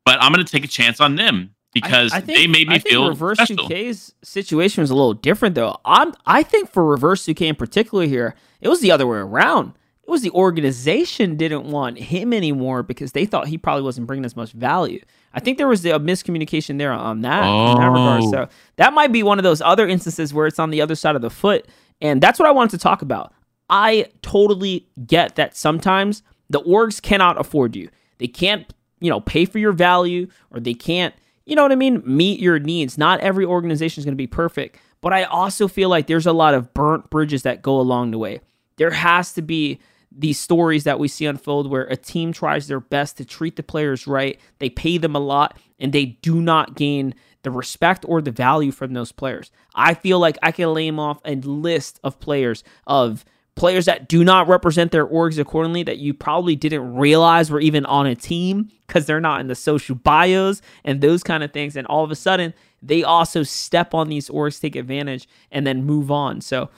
But 0.05 0.21
I'm 0.21 0.31
going 0.31 0.45
to 0.45 0.51
take 0.51 0.63
a 0.63 0.67
chance 0.67 1.01
on 1.01 1.15
them 1.15 1.54
because 1.75 2.11
I, 2.11 2.17
I 2.17 2.21
think, 2.21 2.37
they 2.39 2.47
made 2.47 2.67
me 2.67 2.75
I 2.75 2.79
feel 2.79 3.07
Reverse 3.07 3.37
special. 3.37 3.69
2K's 3.69 4.15
situation 4.23 4.81
was 4.81 4.89
a 4.89 4.95
little 4.95 5.13
different 5.13 5.53
though. 5.53 5.77
I'm 5.85 6.13
I 6.25 6.41
think 6.41 6.71
for 6.71 6.83
Reverse 6.83 7.23
2K 7.25 7.47
in 7.47 7.55
particular 7.55 8.05
here, 8.05 8.33
it 8.61 8.69
was 8.69 8.81
the 8.81 8.91
other 8.91 9.05
way 9.05 9.17
around. 9.19 9.73
It 10.03 10.09
was 10.09 10.21
the 10.21 10.31
organization 10.31 11.35
didn't 11.35 11.65
want 11.65 11.97
him 11.97 12.33
anymore 12.33 12.83
because 12.83 13.11
they 13.11 13.25
thought 13.25 13.47
he 13.47 13.57
probably 13.57 13.83
wasn't 13.83 14.07
bringing 14.07 14.25
as 14.25 14.35
much 14.35 14.51
value. 14.51 15.03
I 15.33 15.39
think 15.39 15.57
there 15.57 15.67
was 15.67 15.83
a 15.85 15.99
miscommunication 15.99 16.77
there 16.77 16.91
on 16.91 17.21
that, 17.21 17.43
oh. 17.43 17.71
in 17.71 17.77
that 17.79 17.87
regard. 17.87 18.23
So 18.25 18.37
oh. 18.43 18.47
that 18.77 18.93
might 18.93 19.11
be 19.11 19.23
one 19.23 19.39
of 19.39 19.43
those 19.43 19.61
other 19.61 19.87
instances 19.87 20.33
where 20.33 20.47
it's 20.47 20.59
on 20.59 20.69
the 20.69 20.81
other 20.81 20.95
side 20.95 21.15
of 21.15 21.21
the 21.21 21.29
foot 21.29 21.67
and 22.01 22.21
that's 22.21 22.39
what 22.39 22.47
I 22.47 22.51
wanted 22.51 22.71
to 22.71 22.83
talk 22.83 23.01
about. 23.01 23.33
I 23.69 24.07
totally 24.21 24.87
get 25.05 25.35
that 25.35 25.55
sometimes 25.55 26.23
the 26.49 26.61
orgs 26.61 27.01
cannot 27.01 27.39
afford 27.39 27.75
you. 27.75 27.89
They 28.17 28.27
can't, 28.27 28.71
you 28.99 29.09
know, 29.09 29.19
pay 29.19 29.45
for 29.45 29.59
your 29.59 29.71
value 29.71 30.27
or 30.51 30.59
they 30.59 30.73
can't, 30.73 31.15
you 31.45 31.55
know 31.55 31.63
what 31.63 31.71
I 31.71 31.75
mean, 31.75 32.01
meet 32.05 32.39
your 32.39 32.59
needs. 32.59 32.97
Not 32.97 33.19
every 33.19 33.45
organization 33.45 34.01
is 34.01 34.05
going 34.05 34.13
to 34.13 34.17
be 34.17 34.27
perfect, 34.27 34.79
but 35.01 35.13
I 35.13 35.23
also 35.23 35.67
feel 35.67 35.89
like 35.89 36.07
there's 36.07 36.25
a 36.25 36.33
lot 36.33 36.53
of 36.53 36.73
burnt 36.73 37.09
bridges 37.09 37.43
that 37.43 37.61
go 37.61 37.79
along 37.79 38.11
the 38.11 38.17
way. 38.17 38.41
There 38.77 38.91
has 38.91 39.33
to 39.33 39.41
be 39.41 39.79
these 40.11 40.39
stories 40.39 40.85
that 40.85 40.99
we 40.99 41.07
see 41.07 41.25
unfold 41.25 41.69
where 41.69 41.83
a 41.83 41.97
team 41.97 42.31
tries 42.31 42.67
their 42.67 42.79
best 42.79 43.17
to 43.17 43.25
treat 43.25 43.57
the 43.57 43.63
players 43.63 44.07
right, 44.07 44.39
they 44.59 44.69
pay 44.69 44.97
them 44.97 45.15
a 45.15 45.19
lot, 45.19 45.57
and 45.77 45.91
they 45.91 46.05
do 46.05 46.41
not 46.41 46.75
gain 46.75 47.13
the 47.43 47.51
respect 47.51 48.05
or 48.07 48.21
the 48.21 48.31
value 48.31 48.71
from 48.71 48.93
those 48.93 49.11
players. 49.11 49.51
I 49.75 49.93
feel 49.93 50.19
like 50.19 50.37
I 50.41 50.51
can 50.51 50.73
name 50.73 50.99
off 50.99 51.19
a 51.25 51.35
list 51.35 51.99
of 52.03 52.19
players 52.19 52.63
of 52.87 53.25
players 53.55 53.85
that 53.85 54.07
do 54.07 54.23
not 54.23 54.47
represent 54.47 54.91
their 54.91 55.07
orgs 55.07 55.39
accordingly 55.39 55.81
that 55.83 55.97
you 55.97 56.13
probably 56.13 56.55
didn't 56.55 56.95
realize 56.95 57.49
were 57.49 57.61
even 57.61 57.85
on 57.85 58.05
a 58.05 58.15
team 58.15 58.69
because 58.85 59.05
they're 59.05 59.21
not 59.21 59.39
in 59.39 59.47
the 59.47 59.55
social 59.55 59.95
bios 59.95 60.61
and 60.83 61.01
those 61.01 61.23
kind 61.23 61.43
of 61.43 61.51
things. 61.51 61.75
And 61.75 61.87
all 61.87 62.03
of 62.03 62.11
a 62.11 62.15
sudden, 62.15 62.53
they 62.81 63.03
also 63.03 63.43
step 63.43 63.93
on 63.93 64.09
these 64.09 64.29
orgs, 64.29 64.59
take 64.59 64.75
advantage, 64.75 65.27
and 65.51 65.65
then 65.65 65.85
move 65.85 66.11
on. 66.11 66.41
So 66.41 66.69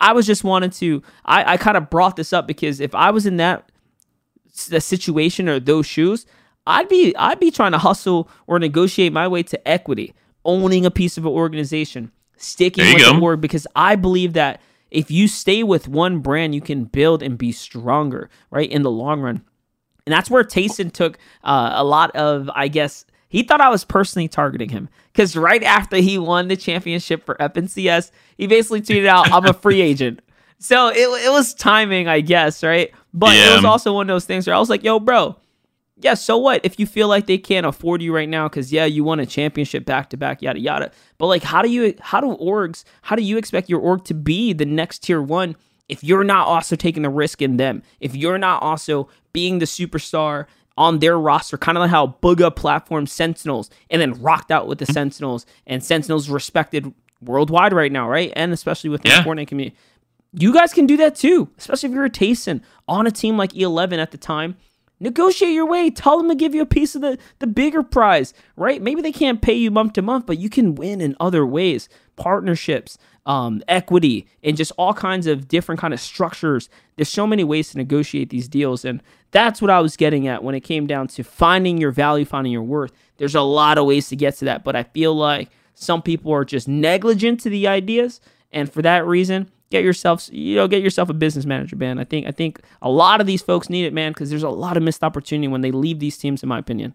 I 0.00 0.12
was 0.12 0.26
just 0.26 0.42
wanted 0.42 0.72
to, 0.74 1.02
I, 1.24 1.52
I 1.52 1.56
kind 1.58 1.76
of 1.76 1.90
brought 1.90 2.16
this 2.16 2.32
up 2.32 2.46
because 2.46 2.80
if 2.80 2.94
I 2.94 3.10
was 3.10 3.26
in 3.26 3.36
that 3.36 3.70
the 4.68 4.80
situation 4.80 5.48
or 5.48 5.60
those 5.60 5.86
shoes, 5.86 6.26
I'd 6.66 6.88
be 6.88 7.14
I'd 7.16 7.40
be 7.40 7.50
trying 7.50 7.72
to 7.72 7.78
hustle 7.78 8.28
or 8.46 8.58
negotiate 8.58 9.12
my 9.12 9.26
way 9.26 9.42
to 9.44 9.68
equity, 9.68 10.14
owning 10.44 10.86
a 10.86 10.90
piece 10.90 11.16
of 11.16 11.24
an 11.24 11.32
organization, 11.32 12.12
sticking 12.36 12.84
with 12.92 13.02
go. 13.02 13.14
the 13.14 13.20
word 13.20 13.40
because 13.40 13.66
I 13.74 13.96
believe 13.96 14.34
that 14.34 14.60
if 14.92 15.10
you 15.10 15.26
stay 15.26 15.62
with 15.62 15.88
one 15.88 16.20
brand, 16.20 16.54
you 16.54 16.60
can 16.60 16.84
build 16.84 17.22
and 17.22 17.36
be 17.36 17.50
stronger, 17.50 18.28
right, 18.50 18.70
in 18.70 18.82
the 18.82 18.90
long 18.90 19.20
run. 19.20 19.42
And 20.06 20.12
that's 20.12 20.30
where 20.30 20.44
Tayson 20.44 20.92
took 20.92 21.18
uh, 21.44 21.72
a 21.74 21.84
lot 21.84 22.14
of, 22.14 22.50
I 22.54 22.68
guess, 22.68 23.04
he 23.28 23.42
thought 23.42 23.62
I 23.62 23.70
was 23.70 23.84
personally 23.84 24.28
targeting 24.28 24.68
him 24.68 24.90
because 25.12 25.36
right 25.36 25.62
after 25.62 25.96
he 25.96 26.18
won 26.18 26.48
the 26.48 26.56
championship 26.56 27.24
for 27.24 27.34
FNCS, 27.36 28.10
he 28.36 28.46
basically 28.46 28.82
tweeted 28.82 29.06
out, 29.06 29.32
"I'm 29.32 29.46
a 29.46 29.54
free 29.54 29.80
agent." 29.80 30.20
So 30.58 30.90
it, 30.90 31.24
it 31.24 31.32
was 31.32 31.54
timing, 31.54 32.06
I 32.06 32.20
guess, 32.20 32.62
right? 32.62 32.92
But 33.12 33.34
yeah. 33.34 33.50
it 33.50 33.56
was 33.56 33.64
also 33.64 33.92
one 33.92 34.08
of 34.08 34.14
those 34.14 34.26
things 34.26 34.46
where 34.46 34.54
I 34.54 34.60
was 34.60 34.70
like, 34.70 34.84
"Yo, 34.84 35.00
bro, 35.00 35.36
yeah, 36.02 36.14
so 36.14 36.36
what 36.36 36.64
if 36.64 36.78
you 36.78 36.86
feel 36.86 37.08
like 37.08 37.26
they 37.26 37.38
can't 37.38 37.66
afford 37.66 38.02
you 38.02 38.14
right 38.14 38.28
now 38.28 38.48
because 38.48 38.72
yeah, 38.72 38.84
you 38.84 39.04
won 39.04 39.20
a 39.20 39.26
championship 39.26 39.84
back 39.84 40.10
to 40.10 40.16
back, 40.16 40.42
yada 40.42 40.58
yada. 40.58 40.90
But 41.18 41.26
like, 41.26 41.42
how 41.42 41.62
do 41.62 41.70
you 41.70 41.94
how 42.00 42.20
do 42.20 42.36
orgs 42.36 42.84
how 43.02 43.16
do 43.16 43.22
you 43.22 43.38
expect 43.38 43.68
your 43.68 43.80
org 43.80 44.04
to 44.04 44.14
be 44.14 44.52
the 44.52 44.66
next 44.66 45.00
tier 45.00 45.22
one 45.22 45.56
if 45.88 46.02
you're 46.02 46.24
not 46.24 46.46
also 46.46 46.76
taking 46.76 47.02
the 47.02 47.10
risk 47.10 47.42
in 47.42 47.56
them? 47.56 47.82
If 48.00 48.14
you're 48.14 48.38
not 48.38 48.62
also 48.62 49.08
being 49.32 49.58
the 49.58 49.66
superstar 49.66 50.46
on 50.76 50.98
their 51.00 51.18
roster, 51.18 51.58
kind 51.58 51.76
of 51.76 51.82
like 51.82 51.90
how 51.90 52.16
Bugha 52.22 52.54
platform 52.54 53.06
Sentinels 53.06 53.70
and 53.90 54.00
then 54.00 54.20
rocked 54.22 54.50
out 54.50 54.66
with 54.66 54.78
the 54.78 54.84
mm-hmm. 54.84 54.94
Sentinels 54.94 55.46
and 55.66 55.84
Sentinels 55.84 56.28
respected 56.28 56.92
worldwide 57.20 57.72
right 57.72 57.92
now, 57.92 58.08
right? 58.08 58.32
And 58.34 58.52
especially 58.52 58.90
with 58.90 59.02
the 59.02 59.10
Yeah. 59.10 59.22
Fortnite 59.22 59.48
community. 59.48 59.76
You 60.32 60.52
guys 60.52 60.72
can 60.72 60.86
do 60.86 60.96
that 60.96 61.14
too, 61.14 61.50
especially 61.58 61.90
if 61.90 61.94
you're 61.94 62.06
a 62.06 62.10
Tayson 62.10 62.62
on 62.88 63.06
a 63.06 63.10
team 63.10 63.36
like 63.36 63.52
E11 63.52 63.98
at 63.98 64.12
the 64.12 64.18
time. 64.18 64.56
Negotiate 65.02 65.52
your 65.52 65.66
way. 65.66 65.90
Tell 65.90 66.16
them 66.16 66.28
to 66.28 66.34
give 66.36 66.54
you 66.54 66.62
a 66.62 66.66
piece 66.66 66.94
of 66.94 67.02
the, 67.02 67.18
the 67.40 67.48
bigger 67.48 67.82
prize, 67.82 68.32
right? 68.54 68.80
Maybe 68.80 69.02
they 69.02 69.10
can't 69.10 69.42
pay 69.42 69.52
you 69.52 69.68
month 69.68 69.94
to 69.94 70.02
month, 70.02 70.26
but 70.26 70.38
you 70.38 70.48
can 70.48 70.76
win 70.76 71.00
in 71.00 71.16
other 71.18 71.44
ways. 71.44 71.88
Partnerships, 72.14 72.98
um, 73.26 73.64
equity, 73.66 74.28
and 74.44 74.56
just 74.56 74.70
all 74.78 74.94
kinds 74.94 75.26
of 75.26 75.48
different 75.48 75.80
kind 75.80 75.92
of 75.92 75.98
structures. 75.98 76.68
There's 76.94 77.08
so 77.08 77.26
many 77.26 77.42
ways 77.42 77.70
to 77.70 77.78
negotiate 77.78 78.30
these 78.30 78.46
deals, 78.46 78.84
and 78.84 79.02
that's 79.32 79.60
what 79.60 79.72
I 79.72 79.80
was 79.80 79.96
getting 79.96 80.28
at 80.28 80.44
when 80.44 80.54
it 80.54 80.60
came 80.60 80.86
down 80.86 81.08
to 81.08 81.24
finding 81.24 81.78
your 81.78 81.90
value, 81.90 82.24
finding 82.24 82.52
your 82.52 82.62
worth. 82.62 82.92
There's 83.16 83.34
a 83.34 83.40
lot 83.40 83.78
of 83.78 83.86
ways 83.86 84.08
to 84.10 84.16
get 84.16 84.36
to 84.36 84.44
that, 84.44 84.62
but 84.62 84.76
I 84.76 84.84
feel 84.84 85.16
like 85.16 85.50
some 85.74 86.00
people 86.00 86.32
are 86.32 86.44
just 86.44 86.68
negligent 86.68 87.40
to 87.40 87.50
the 87.50 87.66
ideas, 87.66 88.20
and 88.52 88.72
for 88.72 88.82
that 88.82 89.04
reason, 89.04 89.50
get 89.72 89.82
yourself 89.82 90.28
you 90.30 90.54
know 90.54 90.68
get 90.68 90.82
yourself 90.82 91.08
a 91.08 91.14
business 91.14 91.44
manager, 91.44 91.74
man. 91.74 91.98
I 91.98 92.04
think 92.04 92.26
I 92.26 92.30
think 92.30 92.60
a 92.80 92.90
lot 92.90 93.20
of 93.20 93.26
these 93.26 93.42
folks 93.42 93.68
need 93.68 93.84
it, 93.84 93.92
man, 93.92 94.12
because 94.12 94.30
there's 94.30 94.44
a 94.44 94.50
lot 94.50 94.76
of 94.76 94.84
missed 94.84 95.02
opportunity 95.02 95.48
when 95.48 95.62
they 95.62 95.72
leave 95.72 95.98
these 95.98 96.16
teams, 96.16 96.42
in 96.42 96.48
my 96.48 96.58
opinion. 96.58 96.94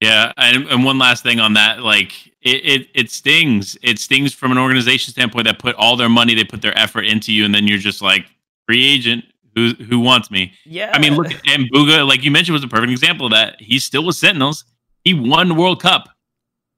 Yeah, 0.00 0.32
and, 0.38 0.66
and 0.68 0.84
one 0.84 0.98
last 0.98 1.22
thing 1.22 1.40
on 1.40 1.54
that, 1.54 1.82
like 1.82 2.26
it, 2.42 2.64
it 2.64 2.88
it 2.94 3.10
stings. 3.10 3.78
It 3.82 3.98
stings 3.98 4.34
from 4.34 4.50
an 4.52 4.58
organization 4.58 5.12
standpoint 5.12 5.46
that 5.46 5.58
put 5.58 5.76
all 5.76 5.96
their 5.96 6.08
money, 6.08 6.34
they 6.34 6.44
put 6.44 6.60
their 6.60 6.76
effort 6.76 7.02
into 7.02 7.32
you, 7.32 7.44
and 7.44 7.54
then 7.54 7.66
you're 7.66 7.78
just 7.78 8.02
like 8.02 8.26
free 8.66 8.84
agent. 8.84 9.24
Who 9.54 9.70
who 9.74 10.00
wants 10.00 10.30
me? 10.30 10.52
Yeah, 10.64 10.90
I 10.92 10.98
mean, 10.98 11.14
look 11.14 11.32
at 11.32 11.40
and 11.48 11.70
Bugha, 11.72 12.06
like 12.06 12.24
you 12.24 12.30
mentioned, 12.30 12.54
was 12.54 12.64
a 12.64 12.68
perfect 12.68 12.90
example 12.90 13.26
of 13.26 13.32
that. 13.32 13.60
He's 13.60 13.84
still 13.84 14.04
with 14.04 14.16
Sentinels. 14.16 14.64
He 15.04 15.14
won 15.14 15.48
the 15.48 15.54
World 15.54 15.80
Cup. 15.80 16.08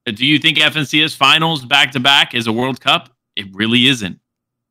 Do 0.05 0.25
you 0.25 0.37
think 0.37 0.57
FNCS 0.57 1.15
finals 1.15 1.63
back 1.63 1.91
to 1.91 1.99
back 1.99 2.33
is 2.33 2.47
a 2.47 2.51
World 2.51 2.81
Cup? 2.81 3.09
It 3.35 3.47
really 3.53 3.87
isn't. 3.87 4.19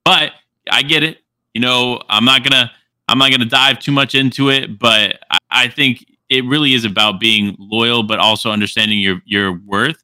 But 0.05 0.33
I 0.71 0.83
get 0.83 1.03
it. 1.03 1.19
You 1.55 1.61
know, 1.61 2.03
I'm 2.09 2.25
not 2.25 2.45
gonna 2.45 2.71
I'm 3.09 3.19
not 3.19 3.31
gonna 3.31 3.45
dive 3.45 3.79
too 3.79 3.93
much 3.93 4.15
into 4.15 4.51
it, 4.51 4.79
but 4.79 5.21
I, 5.31 5.39
I 5.51 5.69
think 5.69 6.05
it 6.29 6.45
really 6.47 6.73
is 6.73 6.85
about 6.85 7.21
being 7.21 7.57
loyal, 7.59 8.03
but 8.03 8.19
also 8.19 8.51
understanding 8.51 8.99
your 8.99 9.21
your 9.25 9.59
worth. 9.67 10.03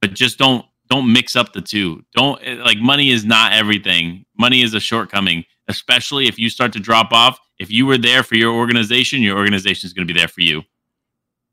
But 0.00 0.14
just 0.14 0.38
don't 0.38 0.64
don't 0.88 1.12
mix 1.12 1.36
up 1.36 1.52
the 1.52 1.60
two. 1.60 2.02
Don't 2.14 2.40
eh, 2.42 2.54
like 2.62 2.78
money 2.78 3.10
is 3.10 3.24
not 3.24 3.52
everything. 3.52 4.24
Money 4.38 4.62
is 4.62 4.74
a 4.74 4.80
shortcoming, 4.80 5.44
especially 5.68 6.26
if 6.26 6.38
you 6.38 6.50
start 6.50 6.72
to 6.72 6.80
drop 6.80 7.12
off. 7.12 7.38
If 7.58 7.70
you 7.70 7.86
were 7.86 7.98
there 7.98 8.22
for 8.22 8.34
your 8.34 8.52
organization, 8.52 9.22
your 9.22 9.38
organization 9.38 9.86
is 9.86 9.92
going 9.92 10.06
to 10.06 10.12
be 10.12 10.18
there 10.18 10.28
for 10.28 10.40
you. 10.40 10.62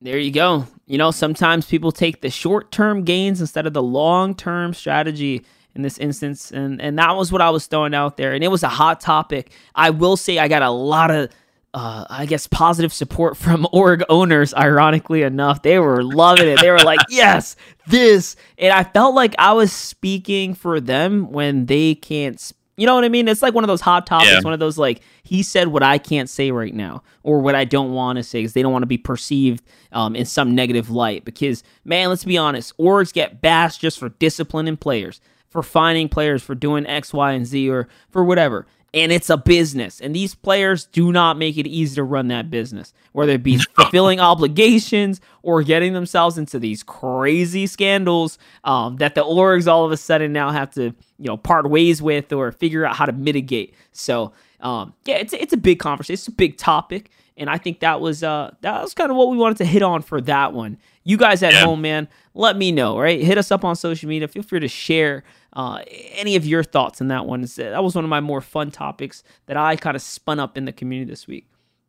There 0.01 0.17
you 0.17 0.31
go. 0.31 0.65
You 0.87 0.97
know, 0.97 1.11
sometimes 1.11 1.65
people 1.67 1.91
take 1.91 2.21
the 2.21 2.29
short 2.29 2.71
term 2.71 3.03
gains 3.03 3.41
instead 3.41 3.67
of 3.67 3.73
the 3.73 3.83
long 3.83 4.33
term 4.33 4.73
strategy 4.73 5.45
in 5.75 5.81
this 5.81 5.97
instance. 5.97 6.51
And 6.51 6.81
and 6.81 6.97
that 6.99 7.15
was 7.15 7.31
what 7.31 7.41
I 7.41 7.49
was 7.49 7.67
throwing 7.67 7.93
out 7.93 8.17
there. 8.17 8.33
And 8.33 8.43
it 8.43 8.49
was 8.49 8.63
a 8.63 8.69
hot 8.69 8.99
topic. 9.01 9.51
I 9.75 9.89
will 9.91 10.17
say 10.17 10.39
I 10.39 10.47
got 10.47 10.61
a 10.61 10.69
lot 10.71 11.11
of 11.11 11.29
uh, 11.73 12.03
I 12.09 12.25
guess 12.25 12.47
positive 12.47 12.91
support 12.91 13.37
from 13.45 13.67
org 13.71 14.03
owners, 14.09 14.53
ironically 14.53 15.21
enough. 15.21 15.61
They 15.61 15.77
were 15.79 16.03
loving 16.03 16.47
it. 16.47 16.59
They 16.61 16.71
were 16.71 16.79
like, 16.79 16.99
yes, 17.09 17.55
this. 17.87 18.35
And 18.57 18.73
I 18.73 18.83
felt 18.83 19.13
like 19.15 19.35
I 19.37 19.53
was 19.53 19.71
speaking 19.71 20.53
for 20.55 20.79
them 20.81 21.31
when 21.31 21.65
they 21.67 21.95
can't 21.95 22.51
you 22.75 22.85
know 22.85 22.95
what 22.95 23.03
I 23.03 23.09
mean? 23.09 23.27
It's 23.27 23.41
like 23.41 23.53
one 23.53 23.65
of 23.65 23.67
those 23.67 23.81
hot 23.81 24.07
topics, 24.07 24.31
Yeah. 24.31 24.39
one 24.39 24.53
of 24.53 24.59
those 24.61 24.77
like 24.77 25.01
he 25.23 25.43
said 25.43 25.67
what 25.67 25.83
I 25.83 25.97
can't 25.97 26.29
say 26.29 26.49
right 26.49 26.73
now, 26.73 27.03
or 27.23 27.41
what 27.41 27.53
I 27.53 27.65
don't 27.65 27.91
want 27.91 28.15
to 28.15 28.23
say 28.23 28.39
because 28.39 28.53
they 28.53 28.61
don't 28.61 28.71
want 28.71 28.83
to 28.83 28.87
be 28.87 28.97
perceived 28.97 29.65
um, 29.91 30.15
in 30.15 30.23
some 30.25 30.55
negative 30.55 30.89
light. 30.89 31.25
Because 31.25 31.61
man, 31.83 32.07
let's 32.07 32.23
be 32.23 32.37
honest, 32.37 32.75
orgs 32.77 33.11
get 33.11 33.41
bashed 33.41 33.81
just 33.81 33.99
for 33.99 34.07
disciplining 34.07 34.77
players, 34.77 35.19
for 35.49 35.63
finding 35.63 36.09
players 36.09 36.41
for 36.43 36.55
doing 36.55 36.85
X, 36.87 37.13
Y, 37.13 37.31
and 37.33 37.45
Z, 37.45 37.69
or 37.69 37.87
for 38.09 38.23
whatever. 38.23 38.65
And 38.91 39.11
it's 39.11 39.29
a 39.29 39.37
business, 39.37 40.01
and 40.01 40.15
these 40.15 40.33
players 40.33 40.85
do 40.85 41.11
not 41.11 41.37
make 41.37 41.57
it 41.59 41.67
easy 41.67 41.93
to 41.95 42.03
run 42.03 42.27
that 42.29 42.49
business, 42.49 42.91
whether 43.11 43.33
it 43.33 43.43
be 43.43 43.57
fulfilling 43.75 44.19
obligations 44.19 45.21
or 45.43 45.61
getting 45.61 45.93
themselves 45.93 46.39
into 46.39 46.57
these 46.57 46.81
crazy 46.81 47.67
scandals 47.67 48.39
um, 48.63 48.97
that 48.97 49.13
the 49.13 49.23
orgs 49.23 49.67
all 49.71 49.85
of 49.85 49.91
a 49.91 49.97
sudden 49.97 50.33
now 50.33 50.49
have 50.49 50.71
to 50.73 50.85
you 51.19 51.25
know 51.27 51.37
part 51.37 51.69
ways 51.69 52.01
with 52.01 52.33
or 52.33 52.51
figure 52.51 52.83
out 52.83 52.95
how 52.95 53.05
to 53.05 53.11
mitigate. 53.11 53.75
So 53.91 54.33
um, 54.61 54.93
yeah, 55.05 55.17
it's 55.17 55.33
it's 55.33 55.53
a 55.53 55.57
big 55.57 55.77
conversation, 55.77 56.13
it's 56.15 56.27
a 56.27 56.31
big 56.31 56.57
topic, 56.57 57.11
and 57.37 57.47
I 57.47 57.59
think 57.59 57.81
that 57.81 58.01
was 58.01 58.23
uh 58.23 58.55
that 58.61 58.81
was 58.81 58.95
kind 58.95 59.11
of 59.11 59.17
what 59.17 59.29
we 59.29 59.37
wanted 59.37 59.57
to 59.57 59.65
hit 59.65 59.83
on 59.83 60.01
for 60.01 60.19
that 60.21 60.53
one. 60.53 60.77
You 61.03 61.17
guys 61.17 61.43
at 61.43 61.53
Yeah. 61.53 61.65
home, 61.65 61.81
man, 61.81 62.07
let 62.33 62.57
me 62.57 62.71
know. 62.71 62.97
Right, 62.97 63.21
hit 63.21 63.37
us 63.37 63.51
up 63.51 63.63
on 63.63 63.75
social 63.75 64.09
media. 64.09 64.27
Feel 64.27 64.41
free 64.41 64.59
to 64.61 64.67
share 64.67 65.23
uh, 65.53 65.81
any 65.87 66.35
of 66.35 66.45
your 66.45 66.63
thoughts 66.63 67.01
on 67.01 67.07
that 67.07 67.25
one. 67.25 67.41
That 67.41 67.83
was 67.83 67.95
one 67.95 68.03
of 68.03 68.09
my 68.09 68.21
more 68.21 68.41
fun 68.41 68.71
topics 68.71 69.23
that 69.47 69.57
I 69.57 69.75
kind 69.75 69.95
of 69.95 70.01
spun 70.01 70.39
up 70.39 70.57
in 70.57 70.65
the 70.65 70.71
community 70.71 71.09
this 71.09 71.27
week. 71.27 71.47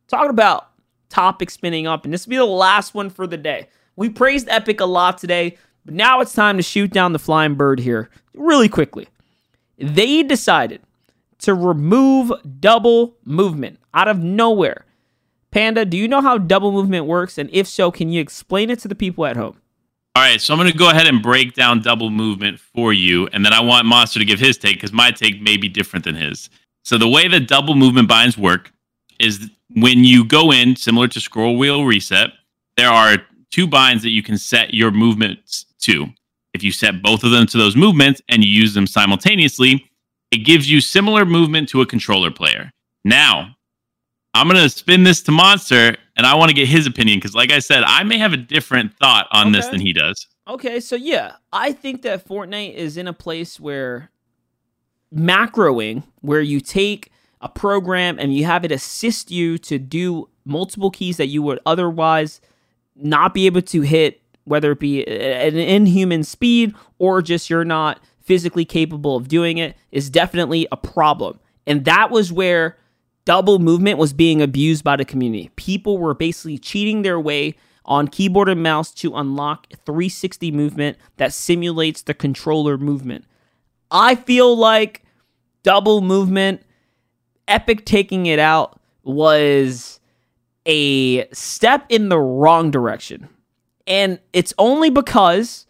Talking 0.08 0.30
about 0.30 0.70
topic 1.08 1.50
spinning 1.50 1.86
up, 1.86 2.04
and 2.04 2.14
this 2.14 2.26
will 2.26 2.30
be 2.30 2.36
the 2.36 2.44
last 2.44 2.94
one 2.94 3.10
for 3.10 3.26
the 3.26 3.36
day. 3.36 3.68
We 3.96 4.08
praised 4.08 4.48
Epic 4.48 4.80
a 4.80 4.86
lot 4.86 5.18
today, 5.18 5.58
but 5.84 5.94
now 5.94 6.20
it's 6.20 6.32
time 6.32 6.56
to 6.56 6.62
shoot 6.62 6.92
down 6.92 7.12
the 7.12 7.18
flying 7.18 7.54
bird 7.54 7.80
here 7.80 8.10
really 8.34 8.68
quickly. 8.68 9.08
They 9.76 10.22
decided 10.22 10.82
to 11.40 11.54
remove 11.54 12.32
double 12.60 13.16
movement 13.24 13.78
out 13.94 14.08
of 14.08 14.22
nowhere. 14.22 14.84
Panda, 15.50 15.84
do 15.84 15.96
you 15.96 16.06
know 16.06 16.20
how 16.20 16.38
double 16.38 16.70
movement 16.70 17.06
works? 17.06 17.36
And 17.36 17.50
if 17.52 17.66
so, 17.66 17.90
can 17.90 18.10
you 18.10 18.20
explain 18.20 18.70
it 18.70 18.78
to 18.80 18.88
the 18.88 18.94
people 18.94 19.26
at 19.26 19.36
home? 19.36 19.59
All 20.16 20.24
right, 20.24 20.40
so 20.40 20.52
I'm 20.52 20.58
going 20.58 20.70
to 20.70 20.76
go 20.76 20.90
ahead 20.90 21.06
and 21.06 21.22
break 21.22 21.54
down 21.54 21.82
double 21.82 22.10
movement 22.10 22.58
for 22.58 22.92
you, 22.92 23.28
and 23.28 23.44
then 23.44 23.52
I 23.52 23.60
want 23.60 23.86
Monster 23.86 24.18
to 24.18 24.24
give 24.24 24.40
his 24.40 24.58
take 24.58 24.74
because 24.74 24.92
my 24.92 25.12
take 25.12 25.40
may 25.40 25.56
be 25.56 25.68
different 25.68 26.04
than 26.04 26.16
his. 26.16 26.50
So 26.82 26.98
the 26.98 27.08
way 27.08 27.28
that 27.28 27.46
double 27.46 27.76
movement 27.76 28.08
binds 28.08 28.36
work 28.36 28.72
is 29.20 29.48
when 29.76 30.02
you 30.02 30.24
go 30.24 30.50
in, 30.50 30.74
similar 30.74 31.06
to 31.08 31.20
scroll 31.20 31.56
wheel 31.56 31.84
reset, 31.84 32.30
there 32.76 32.90
are 32.90 33.18
two 33.52 33.68
binds 33.68 34.02
that 34.02 34.10
you 34.10 34.22
can 34.22 34.36
set 34.36 34.74
your 34.74 34.90
movements 34.90 35.66
to. 35.82 36.06
If 36.54 36.64
you 36.64 36.72
set 36.72 37.02
both 37.02 37.22
of 37.22 37.30
them 37.30 37.46
to 37.46 37.58
those 37.58 37.76
movements 37.76 38.20
and 38.28 38.42
you 38.42 38.50
use 38.50 38.74
them 38.74 38.88
simultaneously, 38.88 39.88
it 40.32 40.38
gives 40.38 40.68
you 40.68 40.80
similar 40.80 41.24
movement 41.24 41.68
to 41.68 41.82
a 41.82 41.86
controller 41.86 42.32
player. 42.32 42.72
Now, 43.04 43.54
I'm 44.34 44.48
going 44.48 44.60
to 44.60 44.68
spin 44.68 45.04
this 45.04 45.22
to 45.22 45.32
Monster, 45.32 45.96
and 46.20 46.26
I 46.26 46.34
want 46.34 46.50
to 46.50 46.54
get 46.54 46.68
his 46.68 46.86
opinion 46.86 47.18
because, 47.18 47.34
like 47.34 47.50
I 47.50 47.60
said, 47.60 47.82
I 47.82 48.02
may 48.02 48.18
have 48.18 48.34
a 48.34 48.36
different 48.36 48.94
thought 48.98 49.26
on 49.32 49.52
this 49.52 49.66
than 49.68 49.80
he 49.80 49.94
does. 49.94 50.26
Okay, 50.46 50.78
so 50.78 50.94
yeah, 50.94 51.36
I 51.50 51.72
think 51.72 52.02
that 52.02 52.28
Fortnite 52.28 52.74
is 52.74 52.98
in 52.98 53.08
a 53.08 53.14
place 53.14 53.58
where 53.58 54.10
macroing, 55.10 56.02
where 56.20 56.42
you 56.42 56.60
take 56.60 57.10
a 57.40 57.48
program 57.48 58.18
and 58.18 58.34
you 58.34 58.44
have 58.44 58.66
it 58.66 58.70
assist 58.70 59.30
you 59.30 59.56
to 59.56 59.78
do 59.78 60.28
multiple 60.44 60.90
keys 60.90 61.16
that 61.16 61.28
you 61.28 61.40
would 61.40 61.58
otherwise 61.64 62.42
not 62.94 63.32
be 63.32 63.46
able 63.46 63.62
to 63.62 63.80
hit, 63.80 64.20
whether 64.44 64.72
it 64.72 64.78
be 64.78 65.02
an 65.06 65.56
inhuman 65.56 66.22
speed 66.22 66.74
or 66.98 67.22
just 67.22 67.48
you're 67.48 67.64
not 67.64 67.98
physically 68.20 68.66
capable 68.66 69.16
of 69.16 69.26
doing 69.26 69.56
it, 69.56 69.74
is 69.90 70.10
definitely 70.10 70.68
a 70.70 70.76
problem. 70.76 71.40
And 71.66 71.86
that 71.86 72.10
was 72.10 72.30
where 72.30 72.76
double 73.24 73.58
movement 73.58 73.98
was 73.98 74.12
being 74.12 74.40
abused 74.42 74.84
by 74.84 74.96
the 74.96 75.04
community. 75.04 75.50
People 75.56 75.98
were 75.98 76.14
basically 76.14 76.58
cheating 76.58 77.02
their 77.02 77.20
way 77.20 77.56
on 77.84 78.08
keyboard 78.08 78.48
and 78.48 78.62
mouse 78.62 78.92
to 78.94 79.16
unlock 79.16 79.66
360 79.84 80.50
movement 80.52 80.96
that 81.16 81.32
simulates 81.32 82.02
the 82.02 82.14
controller 82.14 82.78
movement. 82.78 83.24
I 83.90 84.14
feel 84.14 84.56
like 84.56 85.02
double 85.62 86.00
movement, 86.00 86.62
Epic 87.48 87.84
taking 87.84 88.26
it 88.26 88.38
out 88.38 88.80
was 89.02 89.98
a 90.66 91.26
step 91.32 91.86
in 91.88 92.08
the 92.08 92.18
wrong 92.18 92.70
direction. 92.70 93.28
And 93.86 94.20
it's 94.32 94.54
only 94.56 94.90
because 94.90 95.66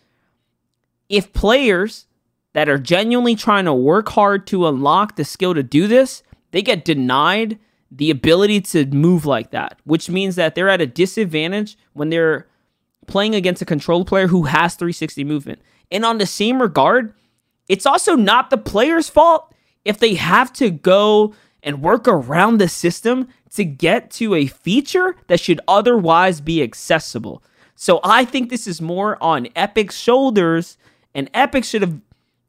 if 1.09 1.33
players 1.33 2.07
that 2.53 2.69
are 2.69 2.79
genuinely 2.79 3.35
trying 3.35 3.65
to 3.65 3.73
work 3.73 4.11
hard 4.11 4.47
to 4.49 4.67
unlock 4.67 5.17
the 5.17 5.25
skill 5.25 5.55
to 5.55 5.63
do 5.63 5.87
this, 5.87 6.23
they 6.51 6.63
get 6.63 6.85
denied 6.85 7.59
the 7.91 8.11
ability 8.11 8.61
to 8.61 8.87
move 8.87 9.27
like 9.27 9.51
that, 9.51 9.79
which 9.85 10.09
means 10.09 10.37
that 10.37 10.55
they're 10.55 10.69
at 10.69 10.81
a 10.81 10.87
disadvantage 10.87 11.77
when 11.93 12.11
they're 12.11 12.47
playing 13.07 13.35
against 13.35 13.63
a 13.63 13.67
control 13.67 14.05
player 14.05 14.29
who 14.29 14.45
has 14.45 14.75
360 14.77 15.25
movement. 15.25 15.61
And 15.91 16.05
on 16.05 16.19
the 16.19 16.27
same 16.27 16.63
regard, 16.63 17.13
it's 17.69 17.87
also 17.87 18.15
not 18.15 18.51
the 18.51 18.59
player's 18.59 19.09
fault 19.09 19.53
if 19.85 19.99
they 19.99 20.15
have 20.15 20.53
to 20.55 20.71
go 20.71 21.35
and 21.63 21.83
work 21.83 22.07
around 22.07 22.59
the 22.59 22.69
system 22.69 23.29
to 23.55 23.65
get 23.65 24.11
to 24.13 24.35
a 24.35 24.47
feature 24.47 25.17
that 25.27 25.41
should 25.41 25.61
otherwise 25.67 26.41
be 26.41 26.63
accessible. 26.63 27.43
So 27.75 28.01
I 28.05 28.25
think 28.25 28.51
this 28.51 28.67
is 28.67 28.81
more 28.81 29.23
on 29.23 29.49
Epic's 29.57 29.97
shoulders, 29.97 30.79
and 31.15 31.31
Epic 31.35 31.65
should 31.65 31.83
have, 31.83 32.01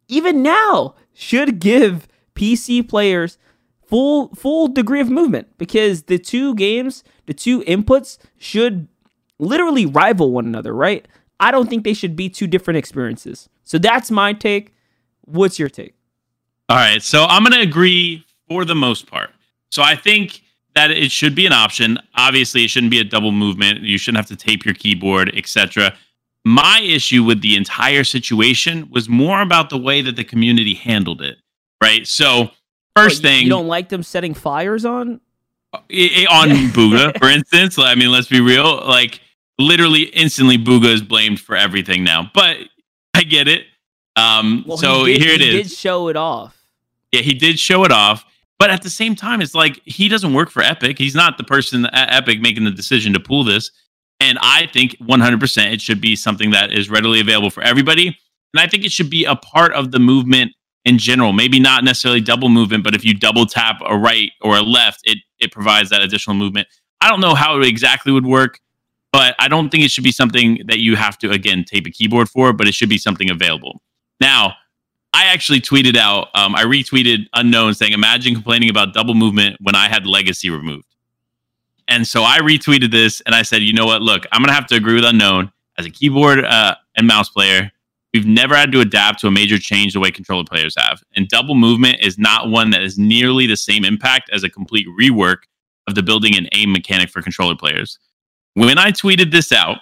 even 0.07 0.43
now, 0.43 0.95
should 1.13 1.59
give 1.59 2.07
PC 2.35 2.87
players 2.87 3.37
full 3.91 4.29
full 4.33 4.69
degree 4.69 5.01
of 5.01 5.09
movement 5.09 5.49
because 5.57 6.03
the 6.03 6.17
two 6.17 6.55
games, 6.55 7.03
the 7.27 7.33
two 7.33 7.61
inputs 7.63 8.17
should 8.37 8.87
literally 9.37 9.85
rival 9.85 10.31
one 10.31 10.45
another, 10.45 10.73
right? 10.73 11.07
I 11.39 11.51
don't 11.51 11.69
think 11.69 11.83
they 11.83 11.93
should 11.93 12.15
be 12.15 12.29
two 12.29 12.47
different 12.47 12.77
experiences. 12.77 13.49
So 13.63 13.77
that's 13.77 14.09
my 14.09 14.33
take. 14.33 14.73
What's 15.25 15.59
your 15.59 15.69
take? 15.69 15.95
All 16.69 16.77
right, 16.77 17.01
so 17.01 17.25
I'm 17.25 17.43
going 17.43 17.53
to 17.53 17.67
agree 17.67 18.25
for 18.47 18.63
the 18.63 18.75
most 18.75 19.07
part. 19.07 19.31
So 19.71 19.81
I 19.81 19.95
think 19.95 20.41
that 20.75 20.91
it 20.91 21.11
should 21.11 21.35
be 21.35 21.45
an 21.45 21.51
option. 21.51 21.97
Obviously, 22.15 22.63
it 22.63 22.69
shouldn't 22.69 22.91
be 22.91 22.99
a 22.99 23.03
double 23.03 23.31
movement. 23.31 23.81
You 23.81 23.97
shouldn't 23.97 24.25
have 24.25 24.37
to 24.37 24.41
tape 24.41 24.63
your 24.63 24.73
keyboard, 24.73 25.35
etc. 25.35 25.93
My 26.45 26.79
issue 26.81 27.23
with 27.23 27.41
the 27.41 27.57
entire 27.57 28.05
situation 28.05 28.89
was 28.89 29.09
more 29.09 29.41
about 29.41 29.69
the 29.69 29.77
way 29.77 30.01
that 30.01 30.15
the 30.15 30.23
community 30.23 30.75
handled 30.75 31.21
it. 31.21 31.37
Right. 31.81 32.07
So 32.07 32.51
first 32.95 33.23
Oh, 33.23 33.27
you- 33.29 33.35
thing 33.35 33.43
you 33.43 33.49
don't 33.49 33.67
like 33.67 33.89
them 33.89 34.03
setting 34.03 34.33
fires 34.33 34.85
on? 34.85 35.19
on 35.73 35.79
Bugha, 36.73 37.17
for 37.17 37.29
instance. 37.29 37.77
I 37.79 37.95
mean, 37.95 38.11
let's 38.11 38.27
be 38.27 38.41
real. 38.41 38.85
Like 38.85 39.19
literally, 39.57 40.03
instantly, 40.03 40.57
Bugha 40.57 40.87
is 40.93 41.01
blamed 41.01 41.39
for 41.39 41.55
everything 41.55 42.03
now. 42.03 42.29
But 42.33 42.57
I 43.13 43.23
get 43.23 43.47
it. 43.47 43.65
Um, 44.15 44.63
Well, 44.67 44.77
so 44.77 45.05
he 45.05 45.13
did, 45.13 45.21
here 45.21 45.33
it 45.35 45.41
he 45.41 45.59
is. 45.61 45.69
did 45.69 45.77
show 45.77 46.07
it 46.09 46.17
off. 46.17 46.57
Yeah, 47.11 47.21
he 47.21 47.33
did 47.33 47.59
show 47.59 47.83
it 47.85 47.91
off. 47.91 48.25
But 48.59 48.69
at 48.69 48.83
the 48.83 48.89
same 48.89 49.15
time, 49.15 49.41
it's 49.41 49.55
like 49.55 49.81
he 49.85 50.07
doesn't 50.07 50.33
work 50.33 50.49
for 50.51 50.61
Epic. 50.61 50.97
He's 50.97 51.15
not 51.15 51.37
the 51.37 51.43
person 51.43 51.85
at 51.87 52.13
Epic 52.13 52.41
making 52.41 52.63
the 52.65 52.71
decision 52.71 53.11
to 53.13 53.19
pull 53.19 53.43
this. 53.43 53.71
And 54.19 54.37
I 54.41 54.67
think 54.71 54.97
100% 55.01 55.73
it 55.73 55.81
should 55.81 55.99
be 55.99 56.15
something 56.15 56.51
that 56.51 56.71
is 56.71 56.89
readily 56.89 57.19
available 57.21 57.49
for 57.49 57.63
everybody. 57.63 58.07
And 58.53 58.59
I 58.59 58.67
think 58.67 58.85
it 58.85 58.91
should 58.91 59.09
be 59.09 59.25
a 59.25 59.35
part 59.35 59.73
of 59.73 59.89
the 59.91 59.99
movement 59.99 60.51
in 60.85 60.97
general. 60.97 61.33
Maybe 61.33 61.59
not 61.59 61.83
necessarily 61.83 62.21
double 62.21 62.49
movement, 62.49 62.83
but 62.83 62.95
if 62.95 63.05
you 63.05 63.13
double 63.13 63.45
tap 63.45 63.81
a 63.85 63.97
right 63.97 64.31
or 64.41 64.57
a 64.57 64.61
left, 64.61 65.01
it, 65.03 65.19
it 65.39 65.51
provides 65.51 65.89
that 65.89 66.01
additional 66.01 66.35
movement. 66.35 66.67
I 67.01 67.09
don't 67.09 67.21
know 67.21 67.33
how 67.33 67.59
it 67.59 67.65
exactly 67.65 68.11
would 68.11 68.25
work, 68.25 68.59
but 69.11 69.35
I 69.39 69.47
don't 69.47 69.69
think 69.69 69.83
it 69.83 69.91
should 69.91 70.03
be 70.03 70.11
something 70.11 70.59
that 70.67 70.79
you 70.79 70.95
have 70.95 71.17
to, 71.19 71.31
again, 71.31 71.63
tape 71.63 71.85
a 71.87 71.91
keyboard 71.91 72.29
for, 72.29 72.53
but 72.53 72.67
it 72.67 72.73
should 72.73 72.89
be 72.89 72.97
something 72.97 73.29
available. 73.29 73.81
Now, 74.19 74.53
I 75.13 75.25
actually 75.25 75.59
tweeted 75.59 75.97
out, 75.97 76.29
um, 76.35 76.55
I 76.55 76.63
retweeted 76.63 77.25
unknown 77.33 77.73
saying, 77.73 77.91
Imagine 77.91 78.33
complaining 78.33 78.69
about 78.69 78.93
double 78.93 79.13
movement 79.13 79.57
when 79.59 79.75
I 79.75 79.89
had 79.89 80.05
legacy 80.05 80.49
removed. 80.49 80.87
And 81.87 82.07
so 82.07 82.23
I 82.23 82.39
retweeted 82.39 82.91
this 82.91 83.21
and 83.25 83.35
I 83.35 83.41
said, 83.41 83.61
You 83.61 83.73
know 83.73 83.85
what? 83.85 84.01
Look, 84.01 84.25
I'm 84.31 84.43
to 84.45 84.53
have 84.53 84.67
to 84.67 84.75
agree 84.75 84.95
with 84.95 85.03
unknown. 85.03 85.51
As 85.77 85.85
a 85.85 85.89
keyboard 85.89 86.43
uh, 86.43 86.75
and 86.95 87.07
mouse 87.07 87.29
player, 87.29 87.71
we've 88.13 88.25
never 88.25 88.55
had 88.55 88.71
to 88.71 88.81
adapt 88.81 89.19
to 89.21 89.27
a 89.27 89.31
major 89.31 89.57
change 89.57 89.93
the 89.93 89.99
way 89.99 90.11
controller 90.11 90.43
players 90.43 90.75
have. 90.77 91.01
And 91.15 91.27
double 91.27 91.55
movement 91.55 91.99
is 92.01 92.17
not 92.17 92.49
one 92.49 92.69
that 92.71 92.81
is 92.81 92.97
nearly 92.97 93.47
the 93.47 93.57
same 93.57 93.85
impact 93.85 94.29
as 94.31 94.43
a 94.43 94.49
complete 94.49 94.87
rework 94.99 95.43
of 95.87 95.95
the 95.95 96.03
building 96.03 96.35
and 96.35 96.49
aim 96.53 96.71
mechanic 96.71 97.09
for 97.09 97.21
controller 97.21 97.55
players. 97.55 97.97
When 98.53 98.77
I 98.77 98.91
tweeted 98.91 99.31
this 99.31 99.51
out, 99.51 99.79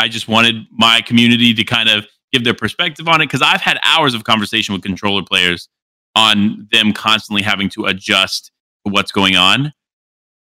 I 0.00 0.08
just 0.08 0.28
wanted 0.28 0.66
my 0.70 1.00
community 1.00 1.54
to 1.54 1.64
kind 1.64 1.88
of 1.88 2.06
give 2.32 2.44
their 2.44 2.54
perspective 2.54 3.08
on 3.08 3.20
it 3.20 3.26
because 3.26 3.42
I've 3.42 3.60
had 3.60 3.78
hours 3.84 4.14
of 4.14 4.24
conversation 4.24 4.72
with 4.72 4.82
controller 4.82 5.22
players 5.22 5.68
on 6.14 6.68
them 6.72 6.92
constantly 6.92 7.42
having 7.42 7.68
to 7.70 7.86
adjust 7.86 8.50
to 8.86 8.92
what's 8.92 9.12
going 9.12 9.36
on. 9.36 9.72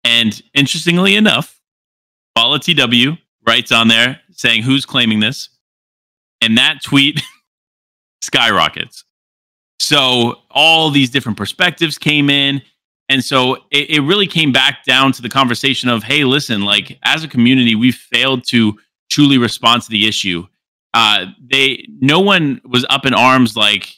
And 0.04 0.42
interestingly 0.54 1.16
enough, 1.16 1.60
Paula 2.36 2.60
TW 2.60 3.18
writes 3.46 3.72
on 3.72 3.88
there 3.88 4.20
saying 4.32 4.64
who's 4.64 4.86
claiming 4.86 5.20
this, 5.20 5.50
and 6.42 6.58
that 6.58 6.82
tweet 6.84 7.22
skyrockets. 8.22 9.04
So 9.80 10.42
all 10.50 10.90
these 10.90 11.10
different 11.10 11.38
perspectives 11.38 11.98
came 11.98 12.30
in. 12.30 12.62
And 13.10 13.24
so 13.24 13.56
it, 13.70 13.90
it 13.90 14.02
really 14.02 14.28
came 14.28 14.52
back 14.52 14.86
down 14.86 15.12
to 15.14 15.22
the 15.22 15.30
conversation 15.30 15.90
of, 15.90 16.04
hey, 16.04 16.24
listen, 16.24 16.64
like 16.64 16.98
as 17.04 17.24
a 17.24 17.28
community, 17.28 17.76
we've 17.76 17.96
failed 17.96 18.46
to 18.48 18.80
truly 19.12 19.38
respond 19.38 19.82
to 19.84 19.90
the 19.90 20.08
issue. 20.08 20.48
Uh, 20.94 21.26
they 21.52 21.86
no 22.00 22.20
one 22.20 22.62
was 22.66 22.86
up 22.90 23.06
in 23.06 23.14
arms 23.14 23.58
like 23.58 23.90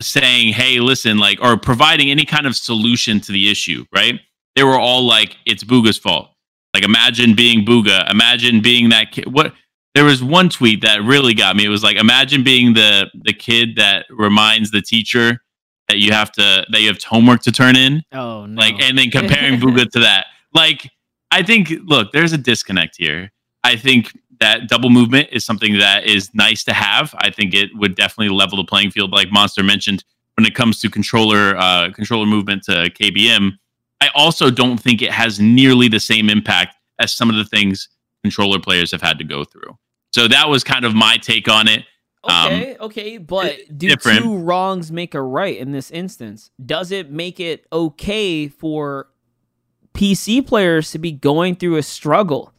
saying, 0.00 0.52
hey, 0.52 0.78
listen, 0.78 1.18
like 1.18 1.38
or 1.42 1.56
providing 1.56 2.10
any 2.10 2.24
kind 2.24 2.46
of 2.46 2.54
solution 2.54 3.20
to 3.20 3.32
the 3.32 3.50
issue, 3.50 3.84
right? 3.94 4.20
They 4.54 4.62
were 4.62 4.78
all 4.78 5.04
like, 5.04 5.36
it's 5.46 5.64
Bugha's 5.64 5.98
fault. 5.98 6.30
Like 6.74 6.84
imagine 6.84 7.34
being 7.34 7.64
Bugha, 7.64 8.10
imagine 8.10 8.60
being 8.60 8.90
that 8.90 9.10
kid. 9.12 9.32
What 9.32 9.52
there 9.94 10.04
was 10.04 10.22
one 10.22 10.48
tweet 10.48 10.82
that 10.82 11.02
really 11.02 11.34
got 11.34 11.54
me. 11.54 11.64
It 11.64 11.68
was 11.68 11.82
like, 11.82 11.96
imagine 11.96 12.42
being 12.42 12.74
the 12.74 13.10
the 13.14 13.32
kid 13.32 13.76
that 13.76 14.06
reminds 14.10 14.70
the 14.70 14.82
teacher 14.82 15.40
that 15.88 15.98
you 15.98 16.12
have 16.12 16.32
to 16.32 16.66
that 16.70 16.80
you 16.80 16.88
have 16.88 17.02
homework 17.02 17.42
to 17.42 17.52
turn 17.52 17.76
in 17.76 18.02
Oh 18.12 18.46
no! 18.46 18.60
like 18.60 18.80
and 18.80 18.98
then 18.98 19.10
comparing 19.10 19.54
Bugha 19.60 19.90
to 19.90 20.00
that. 20.00 20.26
Like 20.52 20.90
I 21.30 21.42
think 21.42 21.72
look, 21.84 22.12
there's 22.12 22.32
a 22.32 22.38
disconnect 22.38 22.96
here. 22.98 23.30
I 23.62 23.76
think 23.76 24.12
that 24.40 24.68
double 24.68 24.90
movement 24.90 25.28
is 25.30 25.44
something 25.44 25.78
that 25.78 26.04
is 26.04 26.34
nice 26.34 26.64
to 26.64 26.72
have. 26.72 27.14
I 27.18 27.30
think 27.30 27.54
it 27.54 27.70
would 27.74 27.94
definitely 27.94 28.34
level 28.34 28.58
the 28.58 28.64
playing 28.64 28.90
field 28.90 29.12
like 29.12 29.30
Monster 29.30 29.62
mentioned 29.62 30.04
when 30.36 30.44
it 30.44 30.54
comes 30.54 30.80
to 30.80 30.90
controller 30.90 31.56
uh 31.56 31.90
controller 31.92 32.26
movement 32.26 32.64
to 32.64 32.90
KBM. 32.90 33.52
I 34.00 34.10
also 34.14 34.50
don't 34.50 34.78
think 34.78 35.02
it 35.02 35.12
has 35.12 35.38
nearly 35.38 35.88
the 35.88 36.00
same 36.00 36.28
impact 36.28 36.76
as 36.98 37.12
some 37.12 37.30
of 37.30 37.36
the 37.36 37.44
things 37.44 37.88
controller 38.22 38.58
players 38.58 38.90
have 38.90 39.02
had 39.02 39.18
to 39.18 39.24
go 39.24 39.44
through. 39.44 39.76
So 40.14 40.28
that 40.28 40.48
was 40.48 40.62
kind 40.62 40.84
of 40.84 40.94
my 40.94 41.16
take 41.16 41.48
on 41.48 41.66
it. 41.66 41.84
um, 42.22 42.52
okay, 42.52 42.76
okay, 42.78 43.18
but 43.18 43.56
do 43.76 43.88
different. 43.88 44.22
two 44.22 44.38
wrongs 44.38 44.92
make 44.92 45.12
a 45.12 45.20
right 45.20 45.58
in 45.58 45.72
this 45.72 45.90
instance? 45.90 46.52
Does 46.64 46.92
it 46.92 47.10
make 47.10 47.40
it 47.40 47.66
okay 47.72 48.46
for 48.46 49.08
PC 49.92 50.46
players 50.46 50.92
to 50.92 51.00
be 51.00 51.10
going 51.10 51.56
through 51.56 51.78
a 51.78 51.82
struggle? 51.82 52.52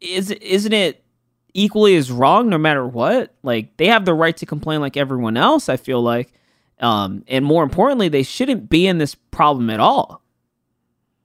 Is 0.00 0.30
isn't 0.30 0.72
it 0.72 1.02
equally 1.52 1.96
as 1.96 2.12
wrong 2.12 2.48
no 2.48 2.58
matter 2.58 2.86
what? 2.86 3.34
Like 3.42 3.76
they 3.76 3.88
have 3.88 4.04
the 4.04 4.14
right 4.14 4.36
to 4.36 4.46
complain 4.46 4.80
like 4.80 4.96
everyone 4.96 5.36
else. 5.36 5.68
I 5.68 5.76
feel 5.76 6.00
like, 6.00 6.32
um, 6.78 7.24
and 7.26 7.44
more 7.44 7.64
importantly, 7.64 8.08
they 8.08 8.22
shouldn't 8.22 8.70
be 8.70 8.86
in 8.86 8.98
this 8.98 9.16
problem 9.16 9.68
at 9.68 9.80
all. 9.80 10.22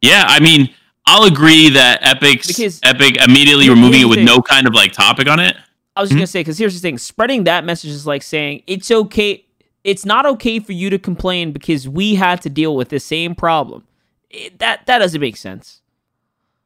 Yeah, 0.01 0.23
I 0.27 0.39
mean, 0.39 0.73
I'll 1.07 1.23
agree 1.23 1.69
that 1.69 2.03
Epic's 2.03 2.47
Because- 2.47 2.79
Epic 2.83 3.17
immediately 3.25 3.69
removing 3.69 4.01
it 4.01 4.05
with 4.05 4.19
no 4.19 4.41
kind 4.41 4.67
of 4.67 4.73
like 4.73 4.91
topic 4.91 5.27
on 5.27 5.39
it. 5.39 5.55
I 5.95 6.01
was 6.01 6.09
just 6.09 6.15
hmm? 6.15 6.19
gonna 6.19 6.27
say 6.27 6.41
because 6.41 6.57
here's 6.59 6.75
the 6.75 6.79
thing: 6.79 6.97
spreading 6.99 7.45
that 7.45 7.65
message 7.65 7.89
is 7.89 8.05
like 8.05 8.21
saying 8.21 8.61
it's 8.67 8.91
okay. 8.91 9.45
It's 9.83 10.05
not 10.05 10.25
okay 10.25 10.59
for 10.59 10.73
you 10.73 10.89
to 10.89 10.99
complain 10.99 11.53
because 11.53 11.87
we 11.87 12.15
had 12.15 12.41
to 12.41 12.49
deal 12.49 12.75
with 12.75 12.89
the 12.89 12.99
same 12.99 13.33
problem. 13.33 13.83
It- 14.29 14.59
that 14.59 14.85
that 14.85 14.99
doesn't 14.99 15.21
make 15.21 15.37
sense. 15.37 15.81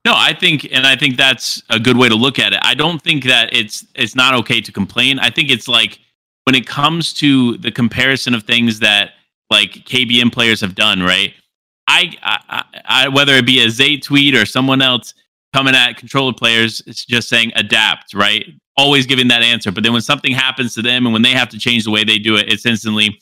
No, 0.04 0.14
I 0.16 0.34
think, 0.34 0.68
and 0.72 0.88
I 0.88 0.96
think 0.96 1.16
that's 1.16 1.62
a 1.70 1.80
good 1.80 1.96
way 1.96 2.10
to 2.10 2.16
look 2.16 2.40
at 2.40 2.54
it. 2.54 2.60
I 2.64 2.74
don't 2.74 3.00
think 3.02 3.24
that 3.26 3.56
it's 3.56 3.86
it's 3.94 4.16
not 4.16 4.34
okay 4.34 4.60
to 4.60 4.72
complain. 4.72 5.20
I 5.20 5.30
think 5.30 5.52
it's 5.52 5.68
like 5.68 6.00
when 6.46 6.56
it 6.56 6.66
comes 6.66 7.14
to 7.14 7.58
the 7.58 7.72
comparison 7.72 8.34
of 8.34 8.44
things 8.44 8.80
that 8.80 9.12
like 9.52 9.72
KBM 9.86 10.32
players 10.32 10.62
have 10.62 10.74
done, 10.74 11.04
right? 11.04 11.34
I, 11.88 12.14
I, 12.22 12.64
I 12.86 13.08
whether 13.10 13.34
it 13.34 13.46
be 13.46 13.64
a 13.64 13.70
Zay 13.70 13.98
tweet 13.98 14.36
or 14.36 14.46
someone 14.46 14.82
else 14.82 15.14
coming 15.54 15.76
at 15.76 15.98
controller 15.98 16.34
players, 16.34 16.82
it's 16.88 17.06
just 17.06 17.28
saying 17.28 17.52
adapt, 17.56 18.14
right? 18.14 18.46
Always 18.78 19.06
giving 19.06 19.28
that 19.28 19.44
answer. 19.44 19.72
But 19.72 19.84
then 19.84 19.92
when 19.92 20.02
something 20.02 20.32
happens 20.32 20.74
to 20.76 20.82
them 20.82 21.06
and 21.06 21.14
when 21.14 21.22
they 21.22 21.32
have 21.32 21.50
to 21.50 21.60
change 21.60 21.84
the 21.84 21.92
way 21.92 22.04
they 22.04 22.18
do 22.18 22.38
it, 22.38 22.52
it's 22.52 22.66
instantly 22.66 23.20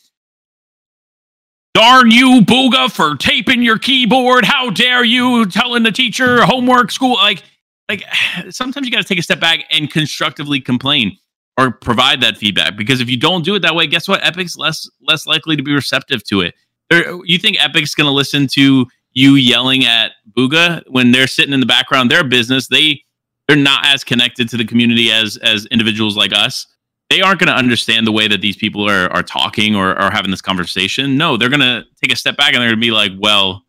Darn 1.72 2.10
you, 2.10 2.40
Bugha, 2.40 2.90
for 2.90 3.14
taping 3.16 3.62
your 3.62 3.78
keyboard. 3.78 4.44
How 4.44 4.70
dare 4.70 5.04
you 5.04 5.46
telling 5.46 5.84
the 5.84 5.92
teacher 5.92 6.44
homework, 6.44 6.90
school? 6.90 7.14
Like, 7.14 7.44
like 7.88 8.04
sometimes 8.50 8.86
you 8.86 8.92
got 8.92 8.98
to 8.98 9.08
take 9.08 9.18
a 9.18 9.22
step 9.22 9.40
back 9.40 9.64
and 9.70 9.90
constructively 9.90 10.60
complain 10.60 11.16
or 11.58 11.70
provide 11.70 12.22
that 12.22 12.36
feedback. 12.36 12.76
Because 12.76 13.00
if 13.00 13.08
you 13.08 13.16
don't 13.16 13.44
do 13.44 13.54
it 13.54 13.60
that 13.60 13.74
way, 13.74 13.86
guess 13.86 14.08
what? 14.08 14.20
Epic's 14.24 14.56
less 14.56 14.88
less 15.00 15.26
likely 15.26 15.56
to 15.56 15.62
be 15.62 15.72
receptive 15.72 16.24
to 16.24 16.40
it. 16.40 16.54
You 16.90 17.38
think 17.38 17.62
Epic's 17.62 17.94
going 17.94 18.06
to 18.06 18.12
listen 18.12 18.46
to 18.48 18.86
you 19.12 19.34
yelling 19.34 19.84
at 19.84 20.12
Bugha 20.36 20.82
when 20.88 21.12
they're 21.12 21.26
sitting 21.26 21.52
in 21.52 21.60
the 21.60 21.66
background? 21.66 22.10
Their 22.10 22.24
business, 22.24 22.68
they 22.68 23.02
they're 23.46 23.56
not 23.56 23.86
as 23.86 24.04
connected 24.04 24.48
to 24.50 24.56
the 24.56 24.64
community 24.64 25.10
as 25.10 25.36
as 25.38 25.66
individuals 25.66 26.16
like 26.16 26.32
us 26.32 26.66
they 27.10 27.20
aren't 27.20 27.40
going 27.40 27.48
to 27.48 27.54
understand 27.54 28.06
the 28.06 28.12
way 28.12 28.28
that 28.28 28.40
these 28.40 28.56
people 28.56 28.88
are 28.88 29.12
are 29.12 29.22
talking 29.22 29.74
or 29.74 29.98
are 29.98 30.10
having 30.10 30.30
this 30.30 30.40
conversation. 30.40 31.18
No, 31.18 31.36
they're 31.36 31.50
going 31.50 31.60
to 31.60 31.84
take 32.00 32.12
a 32.12 32.16
step 32.16 32.36
back 32.36 32.54
and 32.54 32.62
they're 32.62 32.70
going 32.70 32.80
to 32.80 32.86
be 32.86 32.92
like, 32.92 33.12
"Well, 33.18 33.64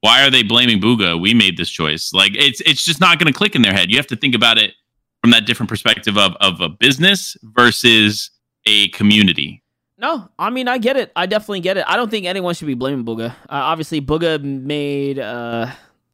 why 0.00 0.26
are 0.26 0.30
they 0.30 0.42
blaming 0.42 0.80
Bugha? 0.80 1.20
We 1.20 1.34
made 1.34 1.58
this 1.58 1.70
choice." 1.70 2.12
Like 2.12 2.32
it's 2.34 2.60
it's 2.62 2.84
just 2.84 3.00
not 3.00 3.18
going 3.18 3.30
to 3.30 3.36
click 3.36 3.54
in 3.54 3.62
their 3.62 3.74
head. 3.74 3.90
You 3.90 3.98
have 3.98 4.06
to 4.08 4.16
think 4.16 4.34
about 4.34 4.58
it 4.58 4.72
from 5.20 5.30
that 5.30 5.46
different 5.46 5.68
perspective 5.68 6.16
of 6.16 6.34
of 6.40 6.60
a 6.62 6.68
business 6.70 7.36
versus 7.42 8.30
a 8.66 8.88
community. 8.88 9.62
No, 10.00 10.30
I 10.38 10.48
mean 10.48 10.66
I 10.66 10.78
get 10.78 10.96
it. 10.96 11.12
I 11.14 11.26
definitely 11.26 11.60
get 11.60 11.76
it. 11.76 11.84
I 11.86 11.96
don't 11.96 12.10
think 12.10 12.24
anyone 12.24 12.54
should 12.54 12.66
be 12.66 12.74
blaming 12.74 13.04
Bugha. 13.04 13.30
Uh, 13.30 13.34
obviously, 13.50 14.00
Bugha 14.00 14.42
made 14.42 15.18
uh, 15.18 15.70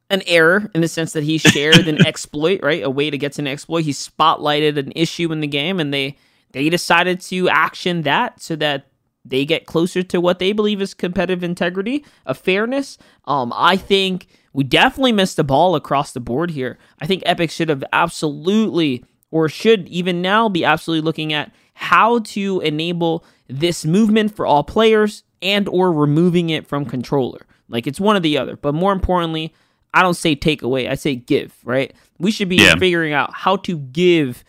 an 0.09 0.23
error 0.27 0.69
in 0.75 0.81
the 0.81 0.89
sense 0.89 1.13
that 1.13 1.23
he 1.23 1.37
shared 1.37 1.87
an 1.87 2.05
exploit, 2.05 2.59
right? 2.61 2.83
A 2.83 2.89
way 2.89 3.09
to 3.09 3.17
get 3.17 3.31
to 3.33 3.41
an 3.41 3.47
exploit. 3.47 3.85
He 3.85 3.93
spotlighted 3.93 4.77
an 4.77 4.91
issue 4.93 5.31
in 5.31 5.39
the 5.39 5.47
game, 5.47 5.79
and 5.79 5.93
they 5.93 6.17
they 6.51 6.69
decided 6.69 7.21
to 7.21 7.47
action 7.47 8.01
that 8.01 8.41
so 8.41 8.57
that 8.57 8.87
they 9.23 9.45
get 9.45 9.65
closer 9.65 10.03
to 10.03 10.19
what 10.19 10.39
they 10.39 10.51
believe 10.51 10.81
is 10.81 10.93
competitive 10.93 11.41
integrity, 11.41 12.03
a 12.25 12.33
fairness. 12.33 12.97
Um, 13.23 13.53
I 13.55 13.77
think 13.77 14.27
we 14.51 14.65
definitely 14.65 15.13
missed 15.13 15.37
the 15.37 15.45
ball 15.45 15.75
across 15.75 16.11
the 16.11 16.19
board 16.19 16.51
here. 16.51 16.77
I 16.99 17.07
think 17.07 17.23
Epic 17.25 17.51
should 17.51 17.69
have 17.69 17.85
absolutely, 17.93 19.05
or 19.31 19.47
should 19.47 19.87
even 19.87 20.21
now 20.21 20.49
be 20.49 20.65
absolutely 20.65 21.05
looking 21.05 21.31
at 21.31 21.53
how 21.73 22.19
to 22.19 22.59
enable 22.61 23.23
this 23.47 23.85
movement 23.85 24.35
for 24.35 24.45
all 24.45 24.63
players 24.63 25.23
and 25.41 25.67
or 25.67 25.91
removing 25.91 26.49
it 26.49 26.67
from 26.67 26.85
controller. 26.85 27.45
Like 27.69 27.87
it's 27.87 27.99
one 27.99 28.15
or 28.15 28.19
the 28.19 28.37
other. 28.37 28.55
But 28.55 28.73
more 28.73 28.91
importantly, 28.91 29.53
I 29.93 30.01
don't 30.01 30.15
say 30.15 30.35
take 30.35 30.61
away, 30.61 30.87
I 30.87 30.95
say 30.95 31.15
give, 31.15 31.55
right? 31.63 31.93
We 32.19 32.31
should 32.31 32.49
be 32.49 32.57
yeah. 32.57 32.75
figuring 32.75 33.13
out 33.13 33.33
how 33.33 33.57
to 33.57 33.77
give 33.77 34.43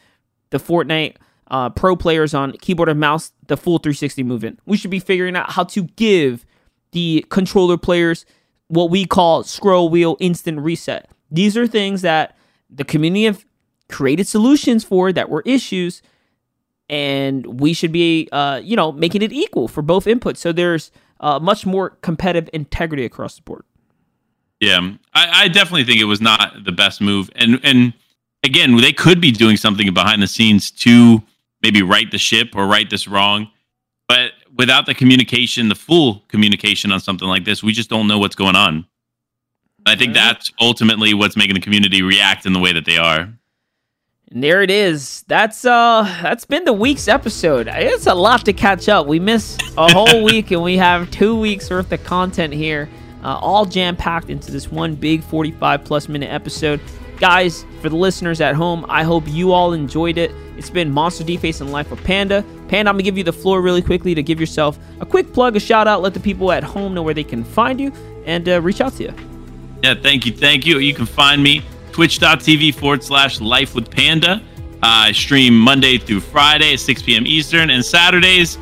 the 0.50 0.58
Fortnite 0.58 1.16
uh, 1.50 1.70
pro 1.70 1.96
players 1.96 2.34
on 2.34 2.52
keyboard 2.52 2.88
and 2.88 3.00
mouse 3.00 3.32
the 3.46 3.56
full 3.56 3.78
360 3.78 4.22
movement. 4.22 4.60
We 4.66 4.76
should 4.76 4.90
be 4.90 4.98
figuring 4.98 5.36
out 5.36 5.52
how 5.52 5.64
to 5.64 5.84
give 5.84 6.44
the 6.92 7.24
controller 7.28 7.76
players 7.76 8.26
what 8.68 8.90
we 8.90 9.04
call 9.04 9.42
scroll 9.42 9.88
wheel 9.88 10.16
instant 10.20 10.60
reset. 10.60 11.10
These 11.30 11.56
are 11.56 11.66
things 11.66 12.02
that 12.02 12.36
the 12.70 12.84
community 12.84 13.24
have 13.24 13.44
created 13.88 14.26
solutions 14.26 14.84
for 14.84 15.12
that 15.12 15.30
were 15.30 15.42
issues 15.46 16.02
and 16.88 17.60
we 17.60 17.72
should 17.72 17.92
be, 17.92 18.28
uh, 18.32 18.60
you 18.62 18.76
know, 18.76 18.92
making 18.92 19.22
it 19.22 19.32
equal 19.32 19.68
for 19.68 19.82
both 19.82 20.06
inputs. 20.06 20.38
So 20.38 20.52
there's 20.52 20.90
uh, 21.20 21.38
much 21.38 21.66
more 21.66 21.90
competitive 21.90 22.48
integrity 22.52 23.04
across 23.04 23.36
the 23.36 23.42
board. 23.42 23.64
Yeah, 24.60 24.80
I, 25.14 25.44
I, 25.44 25.48
definitely 25.48 25.84
think 25.84 26.00
it 26.00 26.04
was 26.04 26.20
not 26.20 26.64
the 26.64 26.72
best 26.72 27.00
move, 27.00 27.30
and 27.36 27.60
and 27.62 27.92
again, 28.42 28.76
they 28.76 28.92
could 28.92 29.20
be 29.20 29.30
doing 29.30 29.56
something 29.56 29.92
behind 29.94 30.20
the 30.20 30.26
scenes 30.26 30.72
to 30.72 31.22
maybe 31.62 31.82
right 31.82 32.10
the 32.10 32.18
ship 32.18 32.56
or 32.56 32.66
right 32.66 32.90
this 32.90 33.06
wrong, 33.06 33.50
but 34.08 34.32
without 34.56 34.86
the 34.86 34.94
communication, 34.94 35.68
the 35.68 35.74
full 35.74 36.24
communication 36.28 36.90
on 36.90 36.98
something 36.98 37.28
like 37.28 37.44
this, 37.44 37.62
we 37.62 37.72
just 37.72 37.88
don't 37.88 38.08
know 38.08 38.18
what's 38.18 38.34
going 38.34 38.56
on. 38.56 38.86
I 39.86 39.96
think 39.96 40.12
that's 40.12 40.50
ultimately 40.60 41.14
what's 41.14 41.36
making 41.36 41.54
the 41.54 41.60
community 41.60 42.02
react 42.02 42.44
in 42.44 42.52
the 42.52 42.58
way 42.58 42.72
that 42.72 42.84
they 42.84 42.98
are. 42.98 43.32
And 44.30 44.44
there 44.44 44.62
it 44.62 44.70
is. 44.70 45.24
That's 45.26 45.64
uh 45.64 46.02
that's 46.22 46.44
been 46.44 46.64
the 46.64 46.72
week's 46.72 47.08
episode. 47.08 47.66
It's 47.70 48.06
a 48.06 48.14
lot 48.14 48.44
to 48.44 48.52
catch 48.52 48.88
up. 48.88 49.06
We 49.06 49.18
missed 49.18 49.62
a 49.78 49.90
whole 49.90 50.22
week 50.30 50.50
and 50.50 50.62
we 50.62 50.76
have 50.76 51.10
2 51.10 51.38
weeks 51.38 51.70
worth 51.70 51.90
of 51.92 52.04
content 52.04 52.52
here. 52.52 52.90
Uh, 53.24 53.38
all 53.40 53.64
jam 53.64 53.96
packed 53.96 54.28
into 54.28 54.52
this 54.52 54.70
one 54.70 54.94
big 54.94 55.22
45 55.22 55.84
plus 55.84 56.08
minute 56.08 56.30
episode. 56.30 56.80
Guys, 57.18 57.64
for 57.80 57.88
the 57.88 57.96
listeners 57.96 58.40
at 58.40 58.54
home, 58.54 58.84
I 58.88 59.02
hope 59.02 59.24
you 59.26 59.52
all 59.52 59.72
enjoyed 59.72 60.18
it. 60.18 60.30
It's 60.56 60.70
been 60.70 60.92
MonsterDface 60.92 61.60
and 61.60 61.72
Life 61.72 61.90
of 61.90 62.02
Panda. 62.04 62.44
Panda, 62.68 62.90
I'm 62.90 62.94
gonna 62.94 63.02
give 63.02 63.18
you 63.18 63.24
the 63.24 63.32
floor 63.32 63.60
really 63.60 63.82
quickly 63.82 64.14
to 64.14 64.22
give 64.22 64.38
yourself 64.38 64.78
a 65.00 65.06
quick 65.06 65.32
plug, 65.32 65.56
a 65.56 65.60
shout 65.60 65.88
out, 65.88 66.02
let 66.02 66.14
the 66.14 66.20
people 66.20 66.52
at 66.52 66.62
home 66.62 66.94
know 66.94 67.02
where 67.02 67.14
they 67.14 67.24
can 67.24 67.42
find 67.42 67.80
you, 67.80 67.92
and 68.24 68.48
uh, 68.48 68.60
reach 68.60 68.80
out 68.80 68.92
to 68.94 69.04
you. 69.04 69.14
Yeah, 69.82 69.94
thank 69.94 70.26
you, 70.26 70.32
thank 70.32 70.66
you. 70.66 70.78
You 70.78 70.94
can 70.94 71.06
find 71.06 71.42
me 71.42 71.62
twitch.tv 71.98 72.72
forward 72.76 73.02
slash 73.02 73.40
life 73.40 73.74
with 73.74 73.90
panda. 73.90 74.40
Uh, 74.84 75.10
I 75.10 75.10
stream 75.10 75.58
Monday 75.58 75.98
through 75.98 76.20
Friday 76.20 76.74
at 76.74 76.78
6 76.78 77.02
p.m. 77.02 77.26
Eastern, 77.26 77.70
and 77.70 77.84
Saturdays 77.84 78.56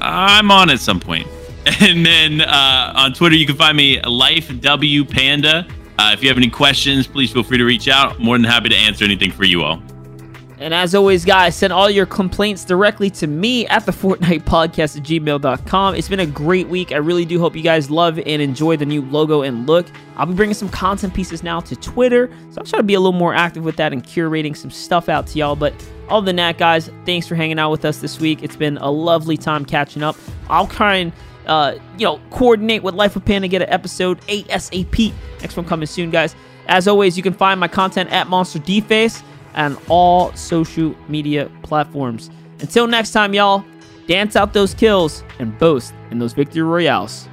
I'm 0.00 0.50
on 0.50 0.70
at 0.70 0.80
some 0.80 0.98
point. 0.98 1.28
And 1.80 2.04
then 2.04 2.40
uh, 2.40 2.92
on 2.96 3.12
Twitter, 3.12 3.36
you 3.36 3.46
can 3.46 3.54
find 3.54 3.76
me 3.76 4.00
Life 4.00 4.50
W 4.60 5.04
Panda. 5.04 5.68
Uh, 5.98 6.10
if 6.14 6.20
you 6.20 6.28
have 6.28 6.38
any 6.38 6.50
questions, 6.50 7.06
please 7.06 7.30
feel 7.30 7.44
free 7.44 7.58
to 7.58 7.64
reach 7.64 7.86
out. 7.86 8.18
More 8.18 8.36
than 8.36 8.44
happy 8.44 8.70
to 8.70 8.76
answer 8.76 9.04
anything 9.04 9.30
for 9.30 9.44
you 9.44 9.62
all. 9.62 9.80
And 10.60 10.74
as 10.74 10.94
always, 10.94 11.24
guys, 11.24 11.56
send 11.56 11.72
all 11.72 11.88
your 11.88 12.04
complaints 12.04 12.66
directly 12.66 13.08
to 13.12 13.26
me 13.26 13.66
at 13.68 13.86
the 13.86 13.92
Fortnite 13.92 14.42
Podcast 14.44 14.94
at 14.94 15.02
gmail.com. 15.02 15.94
It's 15.94 16.08
been 16.08 16.20
a 16.20 16.26
great 16.26 16.68
week. 16.68 16.92
I 16.92 16.98
really 16.98 17.24
do 17.24 17.40
hope 17.40 17.56
you 17.56 17.62
guys 17.62 17.90
love 17.90 18.18
and 18.18 18.42
enjoy 18.42 18.76
the 18.76 18.84
new 18.84 19.00
logo 19.00 19.40
and 19.40 19.66
look. 19.66 19.86
I'll 20.16 20.26
be 20.26 20.34
bringing 20.34 20.52
some 20.52 20.68
content 20.68 21.14
pieces 21.14 21.42
now 21.42 21.60
to 21.60 21.74
Twitter, 21.76 22.30
so 22.50 22.60
I'm 22.60 22.66
trying 22.66 22.80
to 22.80 22.86
be 22.86 22.92
a 22.92 23.00
little 23.00 23.18
more 23.18 23.32
active 23.32 23.64
with 23.64 23.76
that 23.76 23.94
and 23.94 24.04
curating 24.04 24.54
some 24.54 24.70
stuff 24.70 25.08
out 25.08 25.26
to 25.28 25.38
y'all. 25.38 25.56
But 25.56 25.72
other 26.10 26.26
than 26.26 26.36
that, 26.36 26.58
guys, 26.58 26.90
thanks 27.06 27.26
for 27.26 27.36
hanging 27.36 27.58
out 27.58 27.70
with 27.70 27.86
us 27.86 28.00
this 28.00 28.20
week. 28.20 28.42
It's 28.42 28.56
been 28.56 28.76
a 28.78 28.90
lovely 28.90 29.38
time 29.38 29.64
catching 29.64 30.02
up. 30.02 30.14
I'll 30.50 30.66
try 30.66 30.96
and 30.96 31.10
uh, 31.46 31.76
you 31.96 32.04
know, 32.04 32.20
coordinate 32.30 32.82
with 32.82 32.94
Life 32.94 33.16
of 33.16 33.24
Panda, 33.24 33.48
get 33.48 33.62
an 33.62 33.70
episode 33.70 34.20
ASAP. 34.26 35.14
Next 35.40 35.56
one 35.56 35.64
coming 35.64 35.86
soon, 35.86 36.10
guys. 36.10 36.34
As 36.66 36.86
always, 36.86 37.16
you 37.16 37.22
can 37.22 37.32
find 37.32 37.58
my 37.58 37.66
content 37.66 38.12
at 38.12 38.26
MonsterDface 38.26 39.22
and 39.54 39.76
all 39.88 40.32
social 40.34 40.94
media 41.08 41.50
platforms. 41.62 42.30
Until 42.60 42.86
next 42.86 43.12
time, 43.12 43.34
y'all, 43.34 43.64
dance 44.06 44.36
out 44.36 44.52
those 44.52 44.74
kills 44.74 45.24
and 45.38 45.56
boast 45.58 45.94
in 46.10 46.18
those 46.18 46.32
victory 46.32 46.62
royales. 46.62 47.28